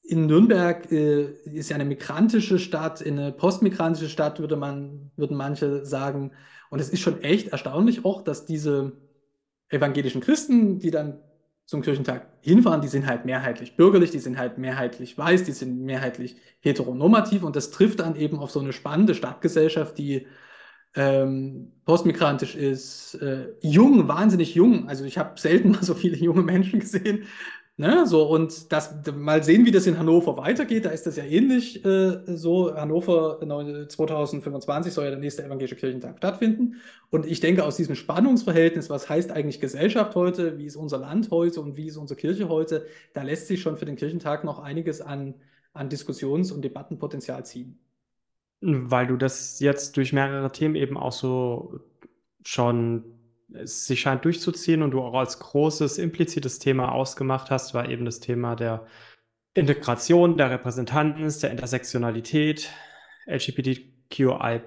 in 0.02 0.26
Nürnberg 0.26 0.90
äh, 0.90 1.30
ist 1.44 1.70
ja 1.70 1.76
eine 1.76 1.84
migrantische 1.84 2.58
Stadt, 2.58 3.00
eine 3.06 3.30
postmigrantische 3.30 4.08
Stadt, 4.08 4.40
würde 4.40 4.56
man, 4.56 5.12
würden 5.14 5.36
manche 5.36 5.86
sagen. 5.86 6.32
Und 6.68 6.80
es 6.80 6.88
ist 6.88 6.98
schon 7.00 7.22
echt 7.22 7.48
erstaunlich 7.52 8.04
auch, 8.04 8.22
dass 8.22 8.44
diese 8.44 8.90
evangelischen 9.68 10.20
Christen, 10.20 10.80
die 10.80 10.90
dann 10.90 11.20
zum 11.64 11.80
Kirchentag 11.80 12.26
hinfahren, 12.40 12.80
die 12.80 12.88
sind 12.88 13.06
halt 13.06 13.24
mehrheitlich 13.24 13.76
bürgerlich, 13.76 14.10
die 14.10 14.18
sind 14.18 14.36
halt 14.36 14.58
mehrheitlich 14.58 15.16
weiß, 15.16 15.44
die 15.44 15.52
sind 15.52 15.80
mehrheitlich 15.84 16.34
heteronormativ 16.58 17.44
und 17.44 17.54
das 17.54 17.70
trifft 17.70 18.00
dann 18.00 18.16
eben 18.16 18.40
auf 18.40 18.50
so 18.50 18.58
eine 18.58 18.72
spannende 18.72 19.14
Stadtgesellschaft, 19.14 19.96
die 19.96 20.26
ähm, 20.94 21.72
postmigrantisch 21.84 22.54
ist, 22.54 23.14
äh, 23.14 23.48
jung, 23.60 24.08
wahnsinnig 24.08 24.54
jung. 24.54 24.88
Also 24.88 25.04
ich 25.04 25.18
habe 25.18 25.38
selten 25.40 25.70
mal 25.72 25.82
so 25.82 25.94
viele 25.94 26.16
junge 26.16 26.42
Menschen 26.42 26.80
gesehen. 26.80 27.26
Ne? 27.78 28.06
So, 28.06 28.28
und 28.28 28.70
das 28.70 28.94
mal 29.16 29.42
sehen, 29.42 29.64
wie 29.64 29.70
das 29.70 29.86
in 29.86 29.98
Hannover 29.98 30.36
weitergeht. 30.36 30.84
Da 30.84 30.90
ist 30.90 31.06
das 31.06 31.16
ja 31.16 31.24
ähnlich 31.24 31.82
äh, 31.84 32.20
so. 32.26 32.74
Hannover 32.74 33.40
2025 33.88 34.92
soll 34.92 35.04
ja 35.04 35.10
der 35.10 35.18
nächste 35.18 35.44
evangelische 35.44 35.76
Kirchentag 35.76 36.18
stattfinden. 36.18 36.76
Und 37.10 37.26
ich 37.26 37.40
denke, 37.40 37.64
aus 37.64 37.76
diesem 37.76 37.94
Spannungsverhältnis, 37.94 38.90
was 38.90 39.08
heißt 39.08 39.32
eigentlich 39.32 39.58
Gesellschaft 39.58 40.14
heute, 40.14 40.58
wie 40.58 40.66
ist 40.66 40.76
unser 40.76 40.98
Land 40.98 41.30
heute 41.30 41.62
und 41.62 41.76
wie 41.76 41.86
ist 41.86 41.96
unsere 41.96 42.20
Kirche 42.20 42.50
heute, 42.50 42.86
da 43.14 43.22
lässt 43.22 43.46
sich 43.48 43.62
schon 43.62 43.78
für 43.78 43.86
den 43.86 43.96
Kirchentag 43.96 44.44
noch 44.44 44.58
einiges 44.58 45.00
an, 45.00 45.34
an 45.72 45.88
Diskussions- 45.88 46.52
und 46.52 46.62
Debattenpotenzial 46.62 47.46
ziehen. 47.46 47.78
Weil 48.62 49.08
du 49.08 49.16
das 49.16 49.58
jetzt 49.60 49.96
durch 49.96 50.12
mehrere 50.12 50.52
Themen 50.52 50.76
eben 50.76 50.96
auch 50.96 51.12
so 51.12 51.80
schon 52.44 53.04
sich 53.64 54.00
scheint 54.00 54.24
durchzuziehen 54.24 54.82
und 54.82 54.92
du 54.92 55.00
auch 55.02 55.14
als 55.14 55.38
großes 55.38 55.98
implizites 55.98 56.58
Thema 56.58 56.92
ausgemacht 56.92 57.50
hast, 57.50 57.74
war 57.74 57.88
eben 57.88 58.04
das 58.04 58.20
Thema 58.20 58.56
der 58.56 58.86
Integration, 59.54 60.36
der 60.36 60.50
Repräsentanz, 60.50 61.40
der 61.40 61.50
Intersektionalität, 61.50 62.70
LGBTQI 63.26 64.60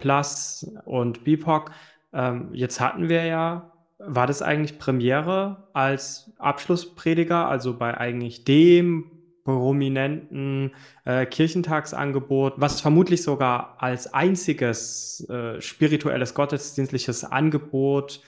und 0.85 1.23
BIPOC. 1.23 1.71
Ähm, 2.13 2.49
jetzt 2.53 2.79
hatten 2.79 3.09
wir 3.09 3.25
ja, 3.25 3.71
war 3.97 4.27
das 4.27 4.41
eigentlich 4.41 4.77
Premiere 4.77 5.69
als 5.73 6.31
Abschlussprediger, 6.37 7.47
also 7.47 7.77
bei 7.77 7.97
eigentlich 7.97 8.43
dem 8.43 9.14
prominenten 9.45 10.73
äh, 11.05 11.25
Kirchentagsangebot, 11.25 12.55
was 12.57 12.81
vermutlich 12.81 13.23
sogar 13.23 13.77
als 13.81 14.13
einziges 14.13 15.25
äh, 15.29 15.61
spirituelles 15.61 16.33
gottesdienstliches 16.33 17.23
Angebot 17.23 18.21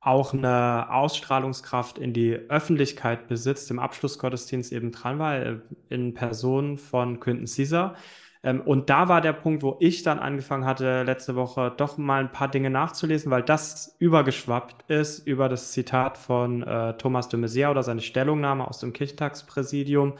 auch 0.00 0.34
eine 0.34 0.90
Ausstrahlungskraft 0.90 1.98
in 1.98 2.12
die 2.12 2.34
Öffentlichkeit 2.34 3.28
besitzt, 3.28 3.70
im 3.70 3.78
Abschlussgottesdienst 3.78 4.72
eben 4.72 4.90
dran 4.90 5.18
war, 5.18 5.36
äh, 5.36 5.60
in 5.88 6.14
Person 6.14 6.78
von 6.78 7.20
Quentin 7.20 7.46
Caesar. 7.46 7.94
Ähm, 8.42 8.60
und 8.60 8.90
da 8.90 9.08
war 9.08 9.20
der 9.20 9.32
Punkt, 9.32 9.62
wo 9.62 9.76
ich 9.80 10.02
dann 10.02 10.18
angefangen 10.18 10.66
hatte, 10.66 11.02
letzte 11.02 11.36
Woche 11.36 11.72
doch 11.76 11.96
mal 11.96 12.20
ein 12.20 12.32
paar 12.32 12.48
Dinge 12.48 12.70
nachzulesen, 12.70 13.30
weil 13.30 13.42
das 13.42 13.96
übergeschwappt 13.98 14.90
ist 14.90 15.26
über 15.26 15.48
das 15.48 15.72
Zitat 15.72 16.18
von 16.18 16.62
äh, 16.62 16.96
Thomas 16.98 17.28
de 17.28 17.40
Maizière 17.40 17.70
oder 17.70 17.82
seine 17.82 18.02
Stellungnahme 18.02 18.68
aus 18.68 18.80
dem 18.80 18.92
Kirchtagspräsidium, 18.92 20.14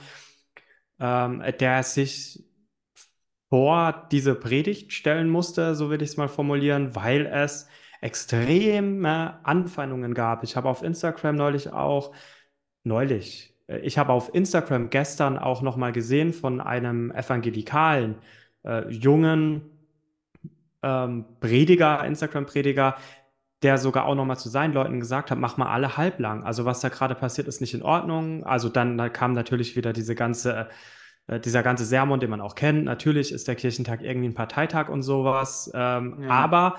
ähm, 1.00 1.42
der 1.60 1.82
sich 1.82 2.44
vor 3.48 4.08
diese 4.10 4.34
Predigt 4.34 4.92
stellen 4.92 5.28
musste, 5.28 5.74
so 5.74 5.90
will 5.90 6.02
ich 6.02 6.10
es 6.10 6.16
mal 6.16 6.28
formulieren, 6.28 6.94
weil 6.94 7.26
es 7.26 7.68
extreme 8.00 9.38
Anfeindungen 9.44 10.12
gab. 10.14 10.44
Ich 10.44 10.56
habe 10.56 10.68
auf 10.68 10.82
Instagram 10.82 11.36
neulich 11.36 11.72
auch, 11.72 12.12
neulich, 12.82 13.54
äh, 13.66 13.78
ich 13.78 13.96
habe 13.98 14.12
auf 14.12 14.34
Instagram 14.34 14.90
gestern 14.90 15.38
auch 15.38 15.62
nochmal 15.62 15.92
gesehen 15.92 16.32
von 16.32 16.60
einem 16.60 17.10
evangelikalen 17.12 18.16
äh, 18.64 18.88
jungen 18.90 19.62
ähm, 20.82 21.24
Prediger, 21.40 22.04
Instagram-Prediger, 22.04 22.96
der 23.64 23.78
sogar 23.78 24.04
auch 24.06 24.14
nochmal 24.14 24.38
zu 24.38 24.48
seinen 24.48 24.74
Leuten 24.74 25.00
gesagt 25.00 25.30
hat, 25.30 25.38
mach 25.38 25.56
mal 25.56 25.72
alle 25.72 25.96
halblang. 25.96 26.44
Also 26.44 26.64
was 26.64 26.80
da 26.80 26.90
gerade 26.90 27.14
passiert, 27.14 27.48
ist 27.48 27.60
nicht 27.60 27.74
in 27.74 27.82
Ordnung. 27.82 28.44
Also 28.44 28.68
dann 28.68 28.98
da 28.98 29.08
kam 29.08 29.32
natürlich 29.32 29.74
wieder 29.74 29.92
diese 29.92 30.14
ganze, 30.14 30.68
äh, 31.26 31.40
dieser 31.40 31.62
ganze 31.62 31.84
Sermon, 31.84 32.20
den 32.20 32.30
man 32.30 32.42
auch 32.42 32.54
kennt. 32.54 32.84
Natürlich 32.84 33.32
ist 33.32 33.48
der 33.48 33.56
Kirchentag 33.56 34.02
irgendwie 34.02 34.28
ein 34.28 34.34
Parteitag 34.34 34.90
und 34.90 35.02
sowas. 35.02 35.70
Ähm, 35.74 36.18
ja. 36.22 36.28
Aber 36.28 36.76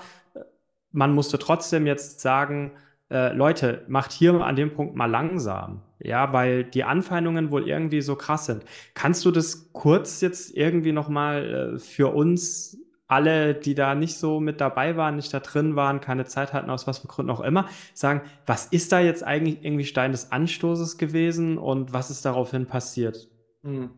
man 0.92 1.12
musste 1.12 1.38
trotzdem 1.38 1.86
jetzt 1.86 2.20
sagen, 2.20 2.72
äh, 3.10 3.32
Leute, 3.32 3.84
macht 3.88 4.12
hier 4.12 4.34
an 4.40 4.56
dem 4.56 4.72
Punkt 4.72 4.96
mal 4.96 5.10
langsam. 5.10 5.82
Ja, 5.98 6.32
weil 6.32 6.64
die 6.64 6.84
Anfeindungen 6.84 7.50
wohl 7.50 7.68
irgendwie 7.68 8.00
so 8.00 8.16
krass 8.16 8.46
sind. 8.46 8.64
Kannst 8.94 9.24
du 9.24 9.30
das 9.30 9.72
kurz 9.72 10.20
jetzt 10.20 10.56
irgendwie 10.56 10.92
nochmal 10.92 11.74
äh, 11.74 11.78
für 11.78 12.14
uns 12.14 12.78
alle, 13.08 13.54
die 13.54 13.74
da 13.74 13.94
nicht 13.94 14.16
so 14.18 14.40
mit 14.40 14.60
dabei 14.60 14.96
waren, 14.96 15.16
nicht 15.16 15.32
da 15.32 15.40
drin 15.40 15.76
waren, 15.76 16.00
keine 16.00 16.24
Zeit 16.24 16.52
hatten, 16.52 16.70
aus 16.70 16.86
was 16.86 16.98
für 16.98 17.08
Gründen 17.08 17.30
auch 17.30 17.40
immer, 17.40 17.68
sagen, 17.94 18.22
was 18.46 18.66
ist 18.66 18.92
da 18.92 19.00
jetzt 19.00 19.22
eigentlich 19.22 19.64
irgendwie 19.64 19.84
Stein 19.84 20.12
des 20.12 20.32
Anstoßes 20.32 20.98
gewesen 20.98 21.58
und 21.58 21.92
was 21.92 22.10
ist 22.10 22.24
daraufhin 22.24 22.66
passiert? 22.66 23.28
Hm. 23.62 23.90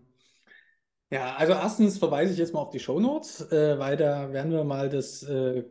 Ja, 1.11 1.37
also 1.37 1.55
erstens 1.55 1.99
verweise 1.99 2.33
ich 2.33 2.39
jetzt 2.39 2.53
mal 2.53 2.61
auf 2.61 2.71
die 2.71 2.81
Shownotes, 2.81 3.51
äh, 3.51 3.79
weil 3.79 3.97
da 3.97 4.31
werden 4.33 4.53
wir 4.53 4.65
mal 4.65 4.91
das 4.91 5.23
äh, 5.23 5.65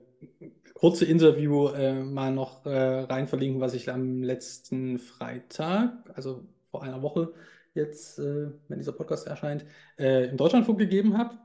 kurze 0.74 1.06
Interview 1.06 1.68
äh, 1.70 1.94
mal 1.94 2.32
noch 2.32 2.66
äh, 2.66 3.02
rein 3.02 3.28
verlinken, 3.28 3.62
was 3.62 3.76
ich 3.76 3.90
am 3.92 4.24
letzten 4.24 4.98
Freitag, 4.98 5.92
also 6.16 6.44
vor 6.72 6.84
einer 6.84 7.04
Woche 7.04 7.34
jetzt, 7.76 8.20
äh, 8.20 8.52
wenn 8.68 8.80
dieser 8.80 8.94
Podcast 8.94 9.28
erscheint, 9.28 9.66
äh, 9.98 10.30
im 10.30 10.38
Deutschlandfunk 10.38 10.80
gegeben 10.80 11.18
habe. 11.18 11.38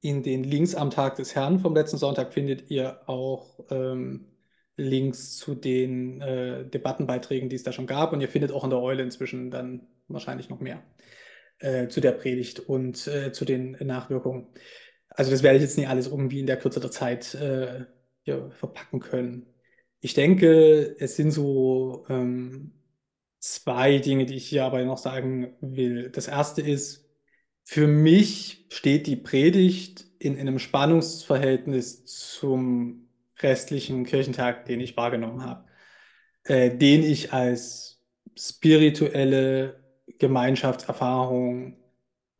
In 0.00 0.22
den 0.22 0.44
Links 0.44 0.74
am 0.74 0.90
Tag 0.90 1.16
des 1.16 1.34
Herrn 1.34 1.58
vom 1.58 1.74
letzten 1.74 1.98
Sonntag 1.98 2.32
findet 2.32 2.70
ihr 2.70 3.08
auch 3.08 3.60
ähm, 3.70 4.26
Links 4.76 5.36
zu 5.36 5.54
den 5.54 6.20
äh, 6.20 6.68
Debattenbeiträgen, 6.68 7.48
die 7.48 7.56
es 7.56 7.64
da 7.64 7.72
schon 7.72 7.86
gab. 7.86 8.12
Und 8.12 8.20
ihr 8.20 8.28
findet 8.28 8.52
auch 8.52 8.64
in 8.64 8.70
der 8.70 8.80
Eule 8.80 9.02
inzwischen 9.02 9.50
dann 9.50 9.88
wahrscheinlich 10.06 10.48
noch 10.48 10.60
mehr 10.60 10.82
äh, 11.58 11.88
zu 11.88 12.00
der 12.00 12.12
Predigt 12.12 12.60
und 12.60 12.96
zu 12.96 13.44
den 13.44 13.72
Nachwirkungen. 13.80 14.46
Also 15.10 15.30
das 15.30 15.42
werde 15.42 15.56
ich 15.56 15.62
jetzt 15.62 15.76
nicht 15.76 15.88
alles 15.88 16.06
irgendwie 16.06 16.40
in 16.40 16.46
der 16.46 16.58
Kürze 16.58 16.80
der 16.80 16.92
Zeit 16.92 17.36
ja, 18.28 18.50
verpacken 18.50 19.00
können. 19.00 19.46
Ich 20.00 20.14
denke, 20.14 20.96
es 21.00 21.16
sind 21.16 21.32
so 21.32 22.06
ähm, 22.08 22.72
zwei 23.40 23.98
Dinge, 23.98 24.26
die 24.26 24.36
ich 24.36 24.48
hier 24.48 24.64
aber 24.64 24.84
noch 24.84 24.98
sagen 24.98 25.56
will. 25.60 26.10
Das 26.10 26.28
erste 26.28 26.62
ist, 26.62 27.07
für 27.70 27.86
mich 27.86 28.64
steht 28.70 29.06
die 29.06 29.16
Predigt 29.16 30.06
in 30.18 30.40
einem 30.40 30.58
Spannungsverhältnis 30.58 32.06
zum 32.06 33.10
restlichen 33.40 34.06
Kirchentag, 34.06 34.64
den 34.64 34.80
ich 34.80 34.96
wahrgenommen 34.96 35.44
habe, 35.44 35.66
äh, 36.44 36.74
den 36.74 37.02
ich 37.02 37.34
als 37.34 38.00
spirituelle 38.38 39.84
Gemeinschaftserfahrung 40.18 41.76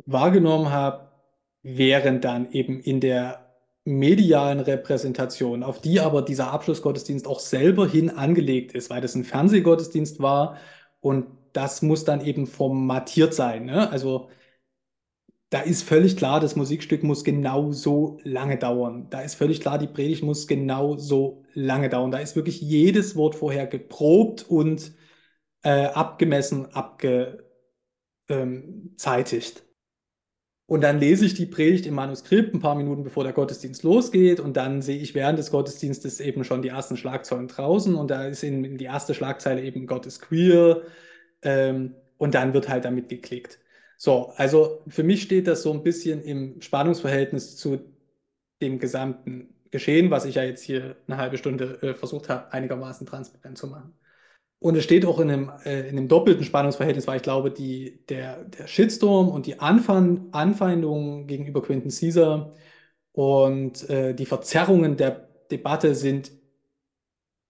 wahrgenommen 0.06 0.70
habe, 0.70 1.10
während 1.62 2.24
dann 2.24 2.50
eben 2.52 2.80
in 2.80 3.00
der 3.00 3.52
medialen 3.84 4.60
Repräsentation, 4.60 5.62
auf 5.62 5.82
die 5.82 6.00
aber 6.00 6.22
dieser 6.22 6.52
Abschlussgottesdienst 6.52 7.26
auch 7.26 7.40
selber 7.40 7.86
hin 7.86 8.08
angelegt 8.08 8.72
ist, 8.72 8.88
weil 8.88 9.02
das 9.02 9.14
ein 9.14 9.24
Fernsehgottesdienst 9.24 10.22
war 10.22 10.56
und 11.00 11.26
das 11.52 11.82
muss 11.82 12.06
dann 12.06 12.24
eben 12.24 12.46
formatiert 12.46 13.34
sein. 13.34 13.66
Ne? 13.66 13.90
Also 13.90 14.30
da 15.50 15.60
ist 15.60 15.82
völlig 15.82 16.16
klar, 16.16 16.40
das 16.40 16.56
Musikstück 16.56 17.02
muss 17.02 17.24
genau 17.24 17.72
so 17.72 18.18
lange 18.22 18.58
dauern. 18.58 19.08
Da 19.10 19.22
ist 19.22 19.34
völlig 19.34 19.60
klar, 19.60 19.78
die 19.78 19.86
Predigt 19.86 20.22
muss 20.22 20.46
genau 20.46 20.96
so 20.98 21.44
lange 21.54 21.88
dauern. 21.88 22.10
Da 22.10 22.18
ist 22.18 22.36
wirklich 22.36 22.60
jedes 22.60 23.16
Wort 23.16 23.34
vorher 23.34 23.66
geprobt 23.66 24.44
und 24.48 24.92
äh, 25.62 25.86
abgemessen, 25.86 26.66
abgezeitigt. 26.74 27.42
Ähm, 28.28 29.64
und 30.66 30.82
dann 30.82 30.98
lese 31.00 31.24
ich 31.24 31.32
die 31.32 31.46
Predigt 31.46 31.86
im 31.86 31.94
Manuskript 31.94 32.52
ein 32.54 32.60
paar 32.60 32.74
Minuten 32.74 33.02
bevor 33.02 33.24
der 33.24 33.32
Gottesdienst 33.32 33.82
losgeht 33.84 34.38
und 34.38 34.54
dann 34.58 34.82
sehe 34.82 34.98
ich 34.98 35.14
während 35.14 35.38
des 35.38 35.50
Gottesdienstes 35.50 36.20
eben 36.20 36.44
schon 36.44 36.60
die 36.60 36.68
ersten 36.68 36.98
Schlagzeilen 36.98 37.48
draußen 37.48 37.94
und 37.94 38.10
da 38.10 38.26
ist 38.26 38.42
in, 38.42 38.64
in 38.64 38.76
die 38.76 38.84
erste 38.84 39.14
Schlagzeile 39.14 39.62
eben 39.62 39.86
Gott 39.86 40.04
ist 40.04 40.20
queer 40.20 40.82
ähm, 41.40 41.94
und 42.18 42.34
dann 42.34 42.52
wird 42.52 42.68
halt 42.68 42.84
damit 42.84 43.08
geklickt. 43.08 43.58
So, 43.98 44.32
also 44.36 44.82
für 44.88 45.02
mich 45.02 45.22
steht 45.22 45.48
das 45.48 45.62
so 45.62 45.72
ein 45.72 45.82
bisschen 45.82 46.22
im 46.22 46.60
Spannungsverhältnis 46.62 47.56
zu 47.56 47.80
dem 48.62 48.78
gesamten 48.78 49.54
Geschehen, 49.70 50.10
was 50.10 50.24
ich 50.24 50.36
ja 50.36 50.44
jetzt 50.44 50.62
hier 50.62 50.96
eine 51.08 51.18
halbe 51.18 51.36
Stunde 51.36 51.82
äh, 51.82 51.94
versucht 51.94 52.28
habe, 52.28 52.52
einigermaßen 52.52 53.06
transparent 53.06 53.58
zu 53.58 53.66
machen. 53.66 53.92
Und 54.60 54.76
es 54.76 54.84
steht 54.84 55.04
auch 55.04 55.20
in 55.20 55.30
einem, 55.30 55.52
äh, 55.64 55.88
in 55.88 55.98
einem 55.98 56.08
doppelten 56.08 56.44
Spannungsverhältnis, 56.44 57.06
weil 57.06 57.16
ich 57.18 57.22
glaube, 57.22 57.50
die, 57.50 58.04
der, 58.08 58.44
der 58.44 58.66
Shitstorm 58.68 59.28
und 59.28 59.46
die 59.46 59.60
Anfeindungen 59.60 60.32
Anfeindungen 60.32 61.26
gegenüber 61.26 61.62
Quentin 61.62 61.90
Caesar 61.90 62.54
und 63.12 63.88
äh, 63.90 64.14
die 64.14 64.26
Verzerrungen 64.26 64.96
der 64.96 65.28
Debatte 65.50 65.94
sind 65.94 66.32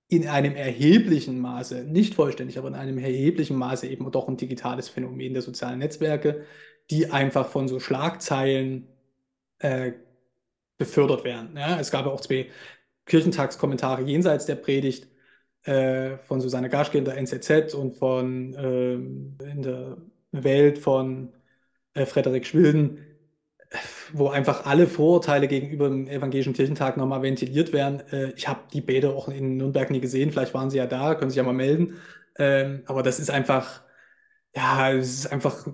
in 0.08 0.26
einem 0.26 0.56
erheblichen 0.56 1.38
Maße, 1.38 1.84
nicht 1.84 2.14
vollständig, 2.14 2.58
aber 2.58 2.68
in 2.68 2.74
einem 2.74 2.98
erheblichen 2.98 3.56
Maße 3.56 3.86
eben 3.86 4.10
doch 4.10 4.26
ein 4.28 4.38
digitales 4.38 4.88
Phänomen 4.88 5.34
der 5.34 5.42
sozialen 5.42 5.80
Netzwerke, 5.80 6.44
die 6.90 7.10
einfach 7.10 7.48
von 7.48 7.68
so 7.68 7.78
Schlagzeilen 7.78 8.88
äh, 9.58 9.92
befördert 10.78 11.24
werden. 11.24 11.56
Ja, 11.56 11.78
es 11.78 11.90
gab 11.90 12.06
ja 12.06 12.12
auch 12.12 12.20
zwei 12.20 12.48
Kirchentagskommentare 13.06 14.02
jenseits 14.02 14.46
der 14.46 14.54
Predigt 14.56 15.08
äh, 15.64 16.18
von 16.18 16.40
Susanne 16.40 16.68
Gaschke 16.70 16.98
in 16.98 17.04
der 17.04 17.18
NZZ 17.18 17.74
und 17.74 17.96
von 17.96 18.54
ähm, 18.58 19.38
in 19.42 19.62
der 19.62 19.98
Welt 20.32 20.78
von 20.78 21.34
äh, 21.94 22.06
Frederik 22.06 22.46
Schwilden, 22.46 23.04
wo 24.12 24.28
einfach 24.28 24.64
alle 24.66 24.86
Vorurteile 24.86 25.48
gegenüber 25.48 25.88
dem 25.88 26.08
evangelischen 26.08 26.54
Kirchentag 26.54 26.96
nochmal 26.96 27.22
ventiliert 27.22 27.72
werden. 27.72 28.02
Äh, 28.10 28.32
ich 28.36 28.48
habe 28.48 28.60
die 28.72 28.80
Bäder 28.80 29.14
auch 29.14 29.28
in 29.28 29.56
Nürnberg 29.56 29.90
nie 29.90 30.00
gesehen, 30.00 30.30
vielleicht 30.30 30.54
waren 30.54 30.70
sie 30.70 30.78
ja 30.78 30.86
da, 30.86 31.14
können 31.14 31.30
sich 31.30 31.36
ja 31.36 31.42
mal 31.42 31.52
melden. 31.52 31.98
Ähm, 32.38 32.82
aber 32.86 33.02
das 33.02 33.18
ist 33.20 33.30
einfach, 33.30 33.82
ja, 34.54 34.92
es 34.92 35.14
ist 35.14 35.32
einfach 35.32 35.66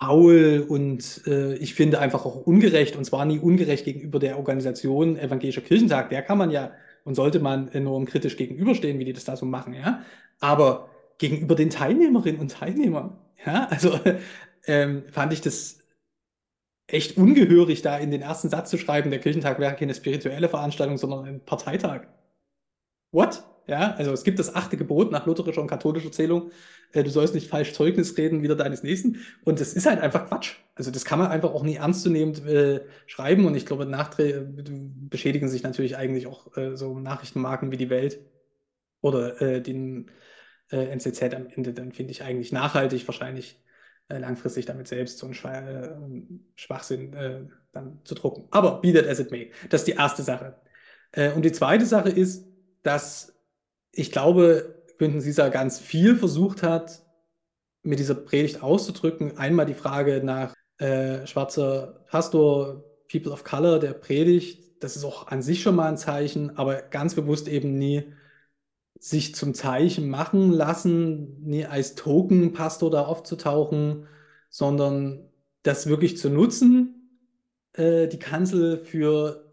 faul 0.00 0.64
und 0.68 1.22
äh, 1.26 1.54
ich 1.56 1.74
finde 1.74 2.00
einfach 2.00 2.24
auch 2.24 2.36
ungerecht 2.46 2.96
und 2.96 3.04
zwar 3.04 3.24
nie 3.24 3.38
ungerecht 3.38 3.84
gegenüber 3.84 4.18
der 4.18 4.38
Organisation 4.38 5.18
Evangelischer 5.18 5.60
Kirchentag. 5.60 6.10
Der 6.10 6.22
kann 6.22 6.38
man 6.38 6.50
ja 6.50 6.72
und 7.04 7.14
sollte 7.14 7.40
man 7.40 7.68
enorm 7.68 8.06
kritisch 8.06 8.36
gegenüberstehen, 8.36 8.98
wie 8.98 9.04
die 9.04 9.12
das 9.12 9.24
da 9.24 9.36
so 9.36 9.46
machen, 9.46 9.74
ja. 9.74 10.02
Aber 10.40 10.88
gegenüber 11.18 11.54
den 11.54 11.70
Teilnehmerinnen 11.70 12.40
und 12.40 12.52
Teilnehmern, 12.52 13.18
ja, 13.44 13.66
also 13.70 13.98
ähm, 14.66 15.04
fand 15.10 15.32
ich 15.32 15.40
das 15.40 15.79
echt 16.92 17.16
ungehörig, 17.16 17.82
da 17.82 17.98
in 17.98 18.10
den 18.10 18.22
ersten 18.22 18.48
Satz 18.48 18.70
zu 18.70 18.78
schreiben, 18.78 19.10
der 19.10 19.20
Kirchentag 19.20 19.58
wäre 19.58 19.74
keine 19.74 19.94
spirituelle 19.94 20.48
Veranstaltung, 20.48 20.98
sondern 20.98 21.24
ein 21.24 21.44
Parteitag. 21.44 22.06
What? 23.12 23.44
Ja, 23.66 23.94
also 23.94 24.12
es 24.12 24.24
gibt 24.24 24.40
das 24.40 24.54
achte 24.54 24.76
Gebot 24.76 25.12
nach 25.12 25.26
lutherischer 25.26 25.60
und 25.60 25.68
katholischer 25.68 26.10
Zählung. 26.10 26.50
Äh, 26.92 27.04
du 27.04 27.10
sollst 27.10 27.34
nicht 27.34 27.48
falsch 27.48 27.72
Zeugnis 27.72 28.16
reden, 28.18 28.42
wieder 28.42 28.56
deines 28.56 28.82
Nächsten. 28.82 29.18
Und 29.44 29.60
das 29.60 29.74
ist 29.74 29.86
halt 29.86 30.00
einfach 30.00 30.26
Quatsch. 30.26 30.56
Also 30.74 30.90
das 30.90 31.04
kann 31.04 31.20
man 31.20 31.30
einfach 31.30 31.52
auch 31.52 31.62
nie 31.62 31.76
ernstzunehmend 31.76 32.44
äh, 32.46 32.80
schreiben. 33.06 33.44
Und 33.44 33.54
ich 33.54 33.66
glaube, 33.66 33.86
Nachträ 33.86 34.44
beschädigen 34.44 35.48
sich 35.48 35.62
natürlich 35.62 35.96
eigentlich 35.96 36.26
auch 36.26 36.56
äh, 36.56 36.76
so 36.76 36.98
Nachrichtenmarken 36.98 37.70
wie 37.70 37.76
die 37.76 37.90
Welt 37.90 38.18
oder 39.02 39.40
äh, 39.40 39.62
den 39.62 40.10
äh, 40.72 40.86
NZZ 40.86 41.22
am 41.34 41.46
Ende. 41.46 41.72
Dann 41.72 41.92
finde 41.92 42.10
ich 42.10 42.24
eigentlich 42.24 42.50
nachhaltig 42.50 43.06
wahrscheinlich 43.06 43.52
äh, 43.52 43.69
langfristig 44.18 44.66
damit 44.66 44.88
selbst 44.88 45.18
so 45.18 45.26
einen 45.26 45.34
Schwa 45.34 45.96
Schwachsinn 46.56 47.50
dann 47.72 48.00
zu 48.04 48.14
drucken. 48.14 48.48
Aber 48.50 48.80
be 48.80 48.92
that 48.92 49.06
as 49.06 49.20
it 49.20 49.30
may. 49.30 49.50
Das 49.68 49.82
ist 49.82 49.88
die 49.88 49.92
erste 49.92 50.22
Sache. 50.22 50.56
und 51.34 51.44
die 51.44 51.52
zweite 51.52 51.86
Sache 51.86 52.10
ist, 52.10 52.46
dass 52.82 53.40
ich 53.92 54.12
glaube, 54.12 54.82
Quentin 54.98 55.22
Caesar 55.22 55.50
ganz 55.50 55.78
viel 55.78 56.16
versucht 56.16 56.62
hat, 56.62 57.02
mit 57.82 57.98
dieser 57.98 58.14
Predigt 58.14 58.62
auszudrücken. 58.62 59.38
Einmal 59.38 59.66
die 59.66 59.74
Frage 59.74 60.22
nach 60.22 60.54
äh, 60.78 61.26
schwarzer 61.26 62.04
Pastor, 62.08 62.84
People 63.10 63.32
of 63.32 63.44
Color, 63.44 63.78
der 63.78 63.94
Predigt. 63.94 64.82
Das 64.82 64.96
ist 64.96 65.04
auch 65.04 65.28
an 65.28 65.42
sich 65.42 65.62
schon 65.62 65.76
mal 65.76 65.88
ein 65.88 65.96
Zeichen, 65.96 66.56
aber 66.56 66.82
ganz 66.82 67.14
bewusst 67.14 67.48
eben 67.48 67.78
nie 67.78 68.12
sich 69.00 69.34
zum 69.34 69.54
Zeichen 69.54 70.10
machen 70.10 70.52
lassen, 70.52 71.42
nie 71.42 71.64
als 71.64 71.94
Token-Pastor 71.94 72.90
da 72.90 73.06
aufzutauchen, 73.06 74.06
sondern 74.50 75.30
das 75.62 75.86
wirklich 75.86 76.18
zu 76.18 76.28
nutzen, 76.28 77.18
äh, 77.72 78.08
die 78.08 78.18
Kanzel 78.18 78.78
für 78.84 79.50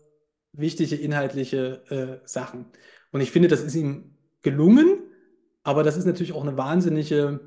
wichtige 0.52 0.96
inhaltliche 0.96 1.82
äh, 1.90 2.28
Sachen. 2.28 2.66
Und 3.12 3.22
ich 3.22 3.32
finde, 3.32 3.48
das 3.48 3.64
ist 3.64 3.76
ihm 3.76 4.16
gelungen, 4.42 5.00
aber 5.64 5.84
das 5.84 5.96
ist 5.96 6.06
natürlich 6.06 6.34
auch 6.34 6.44
eine 6.44 6.58
wahnsinnige 6.58 7.40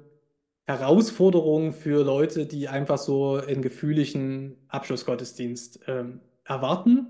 Herausforderung 0.64 1.72
für 1.72 2.03
Leute, 2.03 2.46
die 2.46 2.68
einfach 2.68 2.98
so 2.98 3.34
einen 3.34 3.61
gefühligen 3.61 4.57
Abschlussgottesdienst 4.68 5.80
ähm, 5.86 6.20
erwarten 6.44 7.09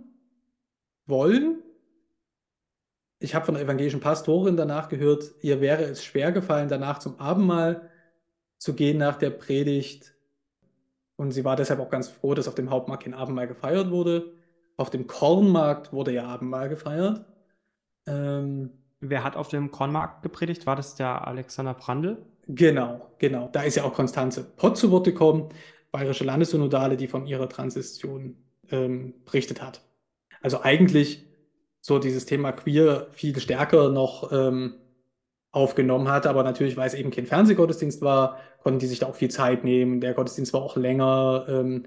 wollen. 1.07 1.63
Ich 3.21 3.35
habe 3.35 3.45
von 3.45 3.55
der 3.55 3.65
evangelischen 3.65 4.01
Pastorin 4.01 4.57
danach 4.57 4.89
gehört, 4.89 5.31
ihr 5.43 5.61
wäre 5.61 5.85
es 5.85 6.03
schwer 6.05 6.33
gefallen, 6.33 6.69
danach 6.69 6.99
zum 6.99 7.21
Abendmahl 7.21 7.91
zu 8.59 8.75
gehen 8.75 8.99
nach 8.99 9.17
der 9.17 9.31
Predigt. 9.31 10.15
Und 11.17 11.33
sie 11.33 11.45
war 11.45 11.55
deshalb 11.55 11.81
auch 11.81 11.91
ganz 11.91 12.09
froh, 12.09 12.35
dass 12.35 12.49
auf 12.49 12.55
dem 12.55 12.71
Hauptmarkt 12.71 13.05
kein 13.05 13.15
Abendmahl 13.15 13.47
gefeiert 13.47 13.91
wurde. 13.91 14.33
Auf 14.79 14.91
dem 14.91 15.07
Kornmarkt 15.07 15.93
wurde 15.93 16.13
ja 16.13 16.25
Abendmahl 16.25 16.71
gefeiert. 16.71 17.27
Ähm, 18.07 18.71
Wer 19.01 19.25
hat 19.25 19.35
auf 19.35 19.49
dem 19.49 19.71
Kornmarkt 19.71 20.23
gepredigt? 20.23 20.67
War 20.67 20.77
das 20.77 20.95
der 20.95 21.27
Alexander 21.27 21.73
Brandl? 21.73 22.19
Genau, 22.47 23.11
genau. 23.19 23.49
Da 23.51 23.63
ist 23.63 23.77
ja 23.77 23.85
auch 23.85 23.95
Konstanze 23.95 24.45
Pott 24.45 24.77
zu 24.77 24.91
Wort 24.91 25.05
gekommen, 25.05 25.49
bayerische 25.91 26.25
Landessynodale, 26.25 26.97
die 26.99 27.09
von 27.09 27.27
ihrer 27.27 27.49
Transition 27.49 28.37
ähm, 28.71 29.15
berichtet 29.25 29.63
hat. 29.63 29.81
Also 30.43 30.63
eigentlich 30.63 31.27
so 31.81 31.99
dieses 31.99 32.27
Thema 32.27 32.53
Queer 32.53 33.09
viel 33.13 33.39
stärker 33.41 33.91
noch 33.91 34.33
ähm, 34.33 34.75
aufgenommen 35.53 36.09
hat, 36.09 36.27
aber 36.27 36.43
natürlich, 36.43 36.77
weil 36.77 36.87
es 36.87 36.95
eben 36.95 37.11
kein 37.11 37.27
Fernsehgottesdienst 37.27 38.03
war, 38.03 38.39
konnten 38.63 38.79
die 38.79 38.87
sich 38.87 39.01
da 39.01 39.07
auch 39.07 39.15
viel 39.15 39.31
Zeit 39.31 39.65
nehmen. 39.65 40.01
Der 40.01 40.15
Gottesdienst 40.15 40.53
war 40.53 40.63
auch 40.63 40.77
länger, 40.77 41.47
ähm, 41.49 41.87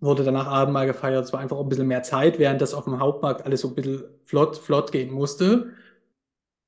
wurde 0.00 0.22
danach 0.24 0.46
Abendmahl 0.46 0.86
gefeiert. 0.86 1.24
Es 1.24 1.32
war 1.32 1.40
einfach 1.40 1.56
auch 1.56 1.64
ein 1.64 1.68
bisschen 1.68 1.88
mehr 1.88 2.02
Zeit, 2.02 2.38
während 2.38 2.60
das 2.60 2.74
auf 2.74 2.84
dem 2.84 3.00
Hauptmarkt 3.00 3.44
alles 3.44 3.62
so 3.62 3.68
ein 3.68 3.74
bisschen 3.74 4.04
flott, 4.24 4.56
flott 4.58 4.92
gehen 4.92 5.10
musste. 5.12 5.72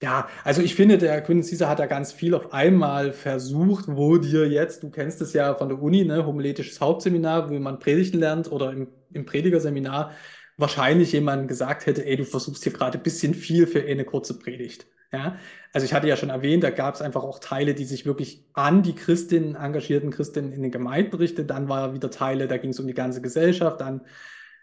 Ja, 0.03 0.29
also 0.43 0.61
ich 0.61 0.75
finde, 0.75 0.99
der 0.99 1.23
Quentin 1.23 1.49
Caesar 1.49 1.69
hat 1.71 1.79
da 1.79 1.87
ganz 1.87 2.13
viel 2.13 2.35
auf 2.35 2.53
einmal 2.53 3.13
versucht, 3.13 3.85
wo 3.89 4.19
dir 4.19 4.49
jetzt, 4.49 4.83
du 4.83 4.91
kennst 4.91 5.23
es 5.23 5.33
ja 5.33 5.55
von 5.55 5.69
der 5.69 5.81
Uni, 5.81 6.05
ne, 6.05 6.27
homiletisches 6.27 6.81
Hauptseminar, 6.81 7.49
wo 7.49 7.55
man 7.59 7.79
Predigten 7.79 8.19
lernt 8.19 8.51
oder 8.51 8.73
im, 8.73 8.89
im 9.13 9.25
Predigerseminar, 9.25 10.11
wahrscheinlich 10.57 11.13
jemand 11.13 11.49
gesagt 11.49 11.87
hätte, 11.87 12.05
ey, 12.05 12.17
du 12.17 12.25
versuchst 12.25 12.63
hier 12.63 12.73
gerade 12.73 12.99
ein 12.99 13.03
bisschen 13.03 13.35
viel 13.35 13.67
für 13.67 13.83
eine 13.83 14.05
kurze 14.05 14.39
Predigt. 14.39 14.87
Ja, 15.13 15.39
also 15.73 15.85
ich 15.85 15.95
hatte 15.95 16.09
ja 16.09 16.17
schon 16.17 16.31
erwähnt, 16.31 16.65
da 16.65 16.71
gab 16.71 16.97
es 16.97 17.01
einfach 17.01 17.23
auch 17.23 17.39
Teile, 17.39 17.75
die 17.75 17.85
sich 17.85 18.05
wirklich 18.05 18.45
an 18.53 18.83
die 18.83 18.97
Christinnen, 18.97 19.55
engagierten 19.55 20.11
Christinnen 20.11 20.53
in 20.53 20.63
den 20.63 20.73
Gemeinden 20.73 21.13
berichtet. 21.13 21.51
Dann 21.51 21.69
war 21.69 21.95
wieder 21.95 22.11
Teile, 22.11 22.49
da 22.49 22.57
ging 22.57 22.71
es 22.71 22.81
um 22.81 22.89
die 22.89 22.95
ganze 22.95 23.23
Gesellschaft. 23.23 23.81
Dann 23.81 24.01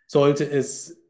sollte 0.08 0.50
es 0.50 1.02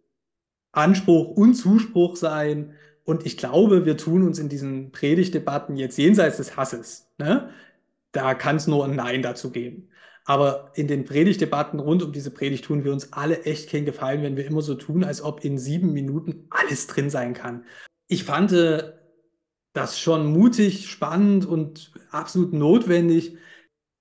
Anspruch 0.71 1.29
und 1.35 1.55
Zuspruch 1.55 2.17
sein. 2.17 2.75
Und 3.03 3.25
ich 3.25 3.35
glaube, 3.35 3.85
wir 3.85 3.97
tun 3.97 4.21
uns 4.27 4.37
in 4.37 4.47
diesen 4.47 4.91
Predigtdebatten 4.91 5.75
jetzt 5.75 5.97
jenseits 5.97 6.37
des 6.37 6.55
Hasses, 6.55 7.09
ne? 7.17 7.49
da 8.11 8.33
kann 8.35 8.57
es 8.57 8.67
nur 8.67 8.85
ein 8.85 8.95
Nein 8.95 9.21
dazu 9.21 9.51
geben. 9.51 9.89
Aber 10.25 10.71
in 10.75 10.87
den 10.87 11.05
Predigtdebatten 11.05 11.79
rund 11.79 12.03
um 12.03 12.11
diese 12.11 12.31
Predigt 12.31 12.65
tun 12.65 12.83
wir 12.83 12.91
uns 12.91 13.11
alle 13.13 13.43
echt 13.43 13.69
keinen 13.69 13.85
Gefallen, 13.85 14.21
wenn 14.21 14.37
wir 14.37 14.45
immer 14.45 14.61
so 14.61 14.75
tun, 14.75 15.03
als 15.03 15.21
ob 15.21 15.43
in 15.43 15.57
sieben 15.57 15.93
Minuten 15.93 16.47
alles 16.49 16.87
drin 16.87 17.09
sein 17.09 17.33
kann. 17.33 17.65
Ich 18.07 18.23
fand 18.23 18.51
das 19.73 19.99
schon 19.99 20.31
mutig, 20.31 20.89
spannend 20.89 21.45
und 21.45 21.91
absolut 22.11 22.53
notwendig, 22.53 23.37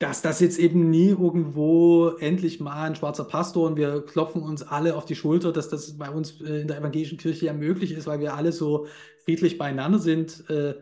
dass 0.00 0.22
das 0.22 0.40
jetzt 0.40 0.58
eben 0.58 0.88
nie 0.88 1.10
irgendwo 1.10 2.08
endlich 2.20 2.58
mal 2.58 2.86
ein 2.86 2.96
schwarzer 2.96 3.24
Pastor 3.24 3.68
und 3.68 3.76
wir 3.76 4.00
klopfen 4.00 4.42
uns 4.42 4.62
alle 4.62 4.96
auf 4.96 5.04
die 5.04 5.14
Schulter, 5.14 5.52
dass 5.52 5.68
das 5.68 5.98
bei 5.98 6.08
uns 6.08 6.40
äh, 6.40 6.62
in 6.62 6.68
der 6.68 6.78
evangelischen 6.78 7.18
Kirche 7.18 7.46
ja 7.46 7.52
möglich 7.52 7.92
ist, 7.92 8.06
weil 8.06 8.18
wir 8.18 8.34
alle 8.34 8.50
so 8.50 8.86
friedlich 9.24 9.58
beieinander 9.58 9.98
sind. 9.98 10.48
Äh, 10.48 10.74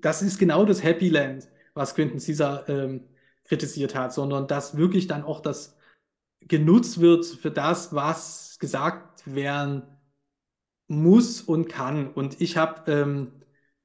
das 0.00 0.22
ist 0.22 0.38
genau 0.38 0.64
das 0.64 0.84
Happy 0.84 1.08
Land, 1.08 1.48
was 1.74 1.96
Quentin 1.96 2.20
Caesar 2.20 2.68
ähm, 2.68 3.00
kritisiert 3.48 3.94
hat, 3.94 4.12
sondern 4.12 4.46
dass 4.46 4.76
wirklich 4.76 5.06
dann 5.06 5.24
auch 5.24 5.40
das 5.40 5.76
genutzt 6.40 7.00
wird 7.00 7.26
für 7.26 7.50
das, 7.50 7.94
was 7.94 8.58
gesagt 8.60 9.22
werden 9.26 9.82
muss 10.86 11.40
und 11.40 11.68
kann. 11.68 12.08
Und 12.12 12.40
ich 12.40 12.56
habe 12.56 12.90
ähm, 12.90 13.32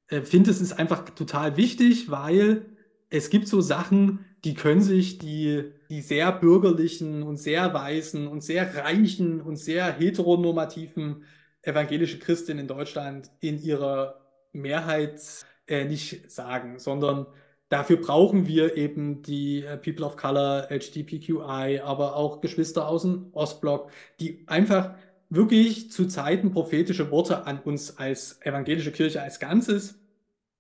äh, 0.07 0.21
finde, 0.21 0.51
es 0.51 0.61
ist 0.61 0.73
einfach 0.73 1.09
total 1.09 1.57
wichtig, 1.57 2.09
weil 2.11 2.65
es 3.09 3.29
gibt 3.29 3.47
so 3.47 3.61
Sachen, 3.61 4.25
die 4.43 4.53
können 4.53 4.81
sich 4.81 5.17
die, 5.19 5.71
die 5.89 6.01
sehr 6.01 6.31
bürgerlichen 6.31 7.23
und 7.23 7.37
sehr 7.37 7.73
weißen 7.73 8.27
und 8.27 8.41
sehr 8.41 8.75
reichen 8.75 9.41
und 9.41 9.55
sehr 9.55 9.91
heteronormativen 9.91 11.23
evangelische 11.61 12.19
Christen 12.19 12.59
in 12.59 12.67
Deutschland 12.67 13.31
in 13.39 13.61
ihrer 13.61 14.19
Mehrheit 14.51 15.21
äh, 15.67 15.85
nicht 15.85 16.29
sagen, 16.29 16.79
sondern 16.79 17.25
dafür 17.73 17.97
brauchen 17.97 18.45
wir 18.45 18.77
eben 18.77 19.23
die 19.23 19.63
äh, 19.63 19.77
People 19.77 20.05
of 20.05 20.15
Color, 20.15 20.67
HDPQI, 20.69 21.81
aber 21.83 22.15
auch 22.15 22.39
Geschwister 22.39 22.87
aus 22.87 23.01
dem 23.01 23.29
Ostblock, 23.33 23.89
die 24.19 24.43
einfach 24.45 24.93
wirklich 25.29 25.91
zu 25.91 26.05
Zeiten 26.05 26.51
prophetische 26.51 27.09
Worte 27.09 27.47
an 27.47 27.59
uns 27.59 27.97
als 27.97 28.39
evangelische 28.43 28.91
Kirche 28.91 29.23
als 29.23 29.39
Ganzes 29.39 29.95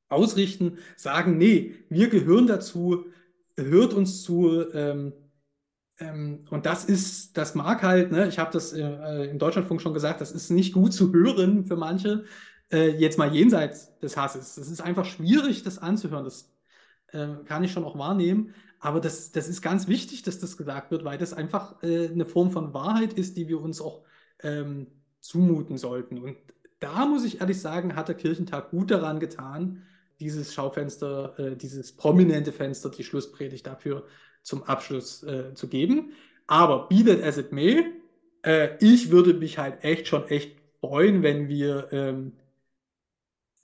ausrichten, 0.09 0.79
sagen, 0.95 1.37
nee, 1.37 1.75
wir 1.87 2.09
gehören 2.09 2.47
dazu, 2.47 3.05
hört 3.55 3.93
uns 3.93 4.23
zu. 4.23 4.71
Ähm, 4.73 5.13
ähm, 5.99 6.45
und 6.49 6.65
das 6.65 6.83
ist, 6.85 7.37
das 7.37 7.53
mag 7.53 7.83
halt, 7.83 8.11
ne, 8.11 8.27
ich 8.27 8.39
habe 8.39 8.51
das 8.51 8.73
äh, 8.73 9.25
im 9.29 9.37
Deutschlandfunk 9.37 9.83
schon 9.83 9.93
gesagt, 9.93 10.19
das 10.19 10.31
ist 10.31 10.49
nicht 10.49 10.73
gut 10.73 10.93
zu 10.93 11.13
hören 11.13 11.65
für 11.65 11.75
manche, 11.75 12.25
äh, 12.71 12.89
jetzt 12.97 13.19
mal 13.19 13.31
jenseits 13.31 13.95
des 13.99 14.17
Hasses. 14.17 14.57
Es 14.57 14.71
ist 14.71 14.81
einfach 14.81 15.05
schwierig, 15.05 15.61
das 15.61 15.77
anzuhören. 15.77 16.23
Das 16.23 16.52
äh, 17.13 17.43
kann 17.45 17.63
ich 17.63 17.71
schon 17.71 17.85
auch 17.85 17.97
wahrnehmen. 17.97 18.53
Aber 18.79 18.99
das, 18.99 19.31
das 19.31 19.47
ist 19.47 19.61
ganz 19.61 19.87
wichtig, 19.87 20.23
dass 20.23 20.39
das 20.39 20.57
gesagt 20.57 20.91
wird, 20.91 21.05
weil 21.05 21.17
das 21.17 21.33
einfach 21.33 21.81
äh, 21.83 22.09
eine 22.09 22.25
Form 22.25 22.51
von 22.51 22.73
Wahrheit 22.73 23.13
ist, 23.13 23.37
die 23.37 23.47
wir 23.47 23.61
uns 23.61 23.79
auch 23.79 24.03
ähm, 24.41 24.87
zumuten 25.21 25.77
sollten. 25.77 26.17
Und 26.17 26.35
da 26.79 27.05
muss 27.05 27.23
ich 27.23 27.39
ehrlich 27.39 27.61
sagen, 27.61 27.95
hat 27.95 28.09
der 28.09 28.15
Kirchentag 28.15 28.71
gut 28.71 28.91
daran 28.91 29.21
getan, 29.21 29.83
dieses 30.19 30.53
Schaufenster, 30.53 31.39
äh, 31.39 31.55
dieses 31.55 31.95
prominente 31.95 32.51
Fenster, 32.51 32.89
die 32.89 33.05
Schlusspredigt 33.05 33.65
dafür 33.65 34.05
zum 34.41 34.63
Abschluss 34.63 35.23
äh, 35.23 35.53
zu 35.53 35.69
geben. 35.69 36.11
Aber 36.47 36.87
be 36.89 37.05
that 37.05 37.23
as 37.23 37.37
it 37.37 37.53
may, 37.53 37.85
äh, 38.45 38.77
ich 38.81 39.11
würde 39.11 39.33
mich 39.33 39.57
halt 39.57 39.83
echt 39.83 40.07
schon 40.07 40.27
echt 40.27 40.57
freuen, 40.81 41.23
wenn 41.23 41.47
wir 41.47 41.87
ähm, 41.91 42.33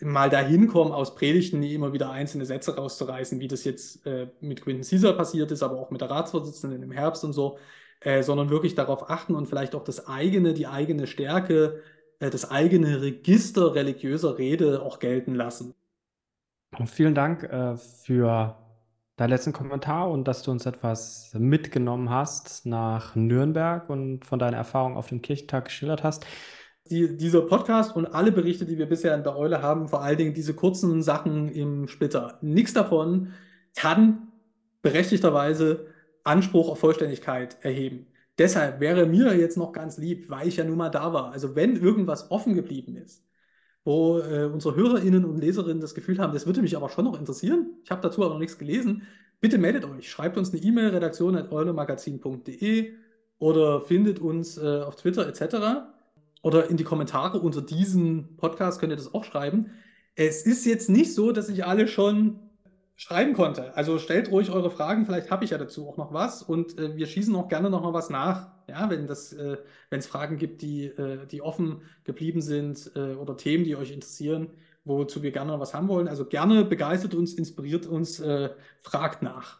mal 0.01 0.29
dahin 0.29 0.67
kommen, 0.67 0.91
aus 0.91 1.15
Predigten 1.15 1.59
nie 1.59 1.73
immer 1.73 1.93
wieder 1.93 2.11
einzelne 2.11 2.45
Sätze 2.45 2.75
rauszureißen, 2.75 3.39
wie 3.39 3.47
das 3.47 3.63
jetzt 3.63 4.05
äh, 4.05 4.27
mit 4.39 4.61
Quinton 4.61 4.83
Caesar 4.83 5.13
passiert 5.13 5.51
ist, 5.51 5.63
aber 5.63 5.77
auch 5.77 5.91
mit 5.91 6.01
der 6.01 6.09
Ratsvorsitzenden 6.09 6.81
im 6.83 6.91
Herbst 6.91 7.23
und 7.23 7.33
so, 7.33 7.57
äh, 8.01 8.23
sondern 8.23 8.49
wirklich 8.49 8.75
darauf 8.75 9.09
achten 9.09 9.35
und 9.35 9.47
vielleicht 9.47 9.75
auch 9.75 9.83
das 9.83 10.07
eigene, 10.07 10.53
die 10.53 10.67
eigene 10.67 11.05
Stärke, 11.05 11.81
äh, 12.19 12.29
das 12.29 12.49
eigene 12.49 13.01
Register 13.01 13.75
religiöser 13.75 14.37
Rede 14.37 14.81
auch 14.81 14.99
gelten 14.99 15.35
lassen. 15.35 15.73
Und 16.77 16.87
vielen 16.87 17.15
Dank 17.15 17.43
äh, 17.43 17.75
für 17.75 18.55
deinen 19.17 19.31
letzten 19.31 19.51
Kommentar 19.51 20.09
und 20.09 20.29
dass 20.29 20.43
du 20.43 20.51
uns 20.51 20.65
etwas 20.65 21.31
mitgenommen 21.33 22.09
hast 22.09 22.65
nach 22.65 23.15
Nürnberg 23.15 23.89
und 23.89 24.23
von 24.23 24.39
deiner 24.39 24.55
Erfahrung 24.55 24.95
auf 24.95 25.07
dem 25.07 25.21
Kirchentag 25.21 25.65
geschildert 25.65 26.03
hast 26.03 26.25
die, 26.89 27.17
dieser 27.17 27.41
Podcast 27.41 27.95
und 27.95 28.07
alle 28.07 28.31
Berichte, 28.31 28.65
die 28.65 28.77
wir 28.77 28.87
bisher 28.87 29.15
in 29.15 29.23
der 29.23 29.37
Eule 29.37 29.61
haben, 29.61 29.87
vor 29.87 30.01
allen 30.01 30.17
Dingen 30.17 30.33
diese 30.33 30.53
kurzen 30.53 31.03
Sachen 31.03 31.49
im 31.49 31.87
Splitter, 31.87 32.39
nichts 32.41 32.73
davon 32.73 33.33
kann 33.75 34.29
berechtigterweise 34.81 35.87
Anspruch 36.23 36.69
auf 36.69 36.79
Vollständigkeit 36.79 37.57
erheben. 37.61 38.07
Deshalb 38.37 38.79
wäre 38.79 39.05
mir 39.05 39.37
jetzt 39.37 39.57
noch 39.57 39.73
ganz 39.73 39.97
lieb, 39.97 40.29
weil 40.29 40.47
ich 40.47 40.57
ja 40.57 40.63
nun 40.63 40.77
mal 40.77 40.89
da 40.89 41.13
war. 41.13 41.31
Also 41.31 41.55
wenn 41.55 41.75
irgendwas 41.75 42.31
offen 42.31 42.55
geblieben 42.55 42.95
ist, 42.95 43.23
wo 43.83 44.19
äh, 44.19 44.45
unsere 44.45 44.75
HörerInnen 44.75 45.25
und 45.25 45.37
Leserinnen 45.37 45.81
das 45.81 45.95
Gefühl 45.95 46.19
haben, 46.19 46.33
das 46.33 46.45
würde 46.45 46.61
mich 46.61 46.75
aber 46.75 46.89
schon 46.89 47.05
noch 47.05 47.19
interessieren, 47.19 47.71
ich 47.83 47.91
habe 47.91 48.01
dazu 48.01 48.23
aber 48.23 48.33
noch 48.33 48.39
nichts 48.39 48.57
gelesen, 48.57 49.03
bitte 49.41 49.57
meldet 49.57 49.85
euch. 49.85 50.09
Schreibt 50.09 50.37
uns 50.37 50.51
eine 50.51 50.61
E-Mail, 50.61 50.89
redaktion.eulemagazin.de 50.89 52.93
oder 53.39 53.81
findet 53.81 54.19
uns 54.19 54.57
äh, 54.57 54.81
auf 54.81 54.95
Twitter 54.95 55.27
etc 55.27 55.89
oder 56.41 56.69
in 56.69 56.77
die 56.77 56.83
Kommentare 56.83 57.39
unter 57.39 57.61
diesem 57.61 58.37
Podcast 58.37 58.79
könnt 58.79 58.93
ihr 58.93 58.97
das 58.97 59.13
auch 59.13 59.23
schreiben. 59.23 59.71
Es 60.15 60.43
ist 60.43 60.65
jetzt 60.65 60.89
nicht 60.89 61.13
so, 61.13 61.31
dass 61.31 61.49
ich 61.49 61.65
alle 61.65 61.87
schon 61.87 62.39
schreiben 62.95 63.33
konnte. 63.33 63.75
Also 63.77 63.97
stellt 63.97 64.29
ruhig 64.29 64.51
eure 64.51 64.69
Fragen, 64.69 65.05
vielleicht 65.05 65.31
habe 65.31 65.45
ich 65.45 65.51
ja 65.51 65.57
dazu 65.57 65.87
auch 65.87 65.95
noch 65.95 66.13
was 66.13 66.43
und 66.43 66.77
äh, 66.77 66.97
wir 66.97 67.07
schießen 67.07 67.33
auch 67.35 67.47
gerne 67.47 67.69
noch 67.69 67.81
mal 67.81 67.93
was 67.93 68.09
nach, 68.09 68.51
ja, 68.67 68.89
wenn 68.89 69.07
das, 69.07 69.31
äh, 69.31 69.57
wenn 69.89 69.99
es 69.99 70.07
Fragen 70.07 70.37
gibt, 70.37 70.61
die, 70.61 70.87
äh, 70.87 71.25
die 71.25 71.41
offen 71.41 71.81
geblieben 72.03 72.41
sind 72.41 72.91
äh, 72.95 73.13
oder 73.13 73.37
Themen, 73.37 73.63
die 73.63 73.77
euch 73.77 73.91
interessieren, 73.91 74.49
wozu 74.83 75.23
wir 75.23 75.31
gerne 75.31 75.51
noch 75.53 75.61
was 75.61 75.73
haben 75.73 75.87
wollen. 75.87 76.09
Also 76.09 76.25
gerne 76.25 76.65
begeistert 76.65 77.15
uns, 77.15 77.33
inspiriert 77.33 77.85
uns, 77.85 78.19
äh, 78.19 78.49
fragt 78.81 79.23
nach. 79.23 79.59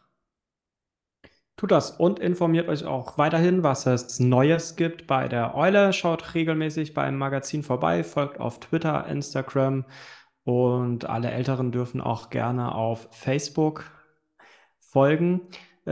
Tut 1.60 1.72
das 1.72 1.90
und 1.90 2.20
informiert 2.20 2.70
euch 2.70 2.86
auch 2.86 3.18
weiterhin, 3.18 3.62
was 3.62 3.84
es 3.84 4.18
Neues 4.18 4.76
gibt 4.76 5.06
bei 5.06 5.28
der 5.28 5.54
Eule. 5.54 5.92
Schaut 5.92 6.34
regelmäßig 6.34 6.94
beim 6.94 7.18
Magazin 7.18 7.62
vorbei, 7.62 8.02
folgt 8.02 8.40
auf 8.40 8.60
Twitter, 8.60 9.06
Instagram 9.08 9.84
und 10.44 11.04
alle 11.04 11.30
Älteren 11.30 11.70
dürfen 11.70 12.00
auch 12.00 12.30
gerne 12.30 12.74
auf 12.74 13.08
Facebook 13.10 13.84
folgen. 14.78 15.42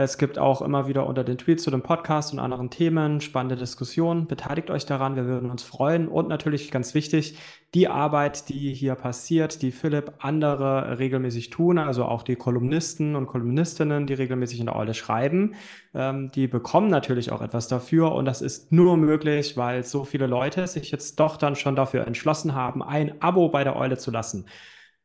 Es 0.00 0.16
gibt 0.16 0.38
auch 0.38 0.62
immer 0.62 0.86
wieder 0.86 1.08
unter 1.08 1.24
den 1.24 1.38
Tweets 1.38 1.64
zu 1.64 1.72
dem 1.72 1.82
Podcast 1.82 2.32
und 2.32 2.38
anderen 2.38 2.70
Themen 2.70 3.20
spannende 3.20 3.56
Diskussionen. 3.56 4.28
Beteiligt 4.28 4.70
euch 4.70 4.86
daran, 4.86 5.16
wir 5.16 5.24
würden 5.24 5.50
uns 5.50 5.64
freuen. 5.64 6.06
Und 6.06 6.28
natürlich 6.28 6.70
ganz 6.70 6.94
wichtig, 6.94 7.36
die 7.74 7.88
Arbeit, 7.88 8.48
die 8.48 8.72
hier 8.72 8.94
passiert, 8.94 9.60
die 9.60 9.72
Philipp 9.72 10.12
andere 10.20 11.00
regelmäßig 11.00 11.50
tun, 11.50 11.78
also 11.78 12.04
auch 12.04 12.22
die 12.22 12.36
Kolumnisten 12.36 13.16
und 13.16 13.26
Kolumnistinnen, 13.26 14.06
die 14.06 14.14
regelmäßig 14.14 14.60
in 14.60 14.66
der 14.66 14.76
Eule 14.76 14.94
schreiben, 14.94 15.56
ähm, 15.94 16.30
die 16.30 16.46
bekommen 16.46 16.90
natürlich 16.90 17.32
auch 17.32 17.42
etwas 17.42 17.66
dafür. 17.66 18.12
Und 18.12 18.24
das 18.24 18.40
ist 18.40 18.70
nur 18.70 18.96
möglich, 18.96 19.56
weil 19.56 19.82
so 19.82 20.04
viele 20.04 20.28
Leute 20.28 20.68
sich 20.68 20.92
jetzt 20.92 21.18
doch 21.18 21.36
dann 21.36 21.56
schon 21.56 21.74
dafür 21.74 22.06
entschlossen 22.06 22.54
haben, 22.54 22.84
ein 22.84 23.20
Abo 23.20 23.48
bei 23.48 23.64
der 23.64 23.74
Eule 23.74 23.98
zu 23.98 24.12
lassen. 24.12 24.46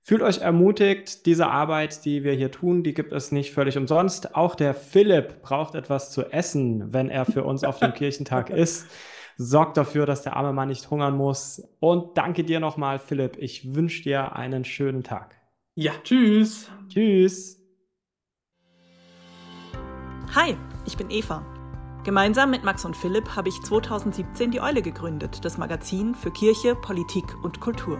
Fühlt 0.05 0.21
euch 0.21 0.39
ermutigt, 0.39 1.25
diese 1.25 1.47
Arbeit, 1.47 2.03
die 2.03 2.25
wir 2.25 2.33
hier 2.33 2.51
tun, 2.51 2.83
die 2.83 2.93
gibt 2.93 3.13
es 3.13 3.31
nicht 3.31 3.53
völlig 3.53 3.77
umsonst. 3.77 4.35
Auch 4.35 4.53
der 4.53 4.73
Philipp 4.73 5.41
braucht 5.41 5.75
etwas 5.75 6.11
zu 6.11 6.23
essen, 6.29 6.91
wenn 6.91 7.09
er 7.09 7.23
für 7.23 7.45
uns 7.45 7.63
auf 7.63 7.79
dem 7.79 7.93
Kirchentag 7.95 8.49
ist. 8.49 8.85
Sorgt 9.37 9.77
dafür, 9.77 10.05
dass 10.05 10.21
der 10.21 10.35
arme 10.35 10.51
Mann 10.51 10.67
nicht 10.67 10.91
hungern 10.91 11.15
muss. 11.15 11.63
Und 11.79 12.17
danke 12.17 12.43
dir 12.43 12.59
nochmal, 12.59 12.99
Philipp. 12.99 13.37
Ich 13.37 13.75
wünsche 13.75 14.03
dir 14.03 14.35
einen 14.35 14.65
schönen 14.65 15.03
Tag. 15.03 15.39
Ja, 15.75 15.93
tschüss. 16.03 16.69
Tschüss. 16.89 17.61
Hi, 20.35 20.57
ich 20.85 20.97
bin 20.97 21.09
Eva. 21.11 21.45
Gemeinsam 22.03 22.51
mit 22.51 22.65
Max 22.65 22.83
und 22.83 22.97
Philipp 22.97 23.37
habe 23.37 23.47
ich 23.47 23.55
2017 23.61 24.51
die 24.51 24.59
Eule 24.59 24.81
gegründet, 24.81 25.45
das 25.45 25.57
Magazin 25.57 26.13
für 26.13 26.31
Kirche, 26.31 26.75
Politik 26.75 27.23
und 27.41 27.61
Kultur. 27.61 27.99